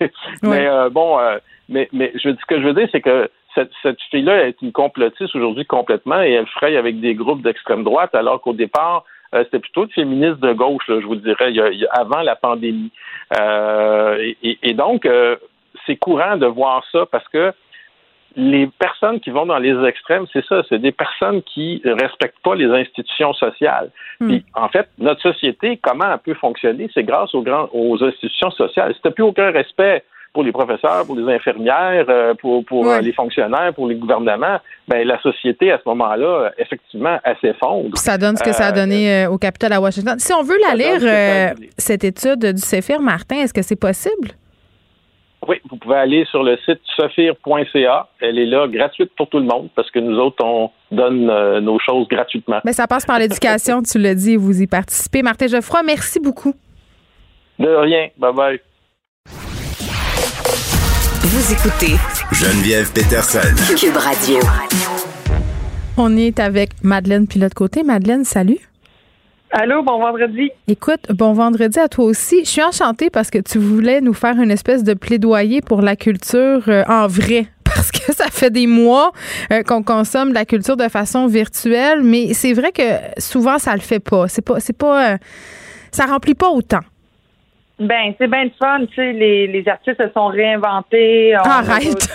[0.41, 1.37] mais euh, bon, euh,
[1.69, 4.71] mais, mais je, ce que je veux dire, c'est que cette, cette fille-là est une
[4.71, 9.03] complotiste aujourd'hui complètement et elle fraye avec des groupes d'extrême droite, alors qu'au départ,
[9.35, 11.53] euh, c'était plutôt de féministes de gauche, je vous dirais,
[11.91, 12.91] avant la pandémie.
[13.39, 15.07] Et, et, donc,
[15.85, 17.53] c'est courant de voir ça parce que
[18.35, 22.55] les personnes qui vont dans les extrêmes, c'est ça, c'est des personnes qui respectent pas
[22.55, 23.89] les institutions sociales.
[24.19, 24.27] Hmm.
[24.27, 28.51] Puis, en fait, notre société, comment elle peut fonctionner, c'est grâce aux, grands, aux institutions
[28.51, 28.93] sociales.
[28.95, 30.03] Si tu plus aucun respect
[30.33, 34.59] pour les professeurs, pour les infirmières, euh, pour, pour euh, les fonctionnaires, pour les gouvernements,
[34.87, 37.97] ben la société à ce moment-là, effectivement, elle s'effondre.
[37.97, 40.17] Ça donne ce que ça a donné euh, au capital à Washington.
[40.19, 44.29] Si on veut la lire, cette étude du CEFIR, Martin, est-ce que c'est possible?
[45.47, 48.07] Oui, vous pouvez aller sur le site sophir.ca.
[48.19, 51.59] Elle est là, gratuite pour tout le monde, parce que nous autres, on donne euh,
[51.59, 52.59] nos choses gratuitement.
[52.63, 55.23] Mais ça passe par l'éducation, tu l'as dit, vous y participez.
[55.23, 56.53] Martin Geoffroy, merci beaucoup.
[57.57, 58.09] De rien.
[58.17, 58.59] Bye bye.
[61.23, 61.95] Vous écoutez
[62.33, 63.75] Geneviève Peterson.
[63.75, 64.39] Cube Radio.
[65.97, 67.83] On est avec Madeleine Pilote-Côté.
[67.83, 68.70] Madeleine, salut.
[69.53, 70.49] Allô, bon vendredi.
[70.69, 72.45] Écoute, bon vendredi à toi aussi.
[72.45, 75.97] Je suis enchantée parce que tu voulais nous faire une espèce de plaidoyer pour la
[75.97, 77.47] culture euh, en vrai.
[77.65, 79.11] Parce que ça fait des mois
[79.51, 82.83] euh, qu'on consomme la culture de façon virtuelle, mais c'est vrai que
[83.17, 84.27] souvent ça le fait pas.
[84.27, 85.17] C'est pas, c'est pas, euh,
[85.91, 86.81] ça remplit pas autant.
[87.79, 91.33] Ben, c'est bien fun, tu sais, les, les artistes se sont réinventés.
[91.33, 92.13] Arrête!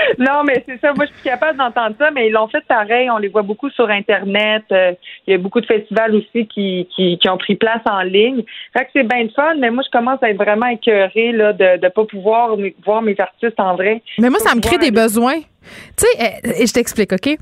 [0.18, 0.92] non, mais c'est ça.
[0.94, 3.10] Moi, je suis capable d'entendre ça, mais ils l'ont fait pareil.
[3.10, 4.64] On les voit beaucoup sur Internet.
[4.72, 4.92] Euh,
[5.26, 8.42] il y a beaucoup de festivals aussi qui, qui, qui ont pris place en ligne.
[8.72, 11.82] Fait que c'est bien fun, mais moi, je commence à être vraiment écœurée là, de
[11.82, 14.02] ne pas pouvoir voir mes artistes en vrai.
[14.18, 15.40] Mais moi, ça me crée des besoins.
[15.96, 17.36] Tu sais, euh, je t'explique, OK?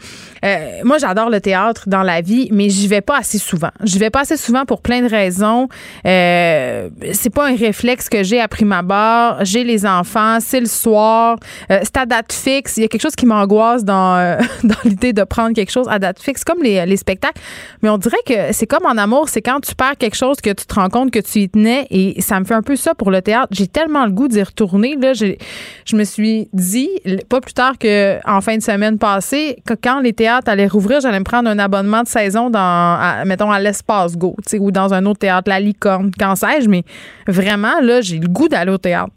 [0.45, 3.71] Euh, moi, j'adore le théâtre dans la vie, mais j'y vais pas assez souvent.
[3.83, 5.69] J'y vais pas assez souvent pour plein de raisons.
[6.07, 9.45] Euh, c'est pas un réflexe que j'ai à prime abord.
[9.45, 11.39] J'ai les enfants, c'est le soir,
[11.69, 12.77] c'est à date fixe.
[12.77, 15.99] Il y a quelque chose qui m'angoisse dans, dans l'idée de prendre quelque chose à
[15.99, 17.41] date fixe, comme les, les spectacles.
[17.83, 20.51] Mais on dirait que c'est comme en amour, c'est quand tu perds quelque chose que
[20.51, 22.95] tu te rends compte que tu y tenais et ça me fait un peu ça
[22.95, 23.49] pour le théâtre.
[23.51, 24.97] J'ai tellement le goût d'y retourner.
[24.97, 26.91] Là, je me suis dit,
[27.29, 31.01] pas plus tard que en fin de semaine passée que quand les théâtres allaient rouvrir,
[31.01, 35.05] j'allais me prendre un abonnement de saison dans, mettons, à l'Espace Go, ou dans un
[35.07, 36.83] autre théâtre, la Licorne, quand sais-je, mais
[37.27, 39.13] vraiment, là, j'ai le goût d'aller au théâtre.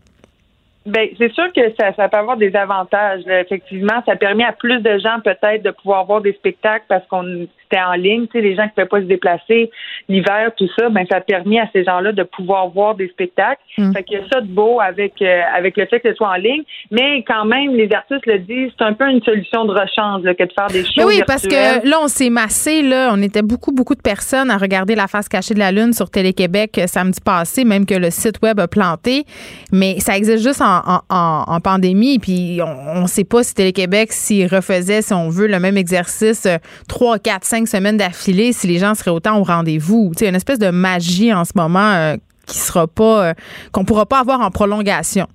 [0.85, 3.21] Ben, c'est sûr que ça, ça peut avoir des avantages.
[3.27, 7.47] Effectivement, ça permet à plus de gens peut-être de pouvoir voir des spectacles parce qu'on
[7.71, 9.71] c'était en ligne, tu sais, les gens qui ne pouvaient pas se déplacer
[10.09, 13.61] l'hiver, tout ça, ben ça a permis à ces gens-là de pouvoir voir des spectacles.
[13.77, 13.93] Mm.
[13.93, 16.29] Fait qu'il y a ça de beau avec euh, avec le fait que ce soit
[16.29, 19.71] en ligne, mais quand même, les artistes le disent, c'est un peu une solution de
[19.71, 21.07] rechange que de faire des shows.
[21.07, 24.57] oui, parce que là, on s'est massé, là, on était beaucoup, beaucoup de personnes à
[24.57, 28.09] regarder la face cachée de la Lune sur Télé-Québec euh, samedi passé, même que le
[28.09, 29.25] site web a planté.
[29.71, 34.11] Mais ça existe juste en, en, en pandémie, puis on ne sait pas si Télé-Québec,
[34.11, 36.57] s'il refaisait, si on veut, le même exercice euh,
[36.87, 40.11] trois, quatre, semaines d'affilée si les gens seraient autant au rendez-vous.
[40.15, 42.15] Tu sais, une espèce de magie en ce moment euh,
[42.47, 43.33] qui sera pas, euh,
[43.71, 45.27] qu'on pourra pas avoir en prolongation.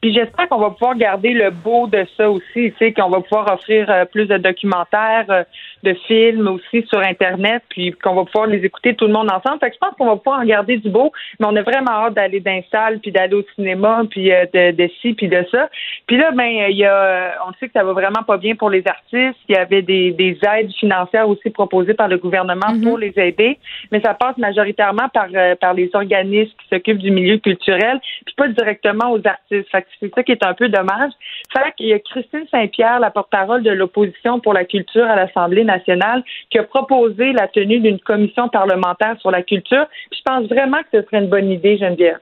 [0.00, 3.90] Puis j'espère qu'on va pouvoir garder le beau de ça aussi, qu'on va pouvoir offrir
[3.90, 5.44] euh, plus de documentaires,
[5.82, 9.58] de films aussi sur Internet, puis qu'on va pouvoir les écouter tout le monde ensemble.
[9.60, 11.90] Fait que je pense qu'on va pouvoir en garder du beau, mais on a vraiment
[11.90, 15.44] hâte d'aller dans salle, puis d'aller au cinéma, puis euh, de, de ci, puis de
[15.50, 15.68] ça.
[16.06, 18.70] Puis là, ben, il y a, on sait que ça va vraiment pas bien pour
[18.70, 19.38] les artistes.
[19.48, 22.84] Il y avait des, des aides financières aussi proposées par le gouvernement mm-hmm.
[22.84, 23.58] pour les aider,
[23.90, 28.34] mais ça passe majoritairement par, euh, par les organismes qui s'occupent du milieu culturel, puis
[28.36, 29.68] pas directement aux artistes.
[29.70, 31.12] Fait que c'est ça qui est un peu dommage.
[31.52, 35.64] Fait qu'il y a Christine Saint-Pierre, la porte-parole de l'opposition pour la culture à l'Assemblée
[35.70, 39.86] nationale qui a proposé la tenue d'une commission parlementaire sur la culture.
[40.12, 42.18] je pense vraiment que ce serait une bonne idée, Geneviève.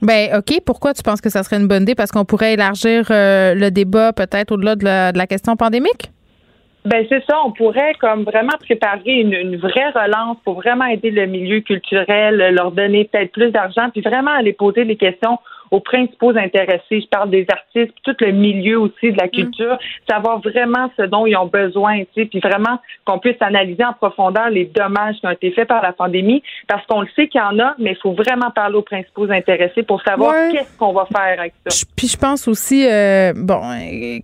[0.00, 0.60] Ben OK.
[0.64, 1.94] Pourquoi tu penses que ça serait une bonne idée?
[1.94, 6.10] Parce qu'on pourrait élargir euh, le débat peut-être au-delà de la, question pandémique?
[6.84, 11.10] Ben c'est ça, on pourrait comme vraiment préparer une, une, vraie relance pour vraiment aider
[11.10, 15.38] le milieu culturel, leur donner peut-être plus d'argent, puis vraiment aller poser des questions
[15.70, 17.00] aux principaux intéressés.
[17.00, 19.30] Je parle des artistes, puis tout le milieu aussi de la mm.
[19.30, 19.78] culture,
[20.08, 23.92] savoir vraiment ce dont ils ont besoin, tu sais, puis vraiment qu'on puisse analyser en
[23.92, 27.40] profondeur les dommages qui ont été faits par la pandémie, parce qu'on le sait qu'il
[27.40, 30.92] y en a, mais il faut vraiment parler aux principaux intéressés pour savoir qu'est-ce qu'on
[30.92, 31.86] va faire avec ça.
[31.96, 33.60] Puis je pense aussi, euh, bon,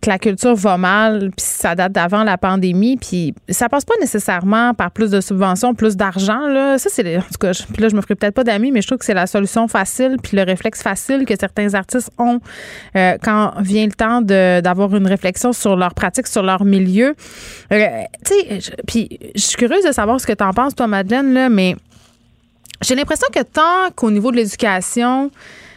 [0.01, 3.95] que la culture va mal, puis ça date d'avant la pandémie, puis ça passe pas
[4.01, 6.79] nécessairement par plus de subventions, plus d'argent, là.
[6.79, 8.87] Ça, c'est, en tout cas, puis là, je me ferai peut-être pas d'amis, mais je
[8.87, 12.41] trouve que c'est la solution facile, puis le réflexe facile que certains artistes ont
[12.97, 17.15] euh, quand vient le temps d'avoir une réflexion sur leur pratique, sur leur milieu.
[17.73, 17.87] Euh,
[18.25, 21.33] tu sais, puis je suis curieuse de savoir ce que tu en penses, toi, Madeleine,
[21.33, 21.77] là, mais
[22.83, 25.31] j'ai l'impression que tant qu'au niveau de l'éducation,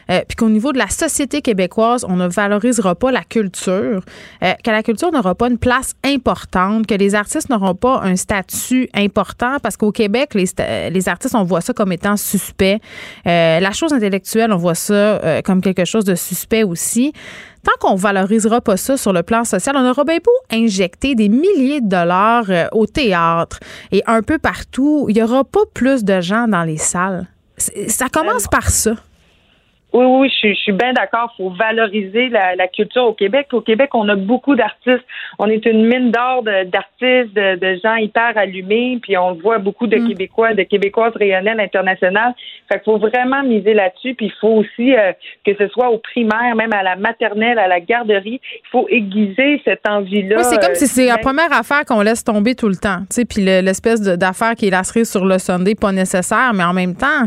[0.09, 4.03] euh, puis qu'au niveau de la société québécoise, on ne valorisera pas la culture,
[4.43, 8.15] euh, que la culture n'aura pas une place importante, que les artistes n'auront pas un
[8.15, 10.45] statut important, parce qu'au Québec, les,
[10.89, 12.79] les, artistes, on voit ça comme étant suspect.
[13.25, 17.13] Euh, la chose intellectuelle, on voit ça comme quelque chose de suspect aussi
[17.63, 21.27] tant qu'on valorisera pas ça sur le plan social, on aura bien beau injecter des
[21.27, 23.59] milliers de dollars au théâtre
[23.91, 27.27] et un peu partout, il n'y aura pas plus de gens dans les salles.
[27.57, 28.93] Ça commence par ça.
[29.97, 31.33] Oui, oui, je, suis bien d'accord.
[31.33, 33.47] Il faut valoriser la, culture au Québec.
[33.51, 35.03] Au Québec, on a beaucoup d'artistes.
[35.39, 39.97] On est une mine d'or d'artistes, de, gens hyper allumés, puis on voit beaucoup de
[39.97, 40.07] mm.
[40.09, 42.35] Québécois, de Québécoises rayonnelles internationales.
[42.69, 44.13] Fait qu'il faut vraiment miser là-dessus.
[44.13, 45.13] Puis il faut aussi euh,
[45.43, 49.61] que ce soit au primaire, même à la maternelle, à la garderie, il faut aiguiser
[49.65, 50.35] cette envie-là.
[50.37, 52.99] Oui, c'est comme si c'est la euh, première affaire qu'on laisse tomber tout le temps.
[53.09, 56.73] Tu sais, puis l'espèce d'affaire qui est la sur le Sunday, pas nécessaire, mais en
[56.73, 57.25] même temps.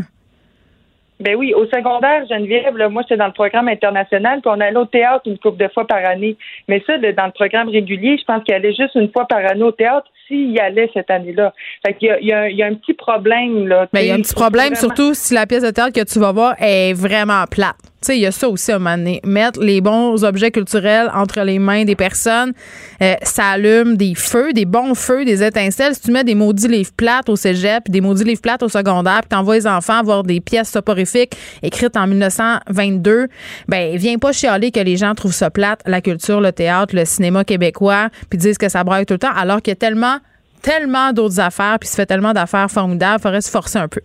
[1.21, 4.75] Ben oui, au secondaire, Geneviève, là, moi, j'étais dans le programme international, puis on allait
[4.75, 6.35] au théâtre une couple de fois par année.
[6.67, 9.61] Mais ça, dans le programme régulier, je pense qu'il allait juste une fois par année
[9.61, 11.53] au théâtre s'il y allait cette année-là.
[11.85, 13.87] Fait qu'il y a, il y, a, il y a un petit problème, là.
[13.93, 16.05] Mais ben, il y a un petit problème, surtout si la pièce de théâtre que
[16.05, 17.75] tu vas voir est vraiment plate.
[18.01, 19.21] Tu sais, il y a ça aussi à un moment donné.
[19.23, 22.51] Mettre les bons objets culturels entre les mains des personnes,
[22.99, 25.93] euh, ça allume des feux, des bons feux, des étincelles.
[25.93, 28.69] Si tu mets des maudits livres plates au cégep, puis des maudits livres plates au
[28.69, 33.27] secondaire, puis t'envoies les enfants voir des pièces soporifiques écrites en 1922,
[33.67, 37.05] ben viens pas chialer que les gens trouvent ça plate, la culture, le théâtre, le
[37.05, 40.17] cinéma québécois, puis disent que ça braille tout le temps, alors qu'il y a tellement
[40.61, 44.01] tellement d'autres affaires, puis se fait tellement d'affaires formidables, il faudrait se forcer un peu.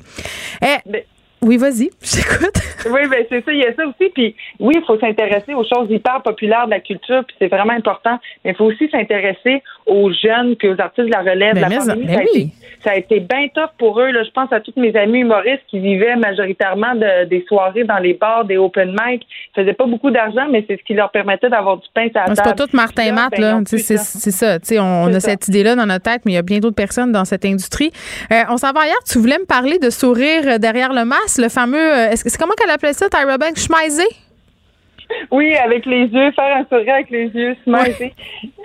[0.62, 1.04] Eh,
[1.46, 2.60] oui, vas-y, je t'écoute.
[2.90, 4.10] oui, ben c'est ça, il y a ça aussi.
[4.12, 7.72] Puis oui, il faut s'intéresser aux choses hyper populaires de la culture, puis c'est vraiment
[7.72, 8.18] important.
[8.44, 11.68] Mais il faut aussi s'intéresser aux jeunes puis aux artistes de la relève, de la
[11.68, 12.06] ben, famille.
[12.06, 12.50] Ben
[12.84, 14.10] ça, a été, bien tough pour eux.
[14.10, 14.24] Là.
[14.24, 18.14] Je pense à tous mes amis humoristes qui vivaient majoritairement de, des soirées dans les
[18.14, 19.22] bars, des open mic.
[19.56, 22.28] Ils faisaient pas beaucoup d'argent, mais c'est ce qui leur permettait d'avoir du pain à
[22.28, 23.60] la C'est pas tout Martin Matt, ben, là.
[23.66, 23.96] C'est
[24.30, 24.58] ça.
[24.80, 27.24] on a cette idée-là dans notre tête, mais il y a bien d'autres personnes dans
[27.24, 27.90] cette industrie.
[28.32, 29.02] Euh, on s'en va ailleurs.
[29.08, 31.78] Tu voulais me parler de sourire derrière le masque, le fameux.
[31.78, 33.58] Euh, est-ce c'est comment qu'elle appelait ça, Tyra Banks?
[33.58, 34.06] Schmeisé?
[35.30, 38.12] Oui, avec les yeux, faire un sourire avec les yeux, smiley.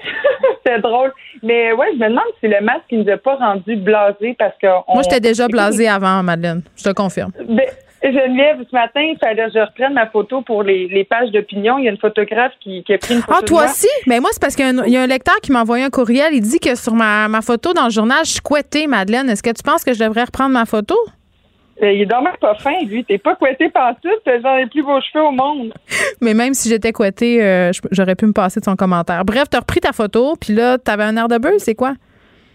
[0.65, 1.13] c'est drôle.
[1.43, 4.55] Mais ouais, je me demande si le masque ne nous a pas rendu blasé parce
[4.61, 4.67] que.
[4.67, 6.63] Moi, j'étais déjà blasé avant, Madeleine.
[6.75, 7.31] Je te confirme.
[7.47, 7.67] Ben,
[8.03, 11.77] Geneviève, ce matin, il fallait que je reprenne ma photo pour les, pages d'opinion.
[11.77, 13.37] Il y a une photographe qui, a pris une photo.
[13.37, 13.87] Ah, toi aussi?
[14.07, 16.33] Mais moi, c'est parce qu'il y, a un lecteur qui m'a envoyé un courriel.
[16.33, 19.29] Il dit que sur ma, ma photo dans le journal, je suis couettée, Madeleine.
[19.29, 20.95] Est-ce que tu penses que je devrais reprendre ma photo?
[21.81, 23.03] Euh, il est dommage pas fin, lui.
[23.03, 25.73] T'es pas couetté partout, t'as genre les plus beaux cheveux au monde.
[26.21, 29.25] Mais même si j'étais couettée, euh, j'aurais pu me passer de son commentaire.
[29.25, 31.93] Bref, t'as repris ta photo, puis là, t'avais un air de bœuf, c'est quoi?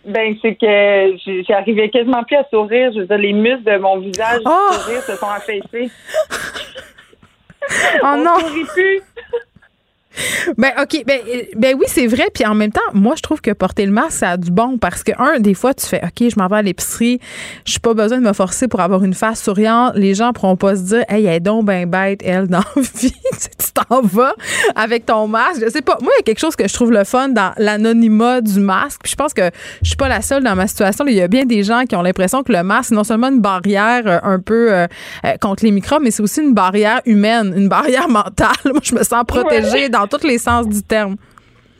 [0.06, 2.92] Ben, c'est que j'arrivais quasiment plus à sourire.
[2.94, 4.72] Je veux dire, les muscles de mon visage oh!
[4.72, 5.90] sourire se sont affaissés.
[7.70, 8.36] oh On non!
[8.72, 9.00] plus.
[10.56, 11.02] Ben, OK.
[11.06, 12.26] Ben, euh, ben oui, c'est vrai.
[12.32, 14.78] Puis en même temps, moi, je trouve que porter le masque, ça a du bon
[14.78, 17.20] parce que, un, des fois, tu fais, OK, je m'en vais à l'épicerie.
[17.64, 19.92] Je suis pas besoin de me forcer pour avoir une face souriante.
[19.96, 22.82] Les gens pourront pas se dire, hey, elle est donc ben bête, elle, dans la
[22.82, 23.12] vie.
[23.32, 24.34] tu t'en vas
[24.74, 25.62] avec ton masque.
[25.64, 25.98] Je sais pas.
[26.00, 29.00] Moi, il y a quelque chose que je trouve le fun dans l'anonymat du masque.
[29.02, 29.50] Puis je pense que
[29.82, 31.04] je suis pas la seule dans ma situation.
[31.06, 33.28] Il y a bien des gens qui ont l'impression que le masque, c'est non seulement
[33.28, 34.86] une barrière euh, un peu euh,
[35.40, 38.56] contre les microbes, mais c'est aussi une barrière humaine, une barrière mentale.
[38.64, 41.16] Moi, je me sens protégée dans tous les sens du terme.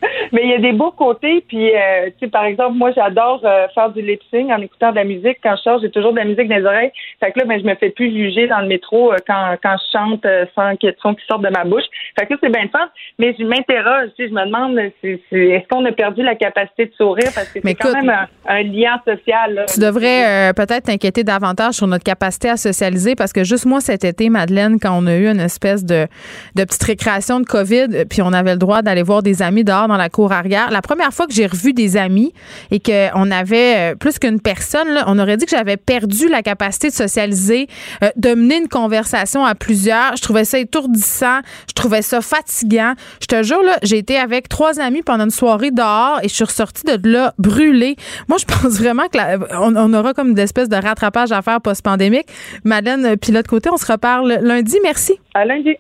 [0.33, 1.45] Mais il y a des beaux côtés.
[1.49, 4.91] Puis, euh, tu sais, par exemple, moi, j'adore euh, faire du lip sync en écoutant
[4.91, 5.39] de la musique.
[5.43, 6.93] Quand je sors, j'ai toujours de la musique dans les oreilles.
[7.21, 9.77] Fait que là, ben, je me fais plus juger dans le métro euh, quand, quand
[9.79, 11.85] je chante sans qu'il y ait de son qui sorte de ma bouche.
[12.19, 12.89] Fait que c'est bien fun.
[13.19, 16.93] Mais je m'interroge, tu sais, je me demande, est-ce qu'on a perdu la capacité de
[16.93, 17.31] sourire?
[17.35, 18.13] Parce que c'est quand même
[18.47, 19.65] un, lien social.
[19.73, 24.05] Tu devrais peut-être t'inquiéter davantage sur notre capacité à socialiser parce que juste moi, cet
[24.05, 26.07] été, Madeleine, quand on a eu une espèce de,
[26.55, 29.86] de petite récréation de COVID, puis on avait le droit d'aller voir des amis dehors
[29.89, 30.71] dans la cour arrière.
[30.71, 32.33] La première fois que j'ai revu des amis
[32.71, 36.89] et qu'on avait euh, plus qu'une personne, on aurait dit que j'avais perdu la capacité
[36.89, 37.69] de socialiser,
[38.03, 40.17] euh, de mener une conversation à plusieurs.
[40.17, 42.95] Je trouvais ça étourdissant, je trouvais ça fatigant.
[43.21, 46.35] Je te jure, là, j'ai été avec trois amis pendant une soirée dehors et je
[46.35, 47.97] suis ressortie de là brûlée.
[48.29, 49.19] Moi, je pense vraiment que
[49.59, 52.27] on, aura comme une espèce de rattrapage à faire post-pandémique.
[52.65, 54.77] Madeleine, euh, puis l'autre côté, on se reparle lundi.
[54.83, 55.19] Merci.
[55.35, 55.77] À lundi.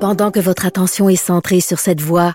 [0.00, 2.34] Pendant que votre attention est centrée sur cette voix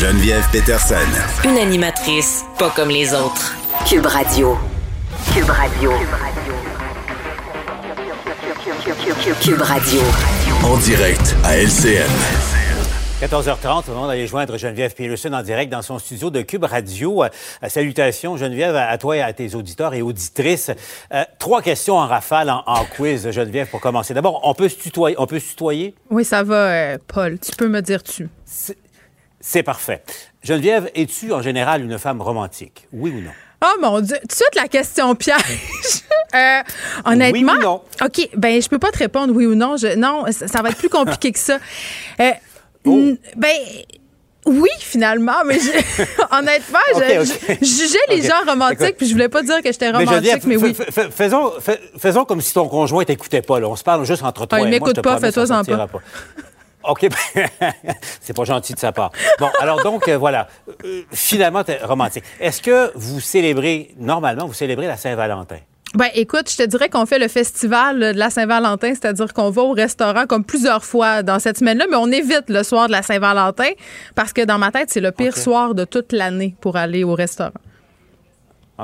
[0.00, 0.94] Geneviève Peterson.
[1.44, 3.54] Une animatrice pas comme les autres.
[3.86, 4.56] Cube Radio.
[5.34, 5.92] Cube Radio.
[9.42, 10.00] Cube Radio.
[10.64, 12.08] En direct à LCN.
[13.20, 17.24] 14h30, on va aller joindre Geneviève Peterson en direct dans son studio de Cube Radio.
[17.24, 17.28] Euh,
[17.68, 20.70] salutations, Geneviève, à toi et à tes auditeurs et auditrices.
[21.12, 24.14] Euh, trois questions en rafale, en, en, quiz, Geneviève, pour commencer.
[24.14, 25.14] D'abord, on peut se tutoyer?
[25.18, 25.94] On peut se tutoyer?
[26.08, 27.38] Oui, ça va, euh, Paul.
[27.38, 28.30] Tu peux me dire tu.
[29.40, 30.02] C'est parfait.
[30.42, 32.86] Geneviève, es-tu en général une femme romantique?
[32.92, 33.30] Oui ou non?
[33.62, 35.36] Oh mon Dieu, tout de suite la question piège.
[36.34, 36.62] euh,
[37.04, 37.82] honnêtement, oui ou non?
[38.02, 39.76] OK, ben je peux pas te répondre oui ou non.
[39.76, 41.58] Je, non, ça, ça, va être plus compliqué que ça.
[42.20, 42.32] Euh,
[42.86, 43.12] Oh.
[43.36, 43.56] Ben
[44.46, 45.70] oui, finalement, mais je,
[46.36, 47.58] honnêtement, okay, je, okay.
[47.60, 48.28] je, jugeais les okay.
[48.28, 50.74] gens romantiques, puis je voulais pas dire que j'étais romantique, mais, oui.
[51.10, 51.52] Faisons,
[51.98, 53.60] faisons comme si ton conjoint t'écoutais pas.
[53.60, 53.68] Là.
[53.68, 54.88] On se parle juste entre toi ah, il et moi.
[54.88, 55.86] m'écoute pas, fais-toi en pas.
[55.86, 56.00] pas.
[56.88, 57.06] OK,
[58.20, 59.12] c'est pas gentil de sa part.
[59.38, 60.48] Bon, alors donc, euh, voilà.
[60.84, 62.24] Euh, finalement, romantique.
[62.40, 65.58] Est-ce que vous célébrez, normalement, vous célébrez la Saint-Valentin?
[65.94, 69.62] Ben, écoute, je te dirais qu'on fait le festival de la Saint-Valentin, c'est-à-dire qu'on va
[69.62, 73.02] au restaurant comme plusieurs fois dans cette semaine-là, mais on évite le soir de la
[73.02, 73.70] Saint-Valentin
[74.14, 75.40] parce que dans ma tête, c'est le pire okay.
[75.40, 77.50] soir de toute l'année pour aller au restaurant.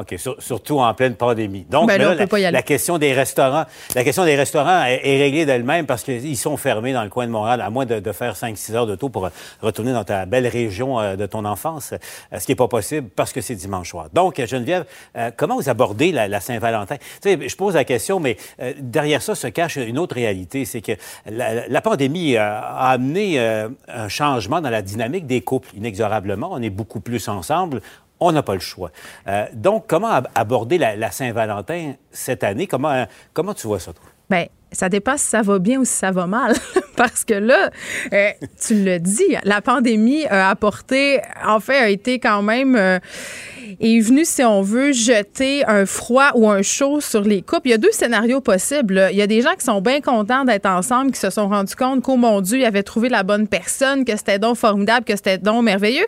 [0.00, 1.66] OK, sur, surtout en pleine pandémie.
[1.68, 3.64] Donc, ben là, là, la, la, question des restaurants,
[3.94, 7.26] la question des restaurants est, est réglée d'elle-même parce qu'ils sont fermés dans le coin
[7.26, 9.28] de Montréal, à moins de, de faire 5-6 heures de taux pour
[9.60, 13.08] retourner dans ta belle région euh, de ton enfance, euh, ce qui n'est pas possible
[13.14, 14.08] parce que c'est dimanche soir.
[14.12, 14.84] Donc, Geneviève,
[15.16, 16.96] euh, comment vous abordez la, la Saint-Valentin?
[16.96, 18.36] Tu sais, je pose la question, mais
[18.78, 20.92] derrière ça se cache une autre réalité, c'est que
[21.26, 22.58] la, la pandémie a
[22.90, 26.48] amené un changement dans la dynamique des couples, inexorablement.
[26.52, 27.80] On est beaucoup plus ensemble
[28.20, 28.90] on n'a pas le choix.
[29.28, 32.66] Euh, donc, comment ab aborder la, Saint-Valentin cette année?
[32.66, 34.04] Comment, euh, tu vois ça, toi?
[34.28, 36.54] Bien, ça dépend si ça va bien ou si ça va mal.
[36.96, 37.70] Parce que là,
[38.12, 38.30] euh,
[38.60, 44.24] tu le dis, la pandémie a apporté, en fait, a été quand même, est venu,
[44.24, 47.68] si on veut, jeter un froid ou un chaud sur les couples.
[47.68, 49.08] Il y a deux scénarios possibles.
[49.12, 51.76] Il y a des gens qui sont bien contents d'être ensemble, qui se sont rendus
[51.76, 55.14] compte qu'au mon Dieu, ils avaient trouvé la bonne personne, que c'était donc formidable, que
[55.14, 56.06] c'était donc merveilleux.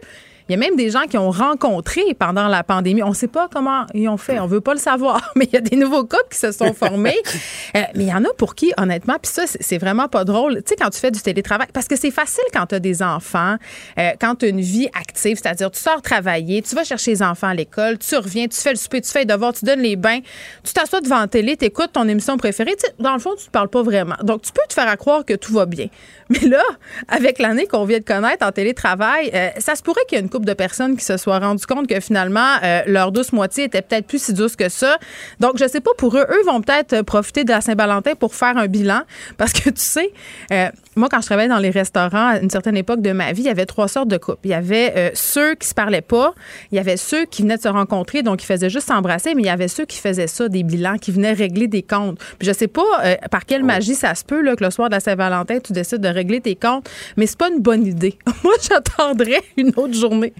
[0.48, 3.02] Il y a même des gens qui ont rencontré pendant la pandémie.
[3.02, 4.38] On ne sait pas comment ils ont fait.
[4.38, 5.32] On veut pas le savoir.
[5.36, 7.16] Mais il y a des nouveaux couples qui se sont formés.
[7.76, 10.56] euh, mais il y en a pour qui, honnêtement, puis ça, c'est vraiment pas drôle.
[10.56, 13.02] Tu sais, quand tu fais du télétravail, parce que c'est facile quand tu as des
[13.02, 13.56] enfants,
[13.98, 17.22] euh, quand tu as une vie active, c'est-à-dire tu sors travailler, tu vas chercher les
[17.22, 19.80] enfants à l'école, tu reviens, tu fais le souper, tu fais les devoirs, tu donnes
[19.80, 20.20] les bains,
[20.64, 22.74] tu t'assois devant la télé, tu écoutes ton émission préférée.
[22.76, 24.16] Tu sais, dans le fond, tu ne parles pas vraiment.
[24.22, 25.88] Donc, tu peux te faire à croire que tout va bien.
[26.30, 26.62] Mais là,
[27.08, 30.24] avec l'année qu'on vient de connaître en télétravail, euh, ça se pourrait qu'il y ait
[30.24, 33.64] une couple de personnes qui se soient rendues compte que finalement, euh, leur douce moitié
[33.64, 34.98] était peut-être plus si douce que ça.
[35.40, 38.56] Donc, je sais pas, pour eux, eux vont peut-être profiter de la Saint-Valentin pour faire
[38.56, 39.02] un bilan.
[39.36, 40.12] Parce que, tu sais,
[40.52, 40.68] euh,
[40.98, 43.46] moi, quand je travaillais dans les restaurants à une certaine époque de ma vie, il
[43.46, 44.40] y avait trois sortes de couples.
[44.44, 46.34] Il y avait euh, ceux qui se parlaient pas,
[46.72, 49.42] il y avait ceux qui venaient de se rencontrer, donc ils faisaient juste s'embrasser, mais
[49.42, 52.18] il y avait ceux qui faisaient ça, des bilans, qui venaient régler des comptes.
[52.38, 54.88] Puis je sais pas euh, par quelle magie ça se peut là, que le soir
[54.88, 58.18] de la Saint-Valentin, tu décides de régler tes comptes, mais c'est pas une bonne idée.
[58.44, 60.32] Moi, j'attendrais une autre journée.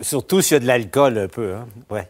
[0.00, 1.66] Surtout s'il y a de l'alcool un peu, hein?
[1.90, 2.08] Ouais.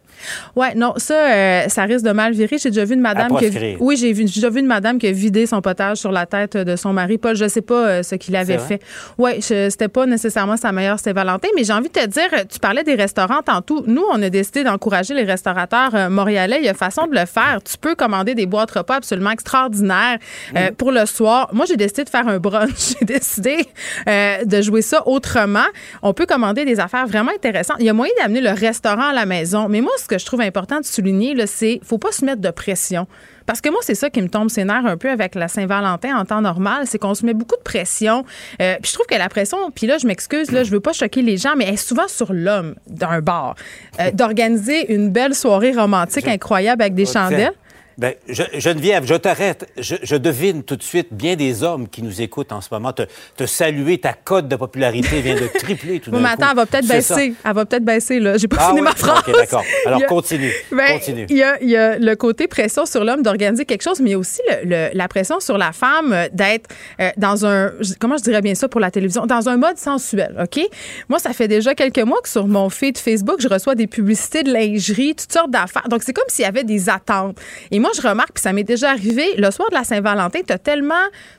[0.57, 2.57] Ouais, non, ça, euh, ça risque de mal virer.
[2.59, 3.77] J'ai déjà vu une madame qui.
[3.81, 6.57] Oui, j'ai vu, déjà vu une madame qui a vidé son potage sur la tête
[6.57, 7.19] de son mari.
[7.19, 8.81] Paul, je sais pas euh, ce qu'il avait fait.
[9.19, 12.85] Ouais, c'était pas nécessairement sa meilleure Saint-Valentin, mais j'ai envie de te dire, tu parlais
[12.85, 13.85] des restaurants tantôt.
[13.87, 16.59] Nous, on a décidé d'encourager les restaurateurs euh, montréalais.
[16.61, 17.59] Il y a façon de le faire.
[17.65, 20.19] Tu peux commander des boîtes repas absolument extraordinaires
[20.57, 21.49] euh, pour le soir.
[21.53, 22.95] Moi, j'ai décidé de faire un brunch.
[22.99, 23.67] j'ai décidé
[24.09, 25.67] euh, de jouer ça autrement.
[26.03, 27.74] On peut commander des affaires vraiment intéressantes.
[27.79, 29.69] Il y a moyen d'amener le restaurant à la maison.
[29.69, 32.51] Mais moi, ce que je trouve important de souligner, c'est faut pas se mettre de
[32.51, 33.07] pression.
[33.47, 36.17] Parce que moi, c'est ça qui me tombe ses nerfs un peu avec la Saint-Valentin
[36.17, 38.25] en temps normal, c'est qu'on se met beaucoup de pression.
[38.63, 40.93] Euh, puis je trouve que la pression, puis là, je m'excuse, là, je veux pas
[40.93, 43.55] choquer les gens, mais elle est souvent sur l'homme d'un bar.
[44.01, 47.53] Euh, D'organiser une belle soirée romantique incroyable avec des chandelles.
[47.99, 49.69] Ben, je, Geneviève, je t'arrête.
[49.79, 52.93] Je, je, devine tout de suite bien des hommes qui nous écoutent en ce moment
[52.93, 53.03] te,
[53.37, 53.99] te saluer.
[53.99, 56.25] Ta cote de popularité vient de tripler tout d'un coup.
[56.27, 57.35] Attends, elle va peut-être baisser.
[57.45, 58.37] Elle va peut-être baisser, là.
[58.37, 58.85] J'ai pas ah, fini oui?
[58.85, 59.23] ma phrase.
[59.27, 59.65] OK, d'accord.
[59.87, 60.53] Alors, a, continue.
[60.73, 61.27] Ben, continue.
[61.29, 64.11] Il y, a, il y, a, le côté pression sur l'homme d'organiser quelque chose, mais
[64.11, 67.73] il y a aussi le, le, la pression sur la femme d'être euh, dans un,
[68.01, 70.61] comment je dirais bien ça pour la télévision, dans un mode sensuel, OK?
[71.09, 74.43] Moi, ça fait déjà quelques mois que sur mon feed Facebook, je reçois des publicités
[74.43, 75.89] de lingerie, toutes sortes d'affaires.
[75.89, 77.39] Donc, c'est comme s'il y avait des attentes.
[77.71, 80.59] Et moi, je remarque, puis ça m'est déjà arrivé, le soir de la Saint-Valentin, tu
[80.59, 80.95] tellement,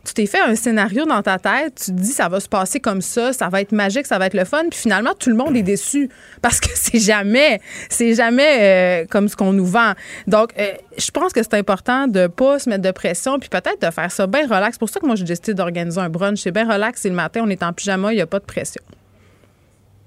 [0.06, 2.80] tu t'es fait un scénario dans ta tête, tu te dis ça va se passer
[2.80, 5.36] comme ça, ça va être magique, ça va être le fun, puis finalement, tout le
[5.36, 6.08] monde est déçu
[6.44, 7.60] parce que c'est jamais,
[7.90, 9.94] c'est jamais euh, comme ce qu'on nous vend.
[10.28, 13.82] Donc, euh, je pense que c'est important de pas se mettre de pression, puis peut-être
[13.82, 14.74] de faire ça bien relax.
[14.74, 16.42] C'est pour ça que moi, j'ai décidé d'organiser un brunch.
[16.42, 18.46] C'est bien relax, c'est le matin, on est en pyjama, il n'y a pas de
[18.46, 18.84] pression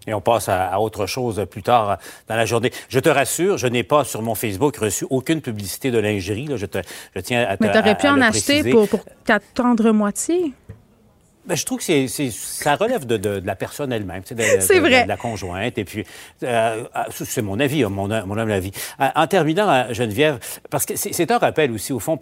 [0.09, 1.99] et on passe à, autre chose plus tard
[2.29, 2.73] dans la journée.
[2.89, 6.49] Je te rassure, je n'ai pas sur mon Facebook reçu aucune publicité de lingerie.
[6.57, 6.79] Je, te,
[7.15, 10.55] je tiens à te Mais tu aurais pu en acheter pour, pour ta tendre moitié.
[11.49, 15.05] Ben, je trouve que c'est, ça relève de, de, la personne elle-même, c'est vrai.
[15.05, 15.79] De, la conjointe.
[15.79, 16.05] Et puis,
[16.43, 18.71] euh, ah, c'est mon avis, hein, mon, mon homme avis.
[18.99, 20.39] En terminant, euh, Geneviève,
[20.69, 22.19] parce que c'est, un rappel aussi, au fond,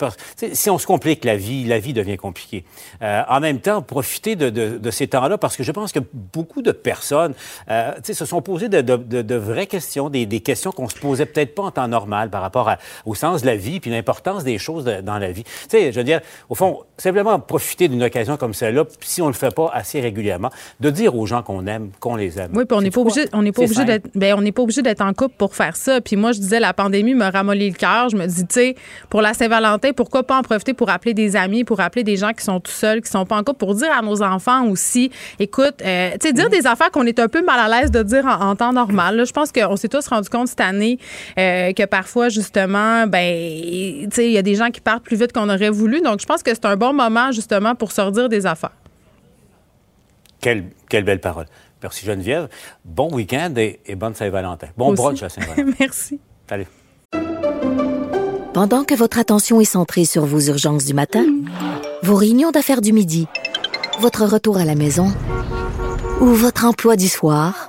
[0.52, 2.64] si on se complique la vie, la vie devient compliquée.
[3.02, 6.62] Euh, en même temps, profiter de, de, ces temps-là, parce que je pense que beaucoup
[6.62, 7.34] de personnes
[7.68, 11.64] euh, se sont posées de, vraies questions, des, des questions qu'on se posait peut-être pas
[11.64, 14.84] en temps normal par rapport à, au sens de la vie, puis l'importance des choses
[14.84, 15.42] dans la vie.
[15.42, 18.84] Tu sais, je veux dire, au fond, simplement profiter d'une occasion comme celle-là,
[19.16, 22.38] si on le fait pas assez régulièrement, de dire aux gens qu'on aime, qu'on les
[22.38, 22.50] aime.
[22.52, 24.60] Oui, puis on n'est pas obligé, on n'est pas obligé d'être, ben, on n'est pas
[24.60, 26.02] obligé d'être en couple pour faire ça.
[26.02, 28.10] Puis moi, je disais, la pandémie me ramollit le cœur.
[28.10, 28.74] Je me dis, tu sais,
[29.08, 32.34] pour la Saint-Valentin, pourquoi pas en profiter pour appeler des amis, pour appeler des gens
[32.34, 35.10] qui sont tout seuls, qui sont pas en couple, pour dire à nos enfants aussi,
[35.38, 38.02] écoute, euh, tu sais, dire des affaires qu'on est un peu mal à l'aise de
[38.02, 39.24] dire en, temps normal.
[39.26, 40.98] je pense qu'on s'est tous rendu compte cette année
[41.38, 45.16] euh, que parfois, justement, ben, tu sais, il y a des gens qui partent plus
[45.16, 46.02] vite qu'on aurait voulu.
[46.02, 48.72] Donc, je pense que c'est un bon moment, justement, pour sortir des affaires.
[50.88, 51.46] Quelle, belle parole.
[51.82, 52.48] Merci Geneviève.
[52.84, 54.68] Bon week-end et, bonne Saint-Valentin.
[54.76, 55.72] Bon brunch à Saint-Valentin.
[55.80, 56.20] Merci.
[56.48, 56.66] Salut.
[58.54, 61.26] Pendant que votre attention est centrée sur vos urgences du matin,
[62.02, 63.26] vos réunions d'affaires du midi,
[63.98, 65.12] votre retour à la maison
[66.20, 67.68] ou votre emploi du soir,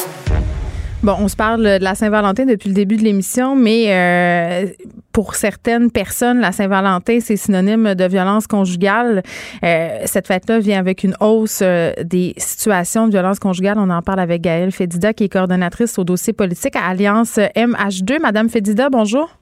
[1.03, 4.67] Bon, on se parle de la Saint-Valentin depuis le début de l'émission, mais euh,
[5.11, 9.23] pour certaines personnes, la Saint-Valentin, c'est synonyme de violence conjugale.
[9.63, 13.79] Euh, cette fête-là vient avec une hausse euh, des situations de violence conjugale.
[13.79, 18.21] On en parle avec Gaëlle Fédida, qui est coordonnatrice au dossier politique à Alliance MH2.
[18.21, 19.40] Madame Fédida, bonjour.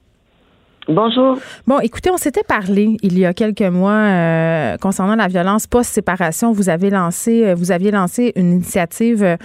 [0.88, 1.36] Bonjour.
[1.66, 6.52] Bon, écoutez, on s'était parlé il y a quelques mois euh, concernant la violence post-séparation.
[6.52, 9.36] Vous avez lancé, euh, vous aviez lancé une initiative euh,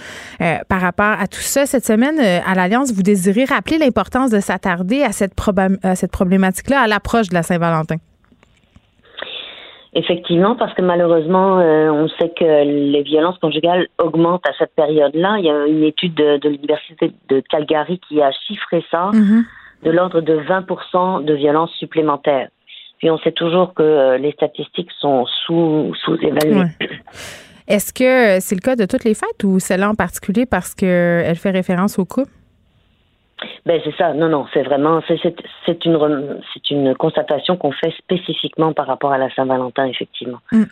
[0.68, 1.66] par rapport à tout ça.
[1.66, 5.34] Cette semaine, à l'Alliance, vous désirez rappeler l'importance de s'attarder à cette,
[5.94, 7.96] cette problématique-là à l'approche de la Saint-Valentin?
[9.94, 15.36] Effectivement, parce que malheureusement, on sait que les violences conjugales augmentent à cette période-là.
[15.38, 19.10] Il y a une étude de, l'Université de Calgary qui a chiffré ça.
[19.12, 19.44] Mm-hmm
[19.82, 22.48] de l'ordre de 20% de violences supplémentaires.
[22.98, 26.70] Puis on sait toujours que euh, les statistiques sont sous, sous-évaluées.
[27.68, 31.36] Est-ce que c'est le cas de toutes les fêtes ou celle-là en particulier parce qu'elle
[31.36, 32.30] fait référence au couple?
[33.66, 34.14] Ben c'est ça.
[34.14, 39.18] Non, non, c'est vraiment c'est une c'est une constatation qu'on fait spécifiquement par rapport à
[39.18, 40.38] la Saint-Valentin, effectivement.
[40.52, 40.62] Mm.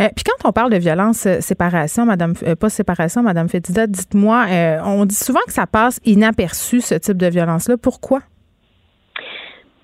[0.00, 4.46] Euh, puis quand on parle de violence euh, séparation, Madame pas séparation, Madame Fétida, dites-moi,
[4.86, 7.76] on dit souvent que ça passe inaperçu ce type de violence-là.
[7.76, 8.20] Pourquoi?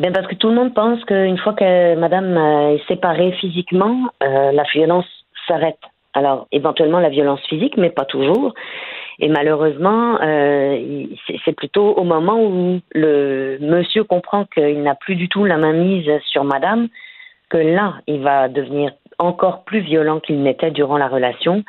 [0.01, 2.37] Ben parce que tout le monde pense qu'une fois que madame
[2.75, 5.07] est séparée physiquement, euh, la violence
[5.47, 5.79] s'arrête.
[6.15, 8.55] Alors, éventuellement la violence physique, mais pas toujours.
[9.21, 11.07] Et malheureusement, euh,
[11.45, 15.73] c'est plutôt au moment où le monsieur comprend qu'il n'a plus du tout la main
[15.73, 16.89] mise sur madame
[17.49, 21.63] que là, il va devenir encore plus violent qu'il n'était durant la relation.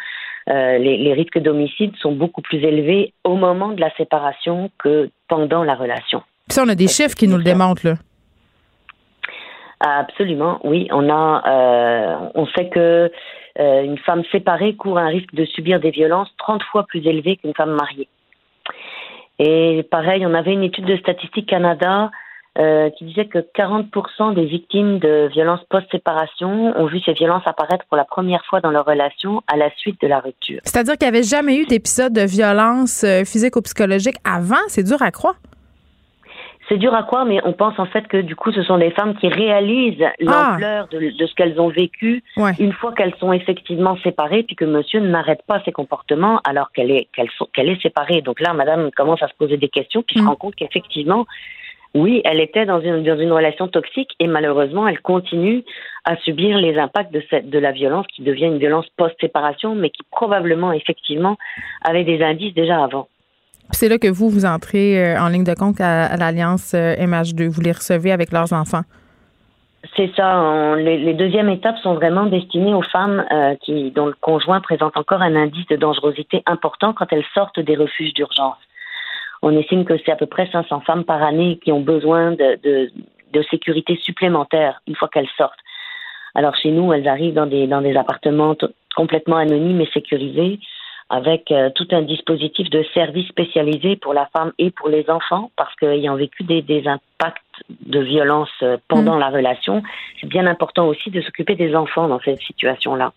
[0.49, 5.09] Euh, les, les risques d'homicide sont beaucoup plus élevés au moment de la séparation que
[5.27, 6.21] pendant la relation.
[6.49, 7.95] Ça, on a des chiffres qui nous le démontrent, là.
[9.87, 10.87] Absolument, oui.
[10.91, 13.11] On a, euh, on sait que
[13.59, 17.37] euh, une femme séparée court un risque de subir des violences 30 fois plus élevé
[17.37, 18.07] qu'une femme mariée.
[19.37, 22.09] Et pareil, on avait une étude de Statistique Canada
[22.57, 27.85] euh, qui disait que 40% des victimes de violences post-séparation ont vu ces violences apparaître
[27.87, 30.61] pour la première fois dans leur relation à la suite de la rupture.
[30.63, 34.55] C'est-à-dire qu'il n'y avait jamais eu d'épisode de violence physique ou psychologique avant?
[34.67, 35.35] C'est dur à croire.
[36.67, 38.89] C'est dur à croire, mais on pense en fait que du coup, ce sont des
[38.91, 40.13] femmes qui réalisent ah.
[40.19, 42.23] l'ampleur de, ce qu'elles ont vécu
[42.59, 46.91] une fois qu'elles sont effectivement séparées, puis que monsieur n'arrête pas ses comportements alors qu'elle
[46.91, 48.21] est, qu'elle, qu'elle est séparée.
[48.21, 50.27] Donc là, madame commence à se poser des questions, puis se mm.
[50.27, 51.25] rend compte qu'effectivement,
[51.95, 55.63] oui, elle était dans une, dans une relation toxique et malheureusement, elle continue
[56.03, 59.89] à subir les impacts de, cette, de la violence qui devient une violence post-séparation, mais
[59.89, 61.37] qui probablement, effectivement,
[61.81, 63.07] avait des indices déjà avant.
[63.71, 67.43] C'est là que vous, vous entrez euh, en ligne de compte à, l'Alliance MH2.
[67.43, 68.83] Euh, vous les recevez avec leurs enfants.
[69.95, 70.75] C'est ça.
[70.77, 75.21] les, deuxièmes étapes sont vraiment destinées aux femmes euh, qui, dont le conjoint présente encore
[75.21, 78.57] un indice de dangerosité important quand elles sortent des refuges d'urgence.
[79.43, 82.89] On estime que c'est à peu près 500 femmes par année qui ont besoin de
[83.51, 85.59] sécurité supplémentaire une fois qu'elles sortent.
[86.35, 88.55] Alors chez nous, elles arrivent dans des, dans des appartements
[88.95, 90.59] complètement anonymes et sécurisés
[91.09, 95.51] avec euh, tout un dispositif de services spécialisés pour la femme et pour les enfants,
[95.55, 99.19] parce qu'ayant vécu des, des, impacts de violence euh, pendant mmh.
[99.19, 99.83] la relation,
[100.19, 103.13] c'est bien important aussi de s'occuper des enfants dans cette situation-là.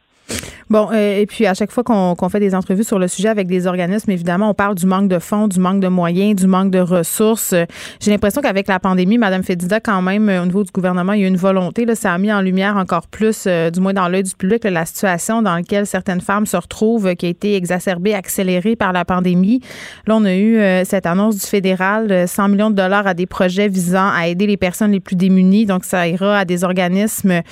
[0.71, 3.47] Bon, euh, et puis à chaque fois qu'on fait des entrevues sur le sujet avec
[3.47, 6.71] des organismes, évidemment, on parle du manque de fonds, du manque de moyens, du manque
[6.71, 7.55] de ressources.
[8.01, 11.25] J'ai l'impression qu'avec la pandémie, Mme Fédida, quand même, au niveau du gouvernement, il y
[11.25, 11.87] a une volonté.
[11.87, 14.65] Là, ça a mis en lumière encore plus, euh, du moins dans l'œil du public,
[14.65, 18.93] la situation dans laquelle certaines femmes se retrouvent, euh, qui a été exacerbée, accélérée par
[18.93, 19.63] la pandémie.
[20.07, 23.69] Là, on a eu cette annonce du fédéral, 100 millions de dollars à des projets
[23.69, 25.65] visant à aider les personnes les plus démunies.
[25.65, 27.43] Donc, ça ira à des organismes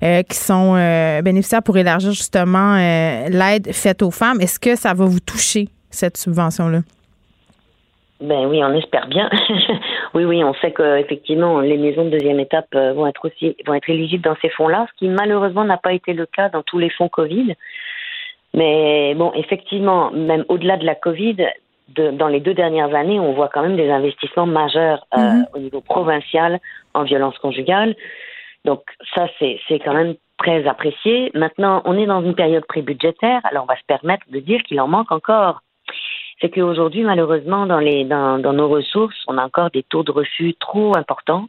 [0.00, 0.74] qui sont
[1.22, 4.40] bénéficiaires pour élargir justement euh, l'aide faite aux femmes.
[4.40, 6.80] Est-ce que ça va vous toucher, cette subvention-là?
[8.20, 9.30] Ben oui, on espère bien.
[10.14, 13.72] oui, oui, on sait qu'effectivement, les maisons de deuxième étape euh, vont être aussi vont
[13.72, 16.78] être éligibles dans ces fonds-là, ce qui malheureusement n'a pas été le cas dans tous
[16.78, 17.54] les fonds Covid.
[18.52, 21.36] Mais bon, effectivement, même au-delà de la Covid,
[21.94, 25.44] dans les deux dernières années, on voit quand même des investissements majeurs euh, mm-hmm.
[25.54, 26.60] au niveau provincial
[26.92, 27.96] en violence conjugale.
[28.64, 28.82] Donc
[29.14, 31.30] ça, c'est quand même très apprécié.
[31.34, 34.80] Maintenant, on est dans une période pré-budgétaire, alors on va se permettre de dire qu'il
[34.80, 35.60] en manque encore.
[36.40, 40.54] C'est qu'aujourd'hui, malheureusement, dans, les, dans, nos ressources, on a encore des taux de refus
[40.54, 41.48] trop importants.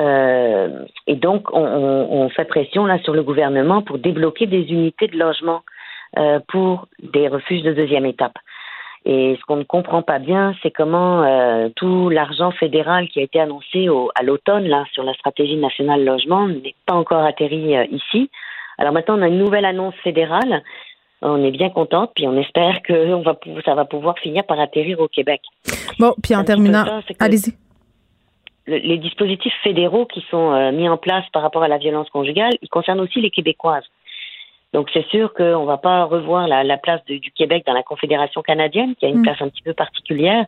[0.00, 5.08] Euh, et donc, on, on, fait pression là sur le gouvernement pour débloquer des unités
[5.08, 5.62] de logement
[6.18, 8.36] euh, pour des refuges de deuxième étape.
[9.06, 13.22] Et ce qu'on ne comprend pas bien, c'est comment euh, tout l'argent fédéral qui a
[13.22, 17.76] été annoncé au, à l'automne là sur la stratégie nationale logement n'est pas encore atterri
[17.76, 18.30] euh, ici.
[18.78, 20.62] Alors maintenant, on a une nouvelle annonce fédérale.
[21.20, 24.58] On est bien contente, puis on espère que on va, ça va pouvoir finir par
[24.58, 25.42] atterrir au Québec.
[25.98, 26.84] Bon, puis en terminant,
[27.20, 27.52] allez-y.
[28.66, 32.54] les dispositifs fédéraux qui sont euh, mis en place par rapport à la violence conjugale,
[32.62, 33.84] ils concernent aussi les Québécoises.
[34.74, 38.42] Donc c'est sûr qu'on ne va pas revoir la, place du Québec dans la Confédération
[38.42, 39.22] canadienne, qui a une mm.
[39.22, 40.44] place un petit peu particulière.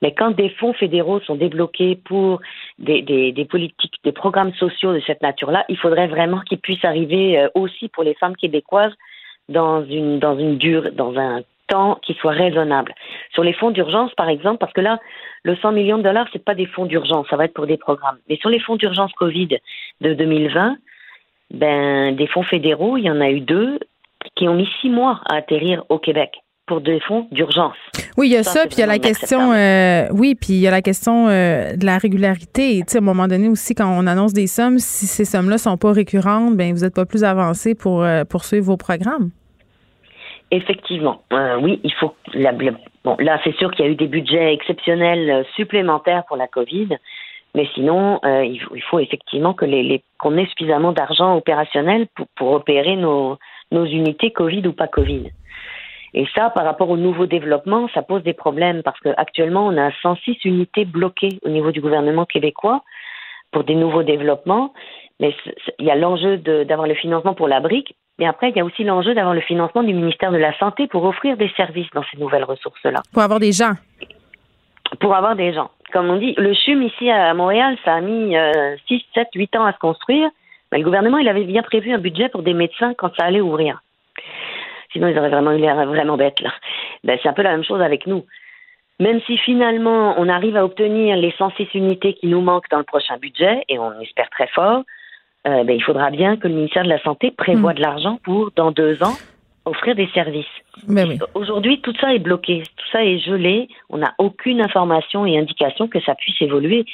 [0.00, 2.40] Mais quand des fonds fédéraux sont débloqués pour
[2.78, 7.38] des, des, politiques, des programmes sociaux de cette nature-là, il faudrait vraiment qu'ils puissent arriver
[7.38, 8.92] euh, aussi pour les femmes québécoises
[9.48, 12.94] dans une dans une dure dans un temps qui soit raisonnable.
[13.32, 14.98] Sur les fonds d'urgence, par exemple, parce que là,
[15.42, 17.76] le 100 millions de dollars, c'est pas des fonds d'urgence, ça va être pour des
[17.76, 18.16] programmes.
[18.28, 19.58] Mais sur les fonds d'urgence Covid
[20.00, 20.76] de 2020,
[21.52, 23.78] ben, des fonds fédéraux, il y en a eu deux
[24.34, 26.32] qui ont mis six mois à atterrir au Québec
[26.66, 27.76] pour des fonds d'urgence.
[28.16, 30.60] Oui, il y a ça, puis il y a la question, euh, oui, puis il
[30.60, 32.78] y a la question euh, de la régularité.
[32.78, 35.58] Tu sais, à un moment donné aussi, quand on annonce des sommes, si ces sommes-là
[35.58, 39.30] sont pas récurrentes, ben vous n'êtes pas plus avancé pour euh, poursuivre vos programmes.
[40.50, 41.22] Effectivement,
[41.60, 42.14] oui, il faut.
[43.04, 46.96] bon, là, c'est sûr qu'il y a eu des budgets exceptionnels supplémentaires pour la COVID.
[47.56, 52.06] Mais sinon, euh, il, faut, il, faut, effectivement que les, qu'on ait suffisamment d'argent opérationnel
[52.14, 53.38] pour, pour opérer nos,
[53.72, 55.30] nos unités Covid ou pas Covid.
[56.12, 59.90] Et ça, par rapport au nouveau développement, ça pose des problèmes parce qu'actuellement, on a
[60.02, 62.82] 106 unités bloquées au niveau du gouvernement québécois
[63.52, 64.74] pour des nouveaux développements.
[65.18, 65.34] Mais
[65.78, 68.66] il y a l'enjeu d'avoir le financement pour la brique, mais après, il y a
[68.66, 72.04] aussi l'enjeu d'avoir le financement du ministère de la Santé pour offrir des services dans
[72.12, 73.00] ces nouvelles ressources-là.
[73.14, 73.72] Pour avoir des gens.
[75.00, 78.34] Pour avoir des gens comme on dit, le CHUM ici à Montréal, ça a mis
[78.88, 80.28] 6, 7, 8 ans à se construire.
[80.72, 83.40] Mais le gouvernement, il avait bien prévu un budget pour des médecins quand ça allait
[83.40, 83.80] ouvrir.
[84.92, 86.52] Sinon, ils auraient vraiment eu l'air vraiment bêtes, là.
[87.04, 88.24] Ben, c'est un peu la même chose avec nous.
[88.98, 92.84] Même si finalement, on arrive à obtenir les 106 unités qui nous manquent dans le
[92.84, 94.82] prochain budget, et on espère très fort,
[95.46, 97.76] euh, ben, il faudra bien que le ministère de la Santé prévoie hmm.
[97.76, 99.14] de l'argent pour, dans deux ans,
[99.66, 100.46] offrir des services.
[101.34, 103.68] Aujourd'hui, tout ça est bloqué, tout ça est gelé.
[103.90, 106.86] On n'a aucune information et indication que ça puisse évoluer.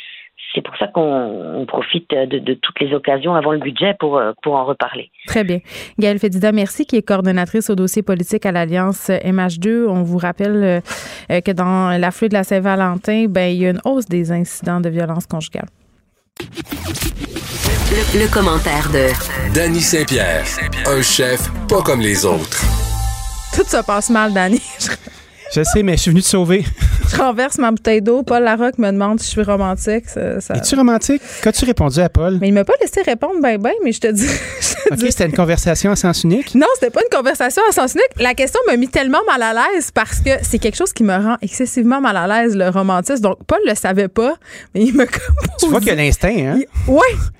[0.55, 4.55] C'est pour ça qu'on profite de, toutes les occasions avant le budget pour, euh, pour
[4.55, 5.11] en reparler.
[5.27, 5.61] Très bien.
[5.99, 9.87] Gaëlle Fédida, merci, qui est coordonnatrice au dossier politique à l'Alliance MH2.
[9.89, 10.83] On vous rappelle
[11.31, 14.81] euh, que dans la de la Saint-Valentin, ben, il y a une hausse des incidents
[14.81, 15.69] de violence conjugale.
[17.93, 19.09] Le, commentaire de
[19.53, 20.47] Danny Saint-Pierre,
[20.87, 22.63] un chef pas comme les autres.
[23.55, 24.63] Tout se passe mal, Danny.
[25.55, 26.65] je sais, mais je suis venu te sauver.
[27.11, 28.23] je renverse ma bouteille d'eau.
[28.23, 30.09] Paul Larocque me demande si je suis romantique.
[30.09, 31.21] Ça, ça- Es-tu romantique?
[31.43, 32.39] Qu'as-tu répondu à Paul?
[32.41, 34.27] Mais il m'a pas laissé répondre ben ben, mais je te dis.
[34.61, 36.55] je te OK, dis- c'était une conversation à sens unique?
[36.55, 38.09] Non, c'était pas une conversation à sens unique.
[38.19, 41.15] La question m'a mis tellement mal à l'aise parce que c'est quelque chose qui me
[41.15, 43.23] rend excessivement mal à l'aise, le romantisme.
[43.23, 44.35] Donc, Paul le savait pas,
[44.75, 45.07] mais il comme
[45.59, 46.59] Tu vois qu'il y a l'instinct, hein?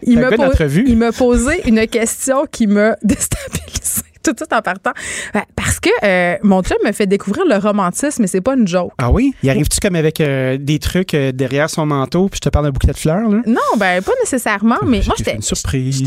[0.03, 0.85] Il d'entrevue.
[0.87, 4.93] il m'a posé une question qui m'a déstabilisée tout de suite en partant.
[5.35, 8.67] Ben, Parce que euh, mon chum me fait découvrir le romantisme, mais c'est pas une
[8.69, 8.93] joke.
[8.99, 9.35] Ah oui?
[9.43, 12.67] Y arrives-tu comme avec euh, des trucs euh, derrière son manteau, puis je te parle
[12.67, 13.41] d'un bouquet de fleurs, là?
[13.47, 15.35] Non, ben pas nécessairement, mais moi j'étais.
[15.35, 16.03] une surprise.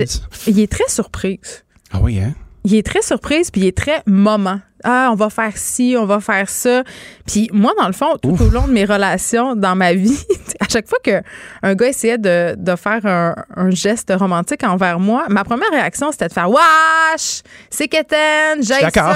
[0.47, 1.63] Il est très surprise.
[1.91, 2.33] Ah oui, hein?
[2.63, 4.59] Il est très surprise, puis il est très moment.
[4.85, 6.83] Ah, on va faire ci, on va faire ça.
[7.25, 10.23] Puis moi, dans le fond, tout au long de mes relations dans ma vie,
[10.59, 15.25] à chaque fois qu'un gars essayait de, de faire un, un geste romantique envers moi,
[15.29, 17.41] ma première réaction, c'était de faire Wesh!
[17.69, 18.61] C'est Keten!
[18.61, 19.15] J'ai ça!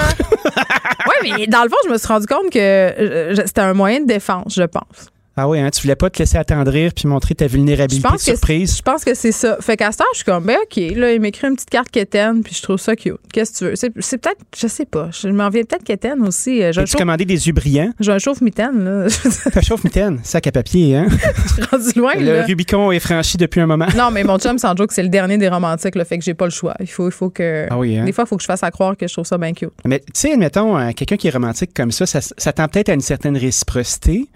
[1.22, 4.00] oui, mais dans le fond, je me suis rendu compte que euh, c'était un moyen
[4.00, 5.10] de défense, je pense.
[5.36, 5.70] Ah oui, hein?
[5.70, 8.76] Tu voulais pas te laisser attendrir puis montrer ta Je vulnérabilité pense, surprise?
[8.76, 9.56] je pense que c'est ça.
[9.60, 11.88] Fait qu'à ce temps, je suis comme, ben OK, là, il m'écrit une petite carte
[11.90, 13.14] Keten, puis je trouve ça cute.
[13.32, 13.76] Qu'est-ce que tu veux?
[13.76, 16.62] C'est, c'est peut-être, je sais pas, je m'en viens peut-être Keten aussi.
[16.62, 17.92] Euh, J'ai un chauffe- commandé des yeux brillants?
[18.00, 19.06] j'ai un chauffe-mitaine, là.
[19.52, 21.06] Ta chauffe-mitaine, sac à papier, hein?
[21.46, 22.44] Je suis rendue loin, Le là.
[22.44, 23.86] Rubicon est franchi depuis un moment.
[23.96, 26.34] Non, mais mon chum, sans joke, c'est le dernier des romantiques, là, fait que j'ai
[26.34, 26.74] pas le choix.
[26.80, 27.66] Il faut, il faut que.
[27.70, 28.04] Ah oui, hein?
[28.04, 29.70] Des fois, il faut que je fasse à croire que je trouve ça bien cute.
[29.86, 32.88] Mais tu sais, admettons, euh, quelqu'un qui est romantique comme ça, ça, ça tend peut-être
[32.90, 34.26] à une certaine réciprocité.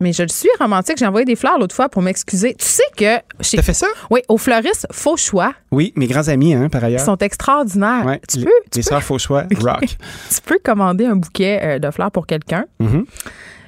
[0.00, 0.96] Mais je le suis romantique.
[0.98, 2.54] J'ai envoyé des fleurs l'autre fois pour m'excuser.
[2.54, 3.16] Tu sais que.
[3.42, 3.88] chez- T'as fait ça?
[4.10, 5.52] Oui, au fleuriste, faux choix.
[5.72, 7.00] Oui, mes grands amis, hein, par Ils ailleurs.
[7.00, 8.06] sont extraordinaires.
[8.06, 9.80] Ouais, tu, les, peux, tu, les sœurs Fauchois, rock.
[9.80, 12.66] tu peux commander un bouquet euh, de fleurs pour quelqu'un.
[12.78, 13.06] Mhm.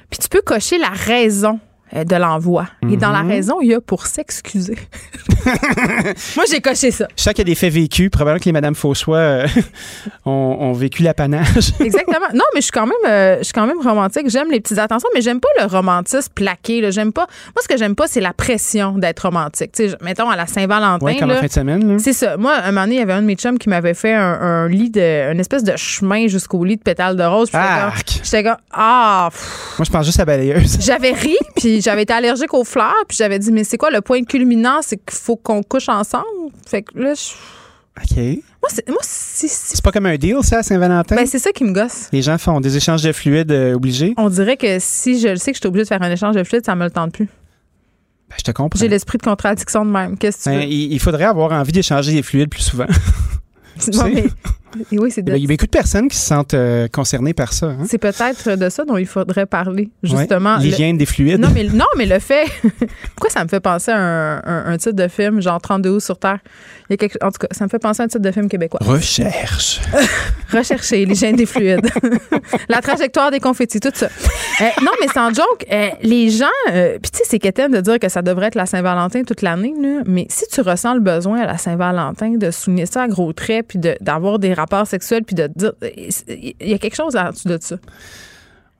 [0.09, 1.59] Puis tu peux cocher la raison
[1.93, 2.67] de l'envoi.
[2.89, 3.29] Et dans la Mhm.
[3.29, 4.77] raison, il y a pour s'excuser.
[6.35, 7.07] Moi, j'ai coché ça.
[7.15, 8.09] Je sens qu'il y a des faits vécus.
[8.09, 9.47] Probablement que les Madame Fauchois euh,
[10.25, 11.73] ont, ont vécu l'apanage.
[11.79, 12.27] Exactement.
[12.33, 14.29] Non, mais je suis quand même, euh, je suis quand même romantique.
[14.29, 16.81] J'aime les petites attentions, mais j'aime pas le romantisme plaqué.
[16.81, 16.91] là.
[16.91, 17.27] J'aime pas.
[17.55, 19.71] Moi, ce que j'aime pas, c'est la pression d'être romantique.
[19.73, 21.05] Tu sais, mettons à la Saint-Valentin.
[21.05, 21.99] Ouais, comme en fin de semaine.
[21.99, 22.37] C'est ça.
[22.37, 24.21] Moi, un moment donné, il y avait un de mes chums qui m'avait fait un,
[24.41, 27.49] un lit de, une espèce de chemin jusqu'au lit de pétales de rose.
[28.23, 29.75] J'étais comme, ah, pff.
[29.79, 30.77] Moi, je pense juste à balayeuse.
[30.79, 34.01] J'avais ri, puis j'avais été allergique aux fleurs, puis j'avais dit, mais c'est quoi le
[34.01, 34.79] point culminant?
[34.81, 36.25] C'est qu'il faut qu'on couche ensemble.
[36.67, 37.31] Fait que là, je-
[38.01, 38.17] OK.
[38.61, 41.15] moi, c'est, moi, c'est, pas comme un deal, ça, à Saint-Valentin?
[41.15, 42.07] ben, c'est ça qui me gosse.
[42.13, 44.13] les gens font des échanges de fluides euh, obligés?
[44.17, 46.35] On dirait que si je le sais que je suis obligée de faire un échange
[46.35, 47.25] de fluides, ça me le tente plus.
[48.29, 48.79] Ben, je te comprends.
[48.79, 50.17] J'ai l'esprit de contradiction de même.
[50.17, 50.65] Qu'est-ce que tu Ben, veux?
[50.71, 52.87] il, il faudrait avoir envie d'échanger des fluides plus souvent.
[53.93, 54.25] Non, mais-
[54.91, 57.33] et oui, c'est de- Il y a beaucoup de personnes qui se sentent euh, concernées
[57.33, 57.67] par ça.
[57.67, 57.77] hein.
[57.87, 60.55] c'est peut-être de ça dont il faudrait parler, justement.
[60.55, 60.63] Ouais.
[60.63, 61.39] Le- L'hygiène des fluides.
[61.39, 62.45] Non mais, non, mais le fait.
[63.15, 65.99] Pourquoi ça me fait penser à un, un- un titre de film, genre 32 août
[65.99, 66.39] sur Terre?
[66.89, 68.31] Il y a quelque, en tout cas, ça me fait penser à un titre de
[68.31, 68.79] film québécois.
[68.83, 69.79] Recherche.
[70.51, 71.87] Rechercher l'hygiène des fluides.
[72.69, 74.07] La trajectoire des confettis, tout ça.
[74.07, 76.45] Euh, non, mais sans joke, euh, les gens.
[76.67, 79.73] Puis, tu sais, c'est quétaine de dire que ça devrait être la Saint-Valentin toute l'année,
[80.05, 83.67] mais si tu ressens le besoin à la Saint-Valentin de souligner ça à gros traits,
[83.69, 85.73] puis de- d'avoir des rapports sexuels, puis de dire.
[85.81, 87.75] Il y a quelque chose en dessous de ça.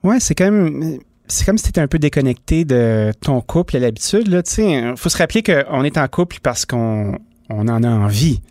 [0.02, 0.98] Ouais, c'est quand même.
[1.28, 4.28] C'est comme si tu étais un peu déconnecté de ton couple à l'habitude.
[4.28, 7.18] Il faut se rappeler qu'on est en couple parce qu'on
[7.48, 8.42] on en a envie.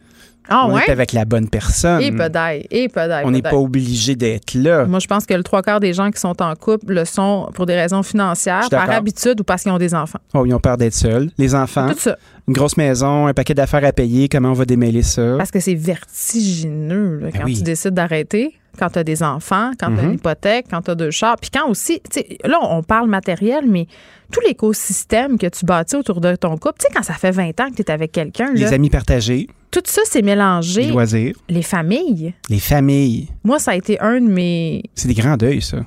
[0.54, 0.84] Ah on ouais?
[0.88, 2.02] est avec la bonne personne.
[2.02, 3.24] Et pedaille, et pedaille.
[3.26, 4.86] on n'est pas obligé d'être là.
[4.86, 7.50] Moi, je pense que le trois quarts des gens qui sont en couple le sont
[7.54, 10.20] pour des raisons financières, par habitude ou parce qu'ils ont des enfants.
[10.34, 11.30] Oh, ils ont peur d'être seuls.
[11.38, 12.18] Les enfants, Tout ça.
[12.48, 14.28] une grosse maison, un paquet d'affaires à payer.
[14.30, 15.36] Comment on va démêler ça?
[15.38, 17.58] Parce que c'est vertigineux là, Ben quand oui.
[17.58, 20.10] tu décides d'arrêter, quand tu as des enfants, quand tu as Mhm.
[20.10, 21.36] une hypothèque, quand tu as deux chars.
[21.40, 22.02] Puis quand aussi,
[22.44, 23.88] là, on parle matériel, mais
[24.32, 27.60] tout l'écosystème que tu bâtis autour de ton couple, tu sais, quand ça fait 20
[27.60, 30.84] ans que tu es avec quelqu'un, Les amis partagés, tout ça, c'est mélangé.
[30.84, 32.34] les loisirs, Les familles.
[32.50, 33.28] les familles.
[33.44, 35.78] Moi, ça a été un de mes C'est des grands deuils, ça.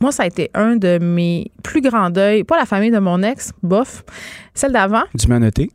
[0.00, 2.42] Moi, ça a été un de mes plus grands deuils.
[2.44, 4.02] Pas la famille de mon ex, bof.
[4.54, 5.68] Celle d'avant, Du noté.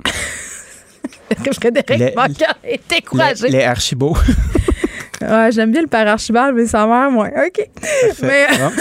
[1.43, 3.49] que Frédéric Bocca est découragé.
[3.49, 4.17] Les, les archibauds.
[5.21, 7.29] Ouais, J'aime bien le père Archibald, mais sa mère, moins.
[7.29, 7.67] OK.
[8.21, 8.71] Mais Bon.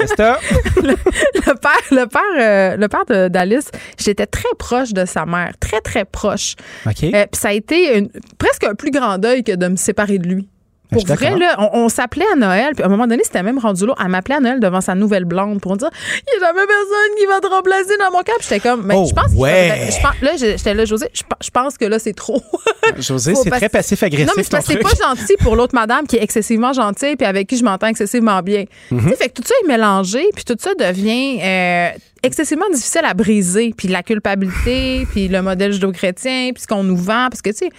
[0.06, 0.38] Stop.
[0.82, 5.80] le père, le père, euh, le père d'Alice, j'étais très proche de sa mère, très,
[5.80, 6.54] très proche.
[6.86, 7.04] OK.
[7.04, 10.18] Euh, Puis ça a été une- presque un plus grand deuil que de me séparer
[10.18, 10.48] de lui.
[10.92, 13.42] Ben, Pour vrai, là, on, on s'appelait à Noël, puis à un moment donné, c'était
[13.42, 13.94] même rendu là.
[14.00, 16.66] Elle m'appelait à Noël devant sa nouvelle blonde pour me dire Il n'y a jamais
[16.66, 18.36] personne qui va te remplacer dans mon cap.
[18.40, 19.68] J'étais comme, mais Oh, je pense ouais.
[19.70, 22.40] faudrait- je pense- Là, j'étais là, José, je, pe- je pense que là, c'est trop.
[22.98, 24.26] José, c'est très passif-agressif.
[24.28, 27.56] Non, mais c'est pas gentil pour l'autre madame qui est excessivement gentille puis avec qui
[27.56, 28.64] je m'entends excessivement bien.
[28.88, 31.88] Tu sais, fait que tout ça est mélangé puis tout ça devient euh,
[32.22, 33.74] excessivement difficile à briser.
[33.76, 37.28] Puis la culpabilité, puis le modèle judéo-chrétien, puis ce qu'on nous vend.
[37.30, 37.70] Parce que, tu sais,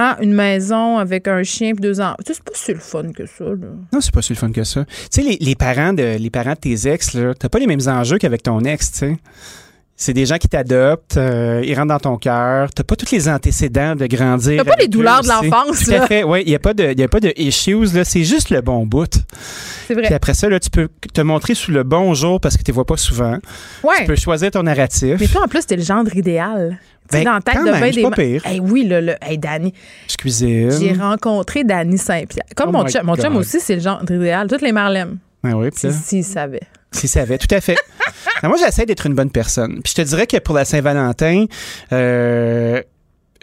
[0.00, 2.14] Hein, une maison avec un chien et deux enfants.
[2.24, 3.46] C'est pas si le fun que ça.
[3.92, 4.84] Non, c'est pas si le fun que ça.
[4.84, 8.16] Tu sais, les, parents de les parents de tes ex, t'as pas les mêmes enjeux
[8.18, 9.16] qu'avec ton ex, tu sais.
[10.00, 12.70] C'est des gens qui t'adoptent, euh, ils rentrent dans ton cœur.
[12.72, 14.62] T'as pas tous les antécédents de grandir.
[14.64, 16.22] T'as pas les douleurs eux de l'enfance, Tout à fait.
[16.22, 18.04] Oui, il y a pas de, y a pas de issues là.
[18.04, 19.12] C'est juste le bon bout.
[19.88, 20.04] C'est vrai.
[20.04, 22.70] Puis après ça, là, tu peux te montrer sous le bon jour parce que tu
[22.70, 23.38] vois pas souvent.
[23.82, 23.96] Ouais.
[23.98, 25.16] Tu peux choisir ton narratif.
[25.18, 26.78] Mais toi, en plus, t'es le gendre idéal.
[27.10, 28.46] Ben, dans la tête quand de même, ben des pas pire.
[28.46, 29.18] Hey, oui, là, là.
[29.20, 29.74] Hey, Danny.
[30.08, 30.70] Je cuisine.
[30.78, 32.44] J'ai rencontré Danny Saint-Pierre.
[32.54, 33.02] Comme Oh mon chum.
[33.04, 34.46] Mon chum aussi, c'est le genre idéal.
[34.46, 35.18] Toutes les Marlem.
[35.42, 36.60] Ah oui, Si, si, il savait.
[36.92, 37.76] S'il savait, tout à fait.
[38.42, 39.80] Alors, moi, j'essaie d'être une bonne personne.
[39.82, 41.46] Puis je te dirais que pour la Saint-Valentin,
[41.92, 42.80] euh,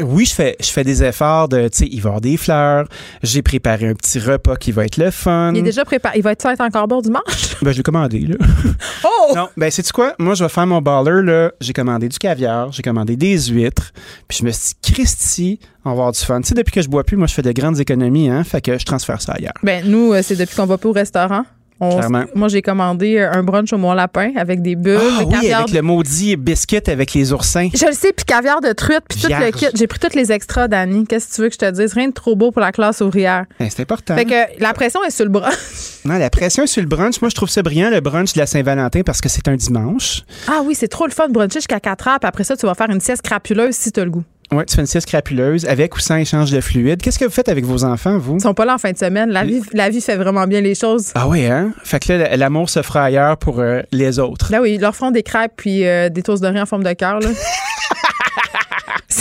[0.02, 2.36] oui, je fais, je fais des efforts de, tu sais, il va y avoir des
[2.38, 2.88] fleurs.
[3.24, 5.54] J'ai préparé un petit repas qui va être le fun.
[5.54, 6.18] Il est déjà préparé.
[6.18, 7.24] Il va être être encore beau dimanche?
[7.62, 8.36] Ben, je l'ai commandé, là.
[9.06, 9.34] Oh!
[9.34, 10.14] Non, ben, sais-tu quoi?
[10.20, 11.52] Moi, je vais faire mon baller, là.
[11.62, 13.94] J'ai commandé du caviar, j'ai commandé des huîtres.
[14.28, 16.42] Puis je me suis dit, Christy, on va avoir du fun.
[16.42, 18.44] Tu sais, depuis que je bois plus, moi, je fais de grandes économies, hein.
[18.44, 19.54] Fait que je transfère ça ailleurs.
[19.64, 21.46] Ben, nous, euh, c'est depuis qu'on va plus au restaurant.
[21.82, 22.00] On-
[22.36, 25.74] moi, j'ai commandé euh, un brunch au Mont Lapin avec des bulles, Ah oui, avec
[25.74, 27.68] le maudit biscuit avec les oursins.
[27.74, 29.66] Je le sais, puis caviar de truite, puis tout le kit.
[29.74, 31.06] J'ai pris tous les extras, Dani.
[31.06, 31.94] Qu'est-ce que tu veux que je te dise?
[31.94, 33.46] Rien de trop beau pour la classe ouvrière.
[33.60, 34.16] Ben, c'est important.
[34.16, 35.52] Fait que la pression est sur le bras.
[36.06, 38.46] Non, la pression sur le brunch, moi, je trouve ça brillant, le brunch de la
[38.46, 40.22] Saint-Valentin, parce que c'est un dimanche.
[40.48, 42.68] Ah oui, c'est trop le fun de bruncher jusqu'à 4 heures, puis après ça, tu
[42.68, 44.24] vas faire une sieste crapuleuse si tu as le goût.
[44.52, 47.02] Ouais, tu fais une sieste crapuleuse avec ou sans échange de fluide.
[47.02, 48.36] Qu'est-ce que vous faites avec vos enfants, vous?
[48.36, 49.30] Ils sont pas là en fin de semaine.
[49.32, 51.12] La vie, la vie fait vraiment bien les choses.
[51.16, 51.72] Ah oui, hein?
[51.84, 54.52] Fait que là, l'amour se fera ailleurs pour euh, les autres.
[54.52, 56.84] Là, oui, ils leur font des crêpes puis euh, des toasts de riz en forme
[56.84, 57.20] de cœur.
[57.20, 57.30] là.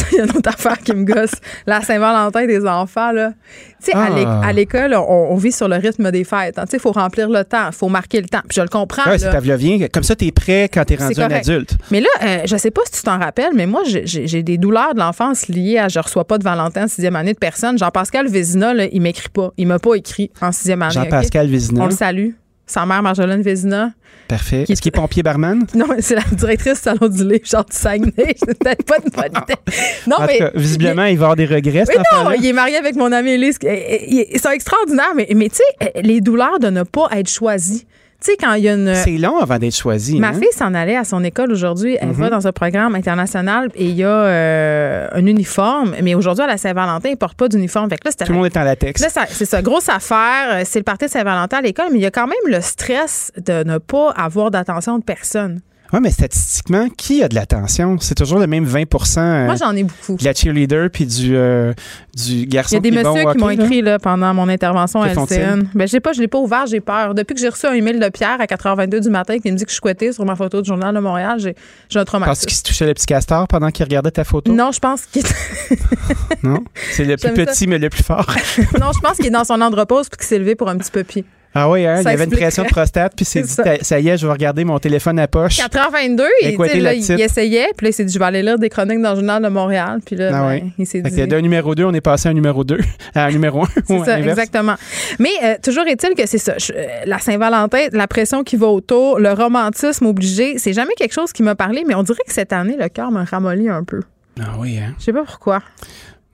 [0.04, 1.32] Ça, Il y a une autre affaire qui me gosse.
[1.66, 3.32] La Saint-Valentin des enfants, là.
[3.82, 4.46] Tu sais, à Ah.
[4.46, 6.58] à l'école, on, on vit sur le rythme des fêtes.
[6.58, 6.64] hein.
[6.64, 8.40] Tu sais, il faut remplir le temps, il faut marquer le temps.
[8.48, 9.02] Puis je le comprends.
[9.10, 9.30] Ouais, c'est.
[9.92, 11.76] Comme ça, t'es prêt quand t'es rendu C'est un adulte.
[11.90, 14.94] Mais là, euh, je sais pas si tu t'en rappelles, mais moi, j'ai- des douleurs
[14.94, 17.78] de l'enfance liées à je reçois pas de Valentin en sixième année de personne.
[17.78, 19.52] Jean-Pascal Vézina, là, il m'écrit pas.
[19.56, 20.92] Il m'a pas écrit en sixième année.
[20.94, 21.52] Jean-Pascal ok?
[21.52, 21.82] Vézina.
[21.82, 22.30] On le salue.
[22.66, 23.90] Sa mère, Marjolaine Vézina.
[24.28, 24.64] Parfait.
[24.68, 25.66] Est-ce qu'il est pompier barman?
[25.74, 28.12] Non, mais c'est la directrice du salon du livre, genre du Saguenay.
[28.38, 29.54] C'est peut-être pas une bonne idée.
[30.06, 30.38] Non, en mais.
[30.38, 33.12] tout cas, visiblement, il va avoir des regrets, Mais non, il est marié avec mon
[33.12, 33.58] amie Elise.
[33.62, 37.86] Ils sont extraordinaires, mais, mais tu sais, les douleurs de ne pas être choisi.
[38.24, 38.94] Tu sais, quand il y a une.
[38.94, 40.18] C'est long avant d'être choisi.
[40.18, 40.32] Ma hein?
[40.32, 41.98] fille s'en allait à son école aujourd'hui.
[42.00, 42.14] Elle Mhm.
[42.14, 45.94] va dans un programme international et il y a euh, un uniforme.
[46.02, 47.90] Mais aujourd'hui, à la Saint-Valentin, ils ne portent pas d'uniforme.
[47.90, 49.02] Tout le monde est en latex.
[49.02, 50.62] Là, c'est ça, grosse affaire.
[50.64, 53.30] C'est le party de Saint-Valentin à l'école, mais il y a quand même le stress
[53.36, 55.60] de ne pas avoir d'attention de personne.
[55.94, 57.96] Oui, mais statistiquement, qui a de l'attention?
[58.00, 60.16] C'est toujours le même 20% euh, Moi, j'en ai beaucoup.
[60.16, 61.72] de la cheerleader puis du, euh,
[62.16, 63.64] du Il y garçon a des qui bon messieurs qui m'ont hockey, là.
[63.64, 65.10] écrit là, pendant mon intervention à?
[65.10, 65.68] LCN.
[65.72, 67.14] Ben, je sais pas, je l'ai pas ouvert, j'ai peur.
[67.14, 69.64] Depuis que j'ai reçu un email de Pierre à 4h22 du matin qui me dit
[69.64, 71.54] que je suis sur ma photo du Journal de Montréal, j'ai
[71.88, 72.46] j'ai un Parce traumatisme.
[72.48, 74.52] qu'il se touchait le petit castor pendant qu'il regardait ta photo?
[74.52, 75.22] Non, je pense qu'il
[76.42, 76.64] Non?
[76.90, 77.46] C'est le plus ça.
[77.46, 78.26] petit, mais le plus fort.
[78.80, 80.90] non, je pense qu'il est dans son andropause puis qu'il s'est levé pour un petit
[80.90, 81.24] peu pied.
[81.54, 82.00] Ah oui, hein?
[82.00, 83.62] il y avait une pression de prostate, puis c'est dit, ça.
[83.80, 84.00] ça.
[84.00, 85.58] y est, je vais regarder mon téléphone à poche.
[85.60, 88.24] 4h22, il, Écoutez tu sais, là, il essayait, puis là, il s'est dit, je vais
[88.24, 90.00] aller lire des chroniques dans le Journal de Montréal.
[90.04, 90.64] Puis là, Ah ben, ouais.
[90.78, 91.26] il s'est dit.
[91.26, 92.78] d'un numéro 2, on est passé à un numéro 2,
[93.14, 93.68] à un numéro 1.
[93.86, 94.74] C'est ça, exactement.
[95.18, 96.54] Mais euh, toujours est-il que c'est ça.
[96.58, 101.14] Je- euh, la Saint-Valentin, la pression qui va autour, le romantisme obligé, c'est jamais quelque
[101.14, 103.84] chose qui m'a parlé, mais on dirait que cette année, le cœur m'a ramolli un
[103.84, 104.00] peu.
[104.40, 104.94] Ah oui, hein?
[104.98, 105.60] Je sais pas pourquoi.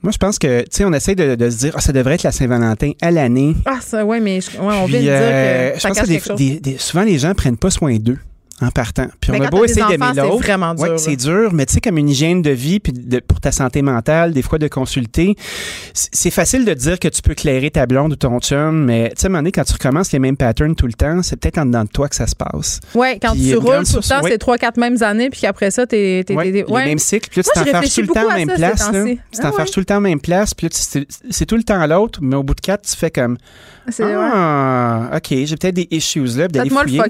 [0.02, 2.14] Moi, je pense que, tu sais, on essaie de, de se dire, ah, ça devrait
[2.14, 3.54] être la Saint-Valentin à l'année.
[3.66, 5.96] Ah, ça, ouais, mais je- ouais, on Puis, vient de dire euh, que je pense
[5.96, 6.38] cache que des- quelque chose.
[6.38, 8.16] des- des- souvent, les gens prennent pas soin d'eux
[8.60, 9.06] en partant.
[9.20, 10.38] Puis Mais on a beau essayer d'aimer c'est l'autre.
[10.42, 13.20] vraiment dur, Ouais, c'est dur, mais tu sais, comme une hygiène de vie, puis de-
[13.20, 15.34] pour ta santé mentale, des fois de consulter,
[15.94, 19.20] c'est facile de dire que tu peux clairer ta blonde ou ton chum, mais tu
[19.22, 21.36] sais, à un moment donné, quand tu recommences les mêmes patterns tout le temps, c'est
[21.36, 22.80] peut-être en dedans de toi que ça se passe.
[22.94, 24.30] Ouais, quand Puis tu roules tout le temps, ouais.
[24.32, 26.24] c'est trois, quatre mêmes années, puis qu'après ça, t'es.
[26.26, 28.48] t'es- Ouais, les mêmes cycles, puis là, tu t'enfarges réfléchis tout le temps à même
[28.48, 28.90] place.
[28.92, 29.64] Tu Ah ouais.
[29.66, 32.36] tout le temps en même place, puis là, c'est c'est tout le temps l'autre, mais
[32.36, 33.36] au bout de quatre, tu fais comme
[33.88, 34.04] C'est.
[34.04, 37.00] Ah, OK, j'ai peut-être des issues là, d'aller fouiller.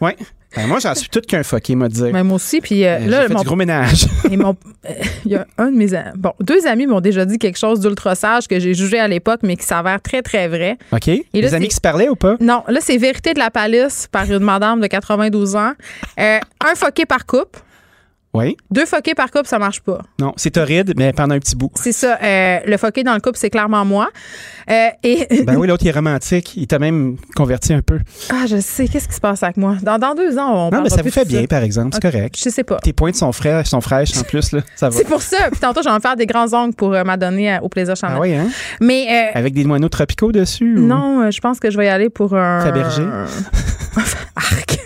[0.00, 0.16] Ouais.
[0.56, 2.02] Ben, moi, j'en suis tout qu'un fucké, m'a dit.
[2.12, 4.06] Mais moi aussi, puis euh, Euh, là, fait mon du gros ménage.
[4.30, 4.56] Et mon,
[4.88, 4.92] euh,
[5.24, 7.78] il y a un de mes am- bon deux amis m'ont déjà dit quelque chose
[7.80, 10.76] d'ultra sage que j'ai jugé à l'époque mais qui s'avère très très vrai.
[10.92, 11.06] OK?
[11.06, 12.36] là, les amis qui se parlaient ou pas?
[12.40, 15.72] Non, là c'est vérité de la palisse par une madame de 92 ans.
[16.18, 17.60] Euh, un foqué par couple,
[18.32, 18.56] Oui.
[18.70, 19.98] deux foqués par couple ça marche pas.
[20.20, 21.70] Non, c'est torride, mais pendant un petit bout.
[21.74, 22.16] C'est ça.
[22.22, 24.08] euh, le foqué dans le couple c'est clairement moi.
[24.70, 26.56] Euh, et Ben oui, l'autre, il est romantique.
[26.56, 27.98] Il t'a même converti un peu.
[28.30, 29.76] ah je sais qu'est-ce qui se passe avec moi?
[29.82, 30.70] Dans, dans deux ans on.
[30.70, 31.90] non, mais ça vous fait bien, par exemple.
[31.92, 32.36] C'est correct.
[32.40, 32.76] Je sais pas.
[32.78, 34.60] Tes pointes sont fraîches, sont fraîches en plus, là.
[34.76, 34.96] Ça va.
[34.96, 35.50] C'est pour ça.
[35.50, 38.18] Puis tantôt, j'en vais faire des grands ongles pour euh, m'adonner au plaisir charnel.
[38.18, 38.48] Ah oui, hein?
[38.80, 40.76] Mais euh, Avec des moineaux tropicaux dessus?
[40.78, 42.60] ou- Non, je pense que je vais y aller pour un.
[42.60, 43.02] Fabergé?
[44.36, 44.79] Arc.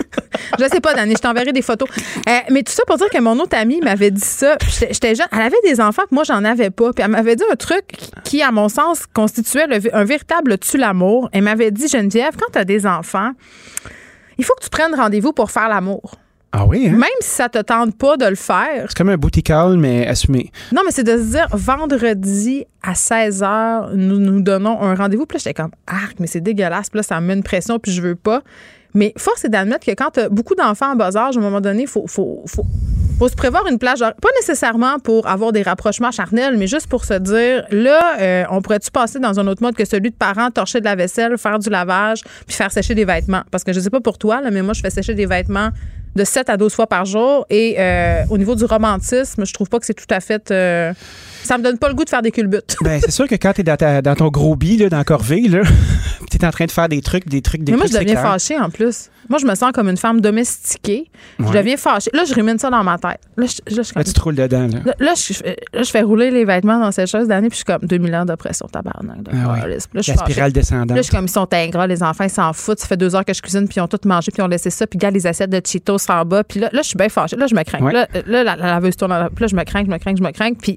[0.58, 1.88] Je sais pas, Dani, je t'enverrai des photos.
[2.28, 4.56] Euh, mais tout ça pour dire que mon autre amie m'avait dit ça.
[4.68, 5.26] J'étais jeune.
[5.32, 6.92] Elle avait des enfants que moi, j'en avais pas.
[6.92, 7.84] Puis elle m'avait dit un truc
[8.24, 11.28] qui, à mon sens, constituait le- un véritable tue-l'amour.
[11.32, 13.32] Elle m'avait dit, Geneviève, quand tu as des enfants,
[14.38, 16.14] il faut que tu prennes rendez-vous pour faire l'amour.
[16.56, 16.92] Ah oui, hein?
[16.92, 18.84] Même si ça te tente pas de le faire.
[18.86, 20.52] C'est comme un booty call, mais assumé.
[20.72, 25.26] Non, mais c'est de se dire, vendredi à 16 h, nous nous donnons un rendez-vous.
[25.26, 26.90] Puis là, j'étais comme, arc, mais c'est dégueulasse.
[26.90, 28.42] Puis là, ça me met une pression, puis je veux pas.
[28.94, 31.60] Mais force est d'admettre que quand tu beaucoup d'enfants en bas âge, à un moment
[31.60, 33.98] donné, il faut, faut, faut, se prévoir une plage.
[33.98, 38.62] Pas nécessairement pour avoir des rapprochements charnels, mais juste pour se dire, là, euh, on
[38.62, 41.58] pourrait-tu passer dans un autre mode que celui de parents, torcher de la vaisselle, faire
[41.58, 43.42] du lavage, puis faire sécher des vêtements?
[43.50, 45.70] Parce que je sais pas pour toi, mais moi, je fais sécher des vêtements
[46.14, 47.46] de 7 à 12 fois par jour.
[47.50, 50.50] Et euh, au niveau du romantisme, je trouve pas que c'est tout à fait.
[50.50, 50.92] euh,
[51.46, 52.76] ça me donne pas le goût de faire des culbutes.
[52.82, 55.48] Ben, c'est sûr que quand t'es dans, ta- dans ton gros bi, là, dans Corvée,
[55.48, 55.60] là,
[56.30, 58.20] t'es en train de faire des trucs, des trucs, des Mais moi, trucs, je deviens
[58.22, 59.10] fâchée en plus.
[59.30, 61.10] Moi, je me sens comme une femme domestiquée.
[61.38, 61.52] Je Ouais.
[61.58, 62.10] deviens fâchée.
[62.12, 63.20] Là, je rumine ça dans ma tête.
[63.38, 64.78] Là, je, là, je, Là, tu te roules dedans, là.
[64.84, 67.58] Là, là, je, fais- là, je fais rouler les vêtements dans cette chose d'année, puis
[67.58, 69.22] je suis comme 2000 ans de pression, tabarnak.
[69.22, 70.90] de Ah là, je suis La spirale descendante.
[70.90, 72.80] Là, je suis comme, ils sont ingrats, les enfants, ils s'en foutent.
[72.80, 74.48] Ça fait deux heures que je cuisine, puis ils ont tout mangé, puis ils ont
[74.48, 76.44] laissé ça, puis regarde les assiettes de Cheetos en bas.
[76.44, 77.36] Puis là, là, je suis bien fâchée.
[77.36, 77.80] Là, je me crains.
[77.80, 77.92] Ouais.
[77.94, 79.28] Là, la, la laveuse tourne.
[79.34, 80.52] Puis là, je me crains, je me crains, je me crains.
[80.52, 80.76] Puis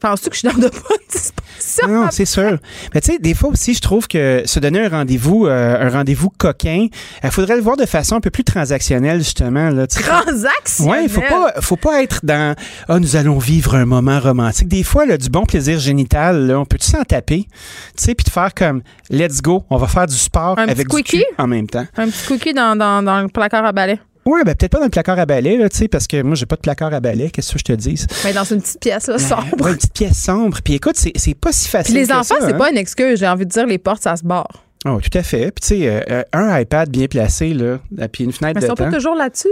[0.00, 1.88] penses-tu que je suis dans de bonnes dispositions?
[1.88, 2.58] Non, c'est sûr.
[2.94, 5.90] Mais tu sais, des fois aussi, je trouve que se donner un rendez-vous, euh, un
[5.90, 6.88] rendez-vous coquin,
[7.22, 9.70] il faudrait le voir de façon un peu plus transactionnelle, justement.
[9.70, 10.02] Là, tu sais.
[10.02, 11.02] Transactionnel.
[11.02, 12.54] Ouais, faut pas, faut pas être dans
[12.88, 14.68] ah nous allons vivre un moment romantique.
[14.68, 17.48] Des fois, là, du bon plaisir génital, là, on peut s'en taper, tu
[17.96, 21.02] sais, puis de faire comme let's go, on va faire du sport Un avec petit
[21.02, 21.86] du cul en même temps.
[21.96, 24.00] Un petit cookie dans, dans, dans le placard à balai.
[24.26, 26.34] Ouais, ben peut-être pas dans le placard à balai, là, tu sais, parce que moi
[26.34, 27.30] j'ai pas de placard à balai.
[27.30, 29.46] Qu'est-ce que je te dis Mais dans une petite pièce, là, sombre.
[29.62, 30.58] Ouais, une petite pièce sombre.
[30.62, 31.94] Puis écoute, c'est pas si Puis facile.
[31.94, 32.58] les que enfants, c'est hein.
[32.58, 33.18] pas une excuse.
[33.18, 34.64] J'ai envie de dire, les portes, ça se barre.
[34.86, 35.50] Oh, tout à fait.
[35.52, 37.78] Puis tu sais, euh, euh, un iPad bien placé là,
[38.12, 39.48] puis une fenêtre Mais ils sont pas toujours là-dessus.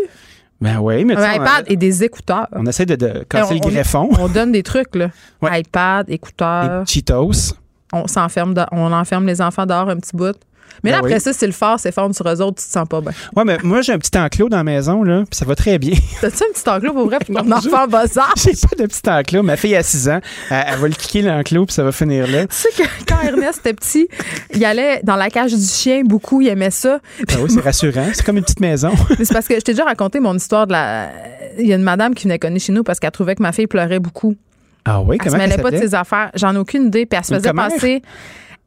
[0.60, 2.48] Ben oui, mais tu Un on- iPad et des écouteurs.
[2.52, 4.08] on, essaie de, de casser on- le greffon.
[4.18, 5.10] On donne des trucs, là.
[5.42, 6.84] iPad, écouteurs.
[6.86, 7.54] Cheetos.
[7.92, 10.36] On s'enferme, on enferme les enfants dehors un petit bout.
[10.84, 11.20] Mais là, Ben après oui.
[11.20, 13.12] ça, c'est le fort, c'est fort sur eux autres, tu te sens pas bien.
[13.34, 15.78] Ouais, mais moi j'ai un petit enclos dans la maison là, puis ça va très
[15.78, 15.94] bien.
[16.20, 18.04] T'as-tu un petit enclos pour vrai pour Non, enfant en bas?
[18.36, 19.42] J'ai pas de petit enclos.
[19.42, 20.20] Ma fille a 6 ans,
[20.50, 22.46] elle, elle va le kicker l'enclos puis ça va finir là.
[22.46, 24.08] Tu sais que quand Ernest était petit,
[24.54, 27.00] il allait dans la cage du chien beaucoup, il aimait ça.
[27.30, 28.06] Ah oui, c'est rassurant.
[28.12, 28.90] C'est comme une petite maison.
[29.18, 31.08] Mais c'est parce que je t'ai déjà raconté mon histoire de la.
[31.58, 33.52] Il y a une madame qui venait connaître chez nous parce qu'elle trouvait que ma
[33.52, 34.36] fille pleurait beaucoup.
[34.84, 36.30] Ah oui, Elle se comment elle mêlait pas de ses affaires.
[36.34, 37.04] J'en ai aucune idée.
[37.04, 38.02] Puis elle se faisait passer.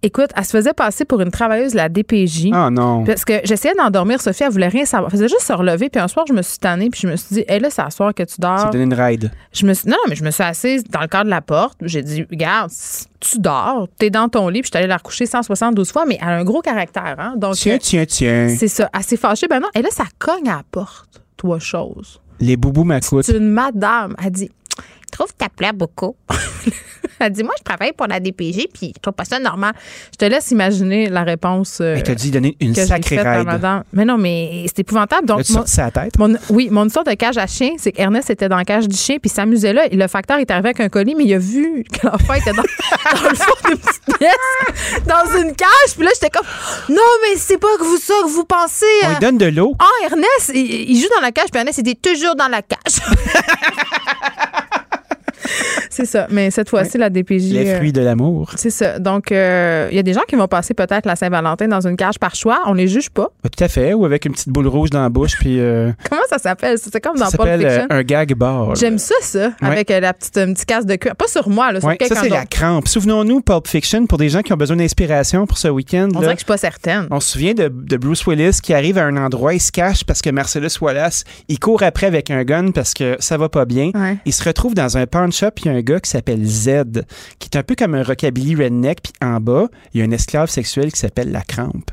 [0.04, 2.48] Écoute, elle se faisait passer pour une travailleuse de la DPJ.
[2.54, 3.04] Ah non.
[3.04, 5.12] Parce que j'essayais d'endormir Sophie, elle voulait rien savoir.
[5.14, 5.90] Elle faisait juste se relever.
[5.90, 6.90] Puis un soir, je me suis tannée.
[6.90, 8.72] Puis je me suis dit, hé, là, c'est à soir que tu Tu dors.
[8.72, 9.32] donné une ride.
[9.54, 11.42] Je me suis, non, non, mais je me suis assise dans le cadre de la
[11.42, 11.78] porte.
[11.82, 12.72] J'ai dit, regarde,
[13.20, 14.62] tu dors, t'es dans ton lit.
[14.62, 16.06] Puis je suis allée la recoucher 172 fois.
[16.08, 17.16] Mais elle a un gros caractère.
[17.20, 17.36] Hein?
[17.38, 18.56] Donc, Tiens, euh, tiens, tiens.
[18.58, 18.90] c'est ça.
[18.98, 19.48] Elle s'est fâchée.
[19.48, 19.68] Ben non.
[19.76, 21.22] Et là, ça cogne à la porte.
[21.38, 22.20] Toi, chose.
[22.40, 23.26] Les boubous m'accoûtent.
[23.26, 24.16] C'est une madame.
[24.24, 24.50] Elle dit
[24.80, 26.16] Je trouve que tu plaît beaucoup.
[27.22, 29.74] Elle dit Moi, je travaille pour la DPG, puis je trouve pas ça normal.
[30.12, 31.80] Je te laisse imaginer la réponse.
[31.82, 33.48] euh, Elle t'a dit donner une sacrée ride.
[33.94, 35.28] Mais non, mais c'est épouvantable.
[35.28, 36.18] Donc, mon- tête?
[36.18, 38.96] mon- oui, mon histoire de cage à chien, c'est qu'Ernest était dans la cage du
[38.98, 39.86] chien, puis il s'amusait là.
[39.92, 42.54] Et le facteur est arrivé avec un colis, mais il a vu que l'enfant était
[42.54, 42.64] dans,
[43.24, 45.96] dans le fond d'une petite pièce, dans une cage.
[45.96, 46.46] Puis là, j'étais comme
[46.90, 48.86] Non, mais c'est pas que vous ça que vous pensez.
[49.04, 49.76] On euh, lui donne de l'eau.
[49.80, 53.02] ah, Ernest, il, il joue dans la cage, puis Ernest était toujours dans la cage.
[55.92, 56.28] c'est ça.
[56.32, 57.52] Mais cette fois-ci, la DPJ.
[57.52, 58.52] Les euh, fruits de l'amour.
[58.56, 58.98] c'est ça.
[58.98, 61.98] Donc, euh, il y a des gens qui vont passer peut-être la Saint-Valentin dans une
[61.98, 62.62] cage par choix.
[62.66, 63.30] On les juge pas.
[63.44, 63.94] Tout à fait.
[63.94, 65.38] Ou avec une petite boule rouge dans la bouche.
[65.38, 66.78] Puis, euh, Comment ça s'appelle?
[66.78, 67.88] C'est comme dans ça Pulp s'appelle Fiction.
[67.92, 68.76] euh, un gag bar.
[68.76, 71.16] J'aime ça, ça, avec la petite, un petit casse de cuir.
[71.16, 72.88] Pas sur moi, là, sur ça, c'est la crampe.
[72.88, 76.08] Souvenons-nous, Pulp Fiction, pour des gens qui ont besoin d'inspiration pour ce week-end.
[76.12, 77.08] On là, dirait que je suis pas certaine.
[77.12, 80.04] On se souvient de, de Bruce Willis qui arrive à un endroit, il se cache
[80.06, 83.66] parce que Marcellus Wallace, il court après avec un gun parce que ça va pas
[83.66, 83.92] bien.
[84.26, 87.04] Il se retrouve dans un pawn shop, il y a un gars qui s'appelle Z,
[87.40, 90.12] qui est un peu comme un rockabilly redneck, puis en bas, il y a un
[90.12, 91.92] esclave sexuel qui s'appelle la crampe,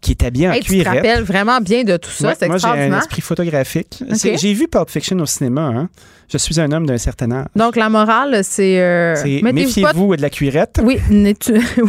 [0.00, 0.94] qui est habillé en Hey, tu te cuirette.
[0.96, 2.28] rappelles vraiment bien de tout ça.
[2.28, 4.02] Ouais, c'est moi, j'ai un esprit photographique.
[4.22, 5.62] J'ai vu Pulp Fiction au cinéma.
[5.62, 5.88] Hein.
[6.32, 7.46] Je suis un homme d'un certain âge.
[7.54, 8.80] Donc, la morale, c'est.
[8.80, 10.80] euh, pas de- méfiez-vous de la cuirette.
[10.82, 11.34] Oui, oui.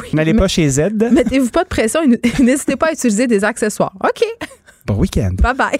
[0.14, 0.90] N'allez pas chez Z.
[1.12, 3.94] Mettez-vous pas de pression et n'hésitez pas à utiliser des accessoires.
[4.04, 4.24] OK.
[4.86, 5.32] Bon week-end.
[5.42, 5.80] Bye bye.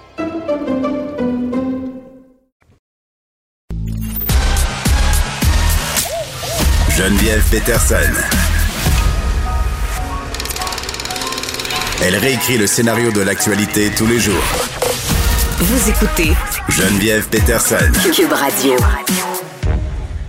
[7.03, 7.95] Geneviève Peterson.
[12.03, 14.43] Elle réécrit le scénario de l'actualité tous les jours.
[15.57, 16.33] Vous écoutez
[16.69, 17.91] Geneviève Peterson.
[18.13, 18.75] Cube Radio.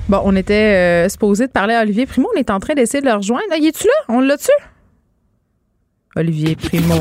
[0.09, 2.31] Bon, on était euh, supposé de parler à Olivier Primo.
[2.35, 3.55] On est en train d'essayer de le rejoindre.
[3.59, 3.93] Y es-tu là?
[4.09, 4.51] On l'a-tu?
[6.17, 6.99] Olivier Primo.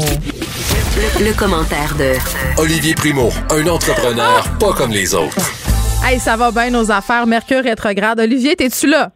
[1.17, 2.15] Le, le commentaire de
[2.61, 5.37] Olivier Primo, un entrepreneur pas comme les autres.
[6.03, 7.25] Hey, ça va bien nos affaires.
[7.25, 8.19] Mercure rétrograde.
[8.19, 9.11] Olivier, t'es-tu là?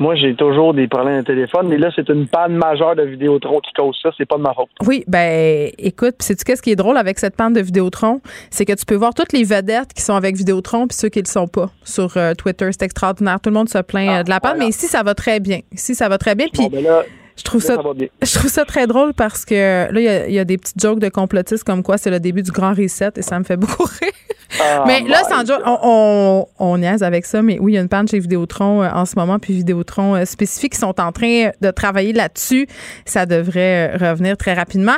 [0.00, 3.60] Moi, j'ai toujours des problèmes de téléphone, mais là, c'est une panne majeure de Vidéotron
[3.60, 4.08] qui cause ça.
[4.16, 4.70] C'est pas de ma faute.
[4.86, 8.22] Oui, ben écoute, puis sais-tu qu'est-ce qui est drôle avec cette panne de Vidéotron?
[8.48, 11.18] C'est que tu peux voir toutes les vedettes qui sont avec Vidéotron puis ceux qui
[11.18, 12.66] ne le sont pas sur euh, Twitter.
[12.72, 13.40] C'est extraordinaire.
[13.42, 15.60] Tout le monde se plaint euh, de la panne, mais ici, ça va très bien.
[15.70, 16.46] Ici, ça va très bien.
[16.50, 17.02] Puis Bon, ben là,
[17.36, 17.76] je trouve ça,
[18.22, 21.00] je trouve ça très drôle parce que là, il y y, a des petites jokes
[21.00, 23.84] de complotistes comme quoi c'est le début du grand reset et ça me fait beaucoup
[23.84, 24.12] rire.
[24.62, 27.80] Ah, mais là, joke, on, on, on niaise avec ça, mais oui, il y a
[27.80, 31.12] une panne chez Vidéotron euh, en ce moment, puis Vidéotron euh, spécifique, qui sont en
[31.12, 32.66] train de travailler là-dessus.
[33.04, 34.96] Ça devrait euh, revenir très rapidement.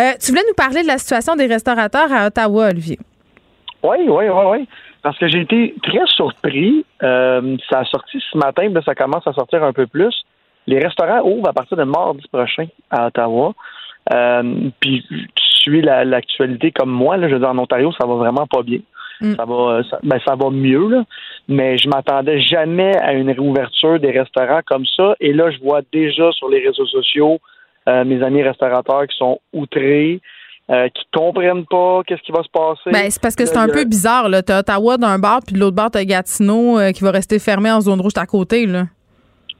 [0.00, 2.98] Euh, tu voulais nous parler de la situation des restaurateurs à Ottawa, Olivier.
[3.82, 4.68] Oui, oui, oui, oui.
[5.02, 6.84] Parce que j'ai été très surpris.
[7.02, 10.14] Euh, ça a sorti ce matin, là, ça commence à sortir un peu plus.
[10.66, 13.54] Les restaurants ouvrent à partir de mardi prochain à Ottawa.
[14.12, 15.22] Euh, puis tu
[15.62, 18.62] suis la- l'actualité comme moi, là, je veux dire, en Ontario, ça va vraiment pas
[18.62, 18.78] bien.
[19.20, 19.34] Mm.
[19.36, 21.04] Ça va ça, ben, ça va mieux, là.
[21.48, 25.14] mais je m'attendais jamais à une réouverture des restaurants comme ça.
[25.20, 27.40] Et là, je vois déjà sur les réseaux sociaux
[27.88, 30.20] euh, mes amis restaurateurs qui sont outrés,
[30.70, 32.90] euh, qui comprennent pas qu'est-ce qui va se passer.
[32.92, 34.28] Ben, c'est parce que c'est un peu bizarre.
[34.28, 34.42] là.
[34.42, 37.70] T'as Ottawa d'un bar, puis de l'autre bar, t'as Gatineau euh, qui va rester fermé
[37.70, 38.66] en zone rouge à côté.
[38.66, 38.84] Là.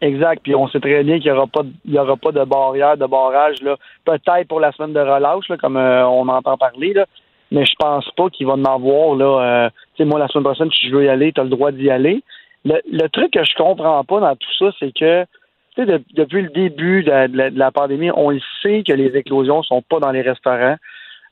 [0.02, 0.42] Exact.
[0.42, 2.44] Puis on sait très bien qu'il n'y aura pas de, il y aura pas de
[2.44, 3.76] barrière, de barrage là.
[4.04, 7.06] Peut-être pour la semaine de relâche, là, comme euh, on entend parler, là.
[7.50, 9.64] Mais je pense pas qu'il va en avoir là.
[9.66, 11.50] euh, tu sais, moi la semaine prochaine, si je veux y aller, tu as le
[11.50, 12.22] droit d'y aller.
[12.64, 15.28] Le, le truc que je comprends pas dans tout ça, c'est que tu
[15.76, 18.82] sais, de- depuis le début de la, de la- de la pandémie, on le sait
[18.86, 20.76] que les éclosions sont pas dans les restaurants.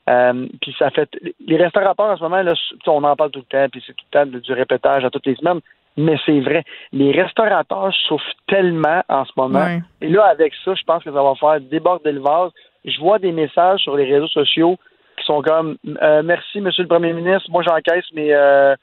[0.09, 1.09] Euh, puis ça fait
[1.45, 3.83] les restaurateurs en ce moment là, tu sais, on en parle tout le temps, puis
[3.85, 5.59] c'est tout le temps du répétage à toutes les semaines.
[5.97, 6.63] Mais c'est vrai,
[6.93, 9.59] les restaurateurs souffrent tellement en ce moment.
[10.01, 12.51] Et là, avec ça, je pense que ça va faire déborder le vase.
[12.85, 14.77] Je vois des messages sur les réseaux sociaux
[15.19, 18.75] qui sont comme euh, Merci, Monsieur le Premier ministre, moi j'encaisse mes euh,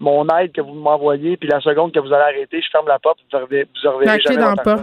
[0.00, 2.98] mon aide que vous m'envoyez, puis la seconde que vous allez arrêter, je ferme la
[2.98, 4.82] porte, vous reverrez, vous reverrez jamais dans argent.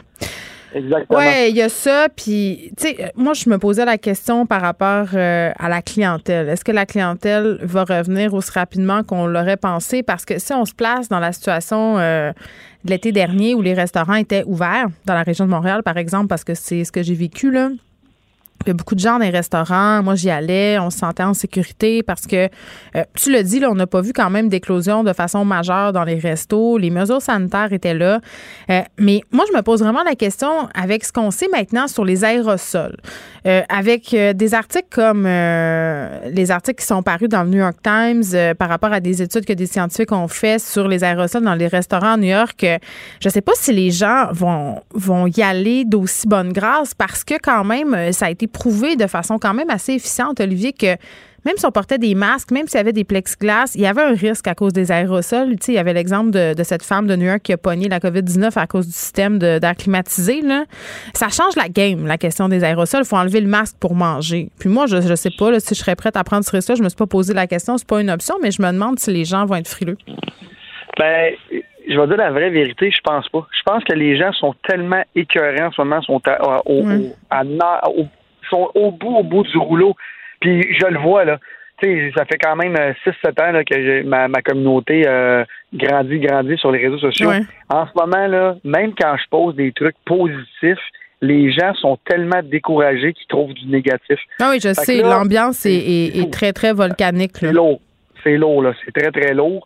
[0.73, 1.19] Exactement.
[1.19, 2.07] Oui, il y a ça.
[2.15, 6.47] Puis, tu sais, moi, je me posais la question par rapport euh, à la clientèle.
[6.49, 10.03] Est-ce que la clientèle va revenir aussi rapidement qu'on l'aurait pensé?
[10.03, 12.31] Parce que si on se place dans la situation euh,
[12.85, 16.27] de l'été dernier où les restaurants étaient ouverts, dans la région de Montréal, par exemple,
[16.27, 17.69] parce que c'est ce que j'ai vécu, là.
[18.65, 20.03] Il y a beaucoup de gens dans les restaurants.
[20.03, 20.77] Moi, j'y allais.
[20.79, 22.47] On se sentait en sécurité parce que,
[22.95, 25.93] euh, tu le dis, là, on n'a pas vu quand même d'éclosion de façon majeure
[25.93, 26.77] dans les restos.
[26.77, 28.19] Les mesures sanitaires étaient là.
[28.69, 32.05] Euh, mais moi, je me pose vraiment la question avec ce qu'on sait maintenant sur
[32.05, 32.97] les aérosols.
[33.47, 38.55] Euh, avec des articles comme les articles qui sont parus dans le New York Times
[38.55, 41.67] par rapport à des études que des scientifiques ont fait sur les aérosols dans les
[41.67, 42.57] restaurants à New York,
[43.19, 47.23] je ne sais pas si les gens vont, vont y aller d'aussi bonne grâce parce
[47.23, 50.95] que quand même, ça a été prouvé de façon quand même assez efficiente, Olivier, que
[51.43, 54.03] même si on portait des masques, même s'il y avait des plexiglas, il y avait
[54.03, 55.53] un risque à cause des aérosols.
[55.53, 57.57] Tu sais, il y avait l'exemple de, de cette femme de New York qui a
[57.57, 60.41] pogné la COVID-19 à cause du système d'air climatisé.
[60.41, 60.65] Là.
[61.15, 63.01] Ça change la game, la question des aérosols.
[63.05, 64.49] Il faut enlever le masque pour manger.
[64.59, 66.75] Puis moi, je ne sais pas là, si je serais prête à prendre ce risque-là.
[66.75, 67.75] Je me suis pas posé la question.
[67.79, 69.97] C'est pas une option, mais je me demande si les gens vont être frileux.
[70.99, 71.33] Ben,
[71.89, 73.47] je vais dire la vraie vérité, je pense pas.
[73.57, 77.15] Je pense que les gens sont tellement écœurés en ce moment, sont à- au, au-
[77.31, 77.43] à
[77.89, 78.05] au-
[78.51, 79.95] sont au bout, au bout du rouleau.
[80.39, 81.39] Puis je le vois, là.
[81.81, 86.19] Tu sais, ça fait quand même 6-7 ans là, que ma, ma communauté euh, grandit,
[86.19, 87.29] grandit sur les réseaux sociaux.
[87.29, 87.41] Ouais.
[87.69, 90.77] En ce moment, là, même quand je pose des trucs positifs,
[91.23, 94.19] les gens sont tellement découragés qu'ils trouvent du négatif.
[94.39, 97.31] Ah oui, je Fait sais, l'ambiance est, est- est très, très volcanique.
[97.39, 97.79] c'est lourd.
[98.23, 98.73] C'est lourd, là.
[98.85, 99.65] C'est très, très lourd.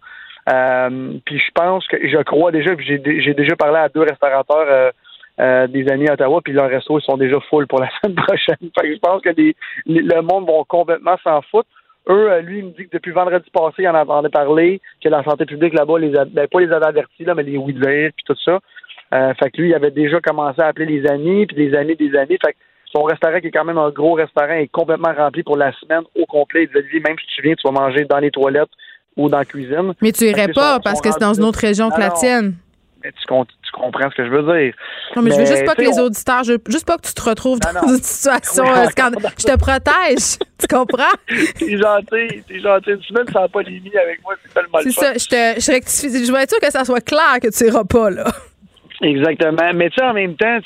[0.54, 4.02] Euh, puis je pense que je crois déjà, j'ai dé- j'ai déjà parlé à deux
[4.02, 4.92] restaurateurs euh,
[5.40, 8.16] euh, des amis à Ottawa, puis leurs restos ils sont déjà full pour la semaine
[8.16, 8.56] prochaine.
[8.80, 9.56] Fait que je pense que les-
[9.86, 11.68] les- le monde va complètement s'en foutre.
[12.08, 15.10] Eux, euh, lui, il me dit que depuis vendredi passé, il en entendait parler, que
[15.10, 17.74] la santé publique là-bas, les a- ben, pas les avait avertis, là, mais les oui
[17.74, 18.60] puis tout ça.
[19.14, 21.96] Euh, fait que lui, il avait déjà commencé à appeler les amis, puis des amis
[21.96, 22.38] des amis.
[22.46, 22.58] Fait que
[22.96, 26.04] son restaurant, qui est quand même un gros restaurant, est complètement rempli pour la semaine
[26.16, 26.70] au complet.
[26.74, 28.70] Il lui, même si tu viens, tu vas manger dans les toilettes
[29.18, 29.94] ou dans la cuisine.
[30.02, 32.10] Mais tu irais pas son- parce son que c'est dans une autre région que la
[32.12, 32.54] tienne.
[33.12, 34.74] Tu, com- tu comprends ce que je veux dire.
[35.16, 36.98] Non, mais je veux juste pas que tu les on- auditeurs, je veux juste pas
[36.98, 37.94] que tu te retrouves Non, dans non.
[37.96, 39.32] une situation euh, scandaleuse.
[39.40, 40.40] Je te protège.
[40.60, 41.16] tu comprends?
[41.28, 42.90] T'es gentil, t'es gentil.
[42.92, 45.14] Une semaine sans pandémie avec moi, c'est tellement le C'est ça.
[45.14, 46.26] Je te je rectifie.
[46.26, 48.26] Je veux être sûr que ça soit clair que tu iras pas, là.
[49.02, 49.72] Exactement.
[49.76, 50.60] Mais tu sais, en même temps,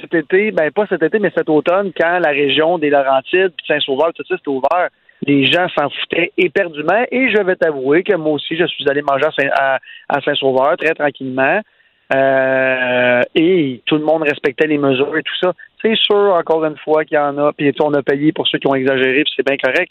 [0.00, 3.66] cet été, ben pas cet été, mais cet automne, quand la région des Laurentides, puis
[3.68, 4.88] Saint-Sauveur, tout ça, c'était ouvert,
[5.24, 7.04] les gens s'en foutaient éperdument.
[7.12, 11.60] Et je vais t'avouer que moi aussi, je suis allé manger à Saint-Sauveur très tranquillement.
[12.14, 15.52] Euh, et tout le monde respectait les mesures et tout ça.
[15.82, 17.52] C'est sûr, encore une fois, qu'il y en a.
[17.52, 19.90] Puis on a payé pour ceux qui ont exagéré, puis c'est bien correct.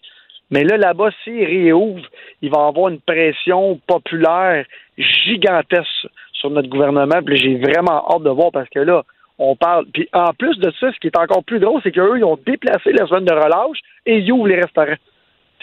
[0.51, 2.07] Mais là, là-bas, s'ils réouvrent,
[2.41, 4.65] il va avoir une pression populaire
[4.97, 7.21] gigantesque sur notre gouvernement.
[7.25, 9.03] Puis j'ai vraiment hâte de voir parce que là,
[9.37, 9.85] on parle.
[9.93, 12.39] Puis en plus de ça, ce qui est encore plus drôle, c'est qu'eux, ils ont
[12.45, 14.95] déplacé la zone de relâche et ils ouvrent les restaurants.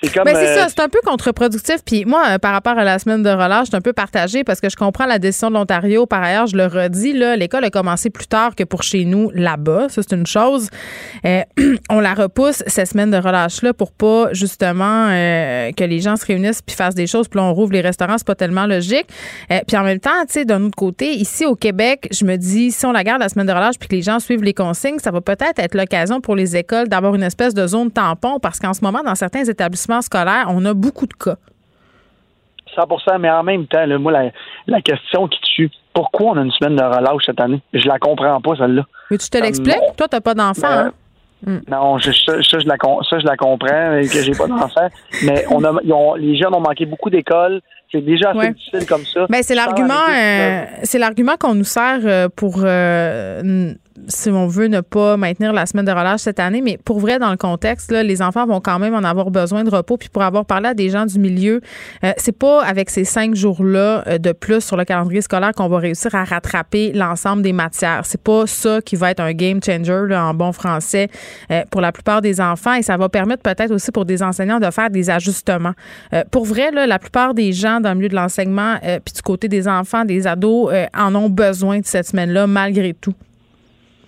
[0.03, 0.25] C'est comme.
[0.25, 1.77] Ben, c'est euh, ça, c'est un peu contre-productif.
[1.85, 4.43] Puis moi, euh, par rapport à la semaine de relâche, je suis un peu partagée
[4.45, 6.07] parce que je comprends la décision de l'Ontario.
[6.07, 9.31] Par ailleurs, je le redis, là, l'école a commencé plus tard que pour chez nous
[9.35, 9.89] là-bas.
[9.89, 10.69] Ça, c'est une chose.
[11.25, 11.43] Euh,
[11.91, 16.27] on la repousse, cette semaine de relâche-là, pour pas justement euh, que les gens se
[16.27, 17.29] réunissent puis fassent des choses.
[17.29, 19.07] Puis là, on rouvre les restaurants, c'est pas tellement logique.
[19.51, 22.37] Euh, puis en même temps, tu sais, d'un autre côté, ici au Québec, je me
[22.37, 24.55] dis, si on la garde la semaine de relâche puis que les gens suivent les
[24.55, 28.39] consignes, ça va peut-être être l'occasion pour les écoles d'avoir une espèce de zone tampon
[28.41, 31.37] parce qu'en ce moment, dans certains établissements scolaires, on a beaucoup de cas.
[32.75, 34.31] 100 mais en même temps, là, moi, la,
[34.67, 37.61] la question qui tue, pourquoi on a une semaine de relâche cette année?
[37.75, 38.87] Je la comprends pas, celle-là.
[39.11, 39.77] Mais tu te l'expliques?
[39.77, 39.93] non.
[39.97, 40.91] Toi, t'as pas d'enfant, Ben,
[41.49, 41.61] hein?
[41.69, 42.77] Non, je- ça, ça, je la,
[43.11, 44.89] ça, je la comprends, que j'ai pas d'enfant.
[45.25, 47.61] mais on a, ont- les jeunes ont manqué beaucoup d'écoles.
[47.93, 48.53] C'est déjà assez Ouais.
[48.55, 49.27] difficile comme ça.
[49.29, 53.75] Ben, c'est l'argument, euh, c'est l'argument qu'on nous sert euh, pour, euh,
[54.09, 56.63] si on veut, ne pas maintenir la semaine de relâche cette année.
[56.63, 59.63] Mais pour vrai, dans le contexte, là, les enfants vont quand même en avoir besoin
[59.63, 59.99] de repos.
[59.99, 61.61] Puis pour avoir parlé à des gens du milieu,
[62.03, 65.79] euh, c'est pas avec ces cinq jours-là de plus sur le calendrier scolaire qu'on va
[65.79, 68.01] réussir à rattraper l'ensemble des matières.
[68.05, 71.09] C'est pas ça qui va être un game changer là, en bon français
[71.71, 72.73] pour la plupart des enfants.
[72.75, 75.75] Et ça va permettre peut-être aussi pour des enseignants de faire des ajustements.
[76.31, 79.23] Pour vrai, là, la plupart des gens dans le milieu de l'enseignement, euh, puis du
[79.23, 83.15] côté des enfants, des ados, euh, en ont besoin de cette semaine-là, malgré tout.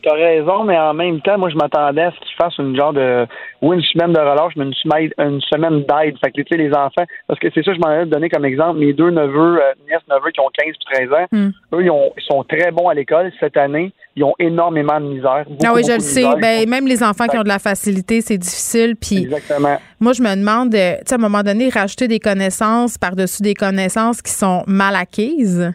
[0.02, 2.92] T'as raison, mais en même temps, moi, je m'attendais à ce qu'ils fassent une genre
[2.92, 3.26] de,
[3.62, 6.18] oui, une semaine de relâche, mais une semaine, une semaine d'aide.
[6.22, 8.44] Fait que, tu sais, les enfants, parce que c'est ça, je m'en ai donné comme
[8.44, 11.51] exemple, mes deux neveux, euh, nièces, neveux qui ont 15 et 13 ans, Hmm.
[11.72, 13.92] eux, ils, ont, ils sont très bons à l'école cette année.
[14.16, 15.45] Ils ont énormément de misère.
[15.65, 16.24] Ah oui, je le sais.
[16.41, 18.95] Ben, même les enfants qui ont de la facilité, c'est difficile.
[18.95, 19.78] Puis Exactement.
[19.99, 23.43] moi, je me demande, euh, tu sais, à un moment donné, rajouter des connaissances par-dessus
[23.43, 25.73] des connaissances qui sont mal acquises.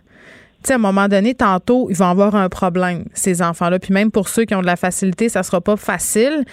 [0.64, 3.78] Tu sais, à un moment donné, tantôt, ils vont avoir un problème, ces enfants-là.
[3.78, 6.46] Puis même pour ceux qui ont de la facilité, ça sera pas facile.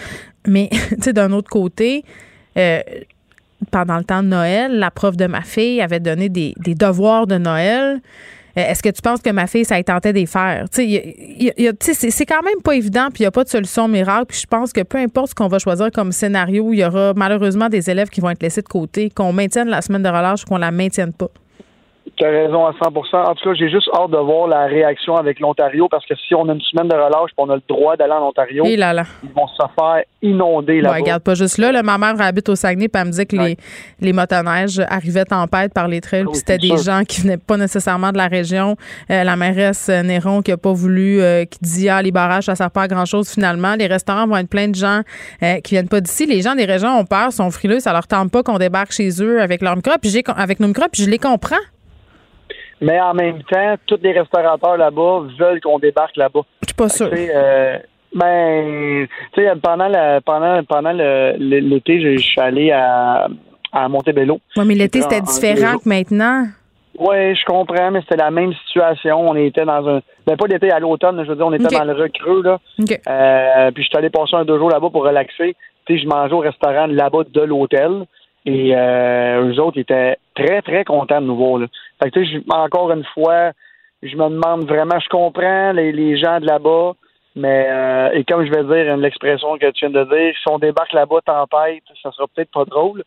[0.44, 2.04] Mais, tu sais, d'un autre côté,
[2.56, 2.80] euh,
[3.70, 7.28] pendant le temps de Noël, la prof de ma fille avait donné des, des devoirs
[7.28, 8.00] de Noël.
[8.58, 10.66] Euh, Est-ce que tu penses que ma fille, ça tentait les faire?
[10.70, 14.26] C'est quand même pas évident, puis il n'y a pas de solution miracle.
[14.28, 17.12] Puis je pense que peu importe ce qu'on va choisir comme scénario, il y aura
[17.14, 20.42] malheureusement des élèves qui vont être laissés de côté, qu'on maintienne la semaine de relâche
[20.42, 21.30] ou qu'on la maintienne pas.
[22.16, 25.16] Tu as raison à 100% En tout cas, j'ai juste hâte de voir la réaction
[25.16, 27.62] avec l'Ontario parce que si on a une semaine de relâche et on a le
[27.68, 29.04] droit d'aller en Ontario, Et là là.
[29.22, 30.94] ils vont se faire inonder Ouais, là-bas.
[30.96, 31.72] regarde pas juste là.
[31.72, 33.56] là, ma mère habite au Saguenay, puis elle me dit que les,
[34.00, 36.78] les motoneiges arrivaient tempête par les trails, puis c'était des sûr.
[36.78, 38.76] gens qui venaient pas nécessairement de la région.
[39.10, 42.54] Euh, la mairesse Néron qui a pas voulu, euh, qui dit ah les barrages ça
[42.54, 43.74] sert pas à grand chose finalement.
[43.74, 45.02] Les restaurants vont être pleins de gens
[45.42, 46.24] euh, qui viennent pas d'ici.
[46.26, 49.10] Les gens des régions ont peur, sont frileux, ça leur tente pas qu'on débarque chez
[49.22, 51.56] eux avec leurs micros, puis j'ai avec nos micros, puis je les comprends.
[52.80, 56.40] Mais en même temps, tous les restaurateurs là-bas veulent qu'on débarque là-bas.
[56.62, 57.08] Je suis pas sûr.
[57.12, 57.78] Euh,
[58.14, 63.28] ben, tu sais, pendant la, pendant, pendant l'été, je suis allé à,
[63.72, 64.40] à Montebello.
[64.56, 66.44] Ouais, mais l'été c'était en- en différent que maintenant.
[66.98, 69.20] Oui, je comprends, mais c'était la même situation.
[69.28, 70.00] On était dans un.
[70.26, 72.58] Ben, pas l'été, à l'automne, je veux dire, on était dans le recreux, là.
[72.80, 73.00] OK.
[73.06, 75.54] Euh, puis je suis allé passer un deux jours là-bas pour relaxer.
[75.86, 78.06] Tu sais, je mangeais au restaurant là-bas de l'hôtel.
[78.46, 81.58] Et euh, eux autres ils étaient très, très contents de nous voir.
[81.58, 81.66] Là.
[82.02, 82.20] Fait que,
[82.52, 83.52] encore une fois,
[84.02, 86.92] je me demande vraiment, je comprends les, les gens de là-bas,
[87.34, 90.58] mais euh, et comme je vais dire l'expression que tu viens de dire, si on
[90.58, 93.02] débarque là-bas tempête, ça sera peut-être pas drôle.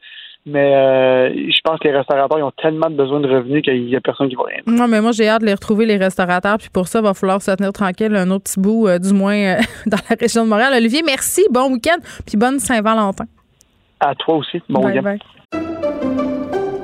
[0.45, 3.89] Mais euh, je pense que les restaurateurs ils ont tellement de besoin de revenus qu'il
[3.89, 4.61] y a personne qui va rien.
[4.65, 6.57] Non, mais moi, j'ai hâte de les retrouver, les restaurateurs.
[6.57, 9.13] Puis pour ça, il va falloir se tenir tranquille un autre petit bout, euh, du
[9.13, 10.73] moins euh, dans la région de Montréal.
[10.75, 11.45] Olivier, merci.
[11.51, 11.99] Bon week-end.
[12.25, 13.25] Puis bonne Saint-Valentin.
[13.99, 14.61] À toi aussi.
[14.69, 15.17] Bon week-end.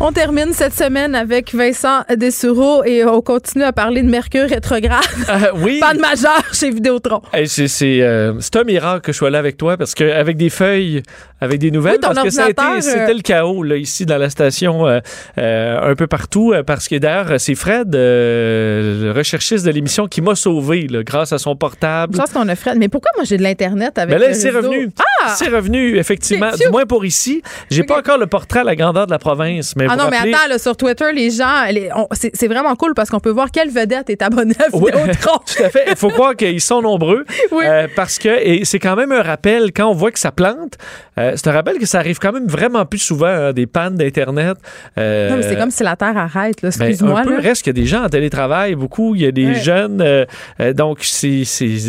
[0.00, 5.02] On termine cette semaine avec Vincent Dessureau et on continue à parler de Mercure rétrograde.
[5.28, 5.78] Euh, oui.
[5.80, 7.20] Pas de majeur chez Vidéotron.
[7.32, 10.36] Hey, c'est c'est, euh, c'est un miracle que je sois là avec toi parce qu'avec
[10.36, 11.02] des feuilles,
[11.40, 13.76] avec des nouvelles, Oui, parce que ça a été- ordinateur, c'était euh, le chaos là,
[13.76, 15.00] ici dans la station euh,
[15.36, 20.06] euh, un peu partout euh, parce que d'ailleurs c'est Fred, euh, le recherchiste de l'émission,
[20.06, 22.14] qui m'a sauvé là, grâce à son portable.
[22.14, 22.78] Je pense qu'on a Fred.
[22.78, 24.90] Mais pourquoi moi j'ai de l'Internet avec Mais là, c'est revenu.
[25.24, 25.34] Ah!
[25.36, 26.50] C'est revenu, effectivement.
[26.52, 27.42] Du moins pour ici.
[27.68, 29.74] J'ai pas encore le portrait à la grandeur de la province.
[29.74, 31.64] Mais Ah non, mais attends, là, sur Twitter, les gens,
[32.12, 35.38] c'est vraiment cool parce qu'on peut voir quelle vedette est abonnée à Oui, Vidéotron.
[35.46, 35.84] tout à fait.
[35.88, 37.24] Il faut croire qu'ils sont nombreux.
[37.50, 37.64] Oui.
[37.66, 40.74] Euh, parce que, et c'est quand même un rappel, quand on voit que ça plante,
[41.18, 43.94] euh, c'est un rappel que ça arrive quand même vraiment plus souvent, hein, des pannes
[43.96, 44.56] d'Internet.
[44.98, 47.40] Euh, Non, mais c'est comme si la Terre arrête, ben, Excuse-moi, un peu, là.
[47.40, 49.14] reste qu'il y a des gens en télétravail, beaucoup.
[49.14, 50.00] Il y a des jeunes.
[50.02, 50.24] euh,
[50.60, 51.44] euh, donc, c'est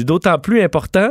[0.05, 1.09] d'autant plus important.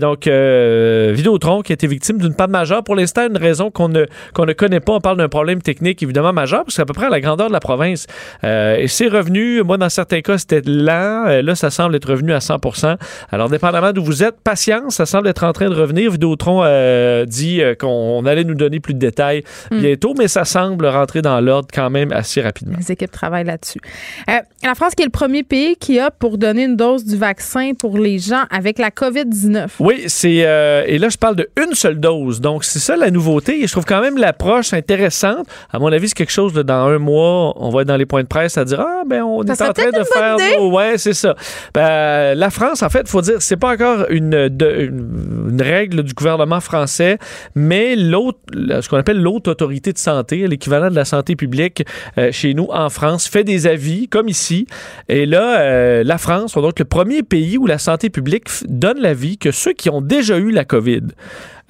[0.00, 2.84] Donc, Vidéotron qui a été victime d'une panne majeure.
[2.84, 4.92] Pour l'instant, une raison qu'on ne, qu'on ne connaît pas.
[4.92, 7.20] On parle d'un problème technique, évidemment, majeur, parce que c'est à peu près à la
[7.20, 8.06] grandeur de la province.
[8.44, 9.62] Euh, et c'est revenu.
[9.62, 11.26] Moi, dans certains cas, c'était lent.
[11.26, 12.96] Euh, là, ça semble être revenu à 100%
[13.30, 16.10] Alors, dépendamment d'où vous êtes, patience, ça semble être en train de revenir.
[16.10, 19.80] Vidéotron euh, dit euh, qu'on allait nous donner plus de détails Mm.
[19.80, 22.76] bientôt, mais ça semble rentrer dans l'ordre quand même assez rapidement.
[22.78, 23.80] Les équipes travaillent là-dessus.
[24.28, 27.16] Euh, la France qui est le premier pays qui opte pour donner une dose du
[27.16, 29.68] vaccin pour les gens avec la COVID-19.
[29.78, 32.40] Oui, c'est euh, et là je parle de une seule dose.
[32.40, 35.46] Donc c'est ça la nouveauté et je trouve quand même l'approche intéressante.
[35.72, 38.22] À mon avis, quelque chose de dans un mois, on va être dans les points
[38.22, 40.98] de presse à dire ah ben on Ça est en train de faire nos- ouais,
[40.98, 41.34] c'est ça.
[41.74, 46.02] Ben, la France en fait, faut dire c'est pas encore une, de- une une règle
[46.02, 47.18] du gouvernement français,
[47.54, 51.84] mais l'autre ce qu'on appelle l'autre autorité de santé, l'équivalent de la santé publique
[52.18, 54.66] euh, chez nous en France fait des avis comme ici
[55.08, 59.38] et là euh, la France donc le premier pays où la santé publique donne l'avis
[59.38, 61.02] que ceux qui ont déjà eu la COVID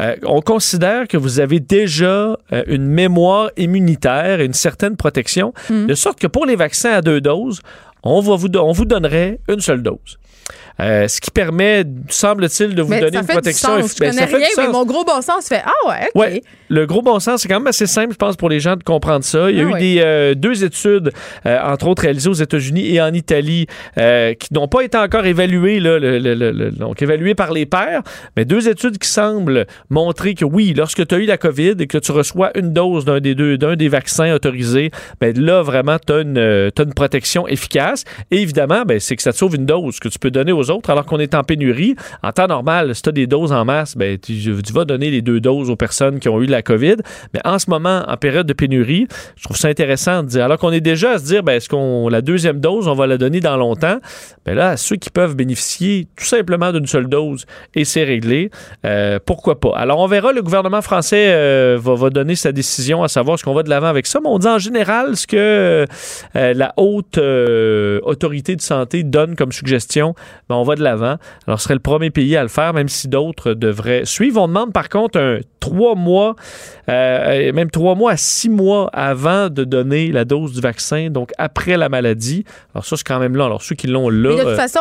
[0.00, 5.52] euh, on considère que vous avez déjà euh, une mémoire immunitaire et une certaine protection,
[5.86, 7.60] de sorte que pour les vaccins à deux doses,
[8.02, 10.18] on, va vous, do- on vous donnerait une seule dose.
[10.80, 13.76] Euh, ce qui permet, semble-t-il, de vous Mais donner une protection.
[13.76, 13.94] du sens.
[13.94, 14.72] Je Ben, connais ça fait du rien, mais sens.
[14.72, 16.20] mon gros bon sens fait Ah ouais, OK.
[16.20, 18.76] Ouais, le gros bon sens, c'est quand même assez simple, je pense, pour les gens
[18.76, 19.50] de comprendre ça.
[19.50, 19.78] Il y a Ah eu ouais.
[19.80, 21.12] des, euh, deux études,
[21.46, 23.66] euh, entre autres réalisées aux États-Unis et en Italie,
[23.96, 27.66] qui n'ont pas été encore évaluées, là, le- le- le- le- donc évaluées par les
[27.66, 28.02] pairs,
[28.36, 31.86] mais deux études qui semblent montrer que oui, lorsque tu as eu la COVID et
[31.86, 34.90] que tu reçois une dose d'un des deux, d'un des vaccins autorisés,
[35.20, 38.04] ben là, vraiment, tu as une protection efficace.
[38.30, 40.69] Et évidemment, ben, c'est que ça te sauve une dose que tu peux donner aux
[40.88, 41.96] alors qu'on est en pénurie.
[42.22, 45.22] En temps normal, si tu as des doses en masse, ben, tu, vas donner les
[45.22, 46.96] deux doses aux personnes qui ont eu la COVID.
[47.34, 49.06] Mais en ce moment, en période de pénurie,
[49.36, 51.68] je trouve ça intéressant de dire, alors qu'on est déjà à se dire, ben, est-ce
[51.68, 53.98] qu'on la deuxième dose, on va la donner dans longtemps?
[54.46, 58.50] Ben là, ceux qui peuvent bénéficier tout simplement d'une seule dose et c'est réglé,
[58.84, 59.72] euh, pourquoi pas?
[59.76, 63.54] Alors, on verra, le gouvernement français euh, va, donner sa décision à savoir ce qu'on
[63.54, 64.20] va de l'avant avec ça.
[64.22, 69.52] Mais on dit en général ce que euh, la haute autorité de santé donne comme
[69.52, 70.14] suggestion,
[70.48, 71.16] ben, on va de l'avant.
[71.46, 74.40] Alors, ce serait le premier pays à le faire, même si d'autres devraient suivre.
[74.42, 76.36] On demande par contre un trois mois,
[76.88, 81.32] euh, même trois mois à six mois avant de donner la dose du vaccin, donc
[81.38, 82.44] après la maladie.
[82.74, 83.44] Alors, ça, c'est quand même là.
[83.44, 84.30] Alors, ceux qui l'ont là.
[84.30, 84.80] Mais de toute euh, façon,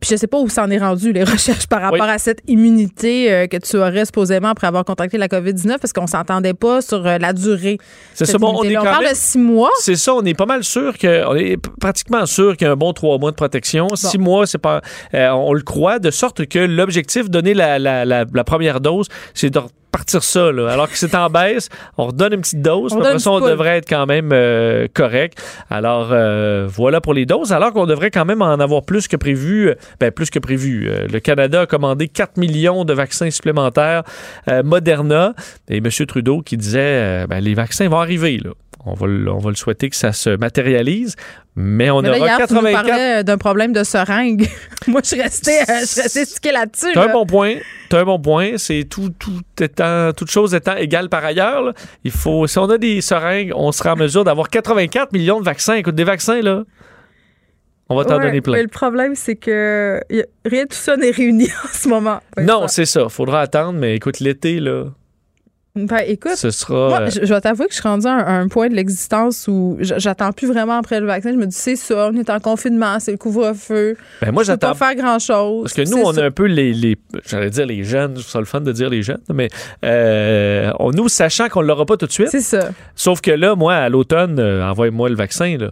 [0.00, 2.10] puis je sais pas où ça en est rendu, les recherches par rapport Oui.
[2.10, 6.06] à cette immunité euh, que tu aurais supposément après avoir contracté la COVID-19, parce qu'on
[6.06, 7.78] s'entendait pas sur euh, la durée.
[8.14, 9.70] C'est ça, bon, on est quand parle même- de six mois.
[9.80, 12.72] C'est ça, on est pas mal sûr que, on est pratiquement sûr qu'il y a
[12.72, 13.88] un bon trois mois de protection.
[13.94, 14.77] Six mois, c'est pas,
[15.14, 19.08] euh, on le croit, de sorte que l'objectif donner la, la, la, la première dose,
[19.34, 20.70] c'est de repartir ça, là.
[20.70, 23.78] Alors que c'est en baisse, on redonne une petite dose, On après ça, on devrait
[23.78, 25.42] être quand même euh, correct.
[25.70, 29.16] Alors, euh, voilà pour les doses, alors qu'on devrait quand même en avoir plus que
[29.16, 30.90] prévu, ben, plus que prévu.
[31.10, 34.02] Le Canada a commandé 4 millions de vaccins supplémentaires
[34.48, 35.34] euh, Moderna,
[35.68, 35.88] et M.
[36.06, 38.50] Trudeau qui disait, ben, les vaccins vont arriver, là.
[38.86, 41.16] On va, le- on va le souhaiter que ça se matérialise,
[41.56, 44.48] mais on Mais là, aura hier, tu nous 84 parlais d'un problème de seringue.
[44.86, 46.92] Moi, je suis restée, euh, je stickée là-dessus.
[46.94, 47.12] T'as un là.
[47.12, 47.56] bon point.
[47.90, 48.52] T'as un bon point.
[48.56, 51.62] C'est tout, tout étant, toute chose étant égale par ailleurs.
[51.62, 51.72] là.
[52.04, 55.44] Il faut, si on a des seringues, on sera en mesure d'avoir 84 millions de
[55.44, 55.74] vaccins.
[55.74, 56.62] Écoute, des vaccins, là,
[57.88, 58.52] on va t'en donner plein.
[58.54, 60.00] Mais le problème, c'est que
[60.44, 62.20] rien de tout ça n'est réuni en ce moment.
[62.38, 63.08] Non, c'est ça.
[63.08, 64.84] Faudra attendre, mais écoute, l'été, là,
[65.76, 66.88] Ben, écoute, ce sera.
[66.88, 68.68] moi, euh, je, je vais t'avouer que je suis rendue à un, à un point
[68.68, 71.30] de l'existence où j'attends plus vraiment après le vaccin.
[71.30, 73.96] Je me dis, c'est ça, on est en confinement, c'est le couvre-feu.
[74.20, 75.62] Ben, moi, j'attends- pas faire grand-chose.
[75.62, 76.96] Parce que nous, on a un peu les, les
[77.26, 79.50] j'allais dire les jeunes, c'est le fun de dire les jeunes, mais
[79.84, 82.28] euh, on, nous, sachant qu'on ne l'aura pas tout de suite.
[82.30, 82.70] C'est ça.
[82.96, 85.70] Sauf que là, moi, à l'automne, euh, envoyez-moi le vaccin, là.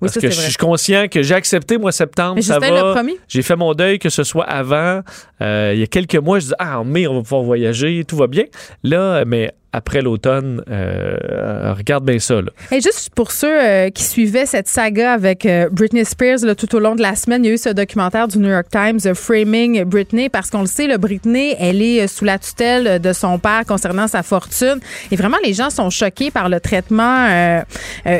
[0.00, 0.46] Parce ça, que je vrai.
[0.46, 3.02] suis conscient que j'ai accepté, moi, septembre, Mais ça va.
[3.28, 5.02] J'ai fait mon deuil, que ce soit avant.
[5.40, 8.04] Euh, il y a quelques mois, je dis, ah, en mai, on va pouvoir voyager,
[8.06, 8.44] tout va bien.
[8.82, 12.40] Là, mais après l'automne, euh, euh, regarde bien ça.
[12.70, 16.94] Et juste pour ceux euh, qui suivaient cette saga avec Britney Spears tout au long
[16.94, 20.28] de la semaine, il y a eu ce documentaire du New York Times, Framing Britney,
[20.28, 24.08] parce qu'on le sait, le Britney, elle est sous la tutelle de son père concernant
[24.08, 24.78] sa fortune.
[25.10, 27.62] Et vraiment, les gens sont choqués par le traitement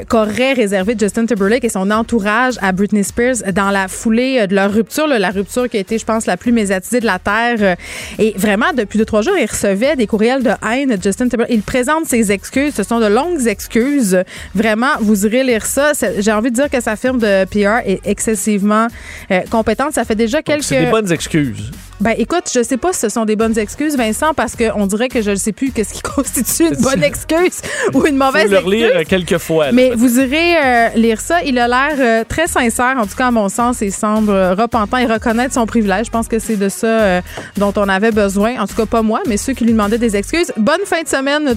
[0.08, 4.72] qu'aurait réservé Justin Timberlake et son entourage à Britney Spears dans la foulée de leur
[4.72, 7.76] rupture, la rupture qui a été, je pense, la plus médiatisée de la Terre.
[8.18, 11.41] Et vraiment, depuis deux, trois jours, il recevait des courriels de haine de Justin Timberlake.
[11.48, 12.74] Il présente ses excuses.
[12.74, 14.22] Ce sont de longues excuses.
[14.54, 15.92] Vraiment, vous irez lire ça.
[16.18, 18.86] J'ai envie de dire que sa firme de PR est excessivement
[19.30, 19.92] euh, compétente.
[19.92, 20.64] Ça fait déjà quelques...
[20.64, 21.70] C'est des bonnes excuses.
[22.00, 25.06] Ben écoute, je sais pas si ce sont des bonnes excuses, Vincent, parce qu'on dirait
[25.08, 27.60] que je ne sais plus qu'est-ce qui constitue une bonne excuse
[27.94, 28.66] ou une mauvaise Faut le excuse.
[28.66, 29.66] relire euh, quelques fois.
[29.66, 29.72] là.
[29.72, 31.44] Mais vous irez euh, lire ça.
[31.44, 34.54] Il a l'air euh, très sincère, en tout cas à mon sens, il semble euh,
[34.54, 36.06] repentant et reconnaître son privilège.
[36.06, 37.20] Je pense que c'est de ça
[37.56, 38.58] dont on avait besoin.
[38.60, 40.52] En tout cas, pas moi, mais ceux qui lui demandaient des excuses.
[40.56, 41.08] Bonne fin de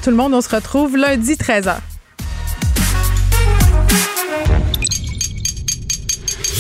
[0.02, 0.34] tout le monde.
[0.34, 1.77] On se retrouve lundi 13h.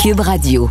[0.01, 0.69] Cube Radio.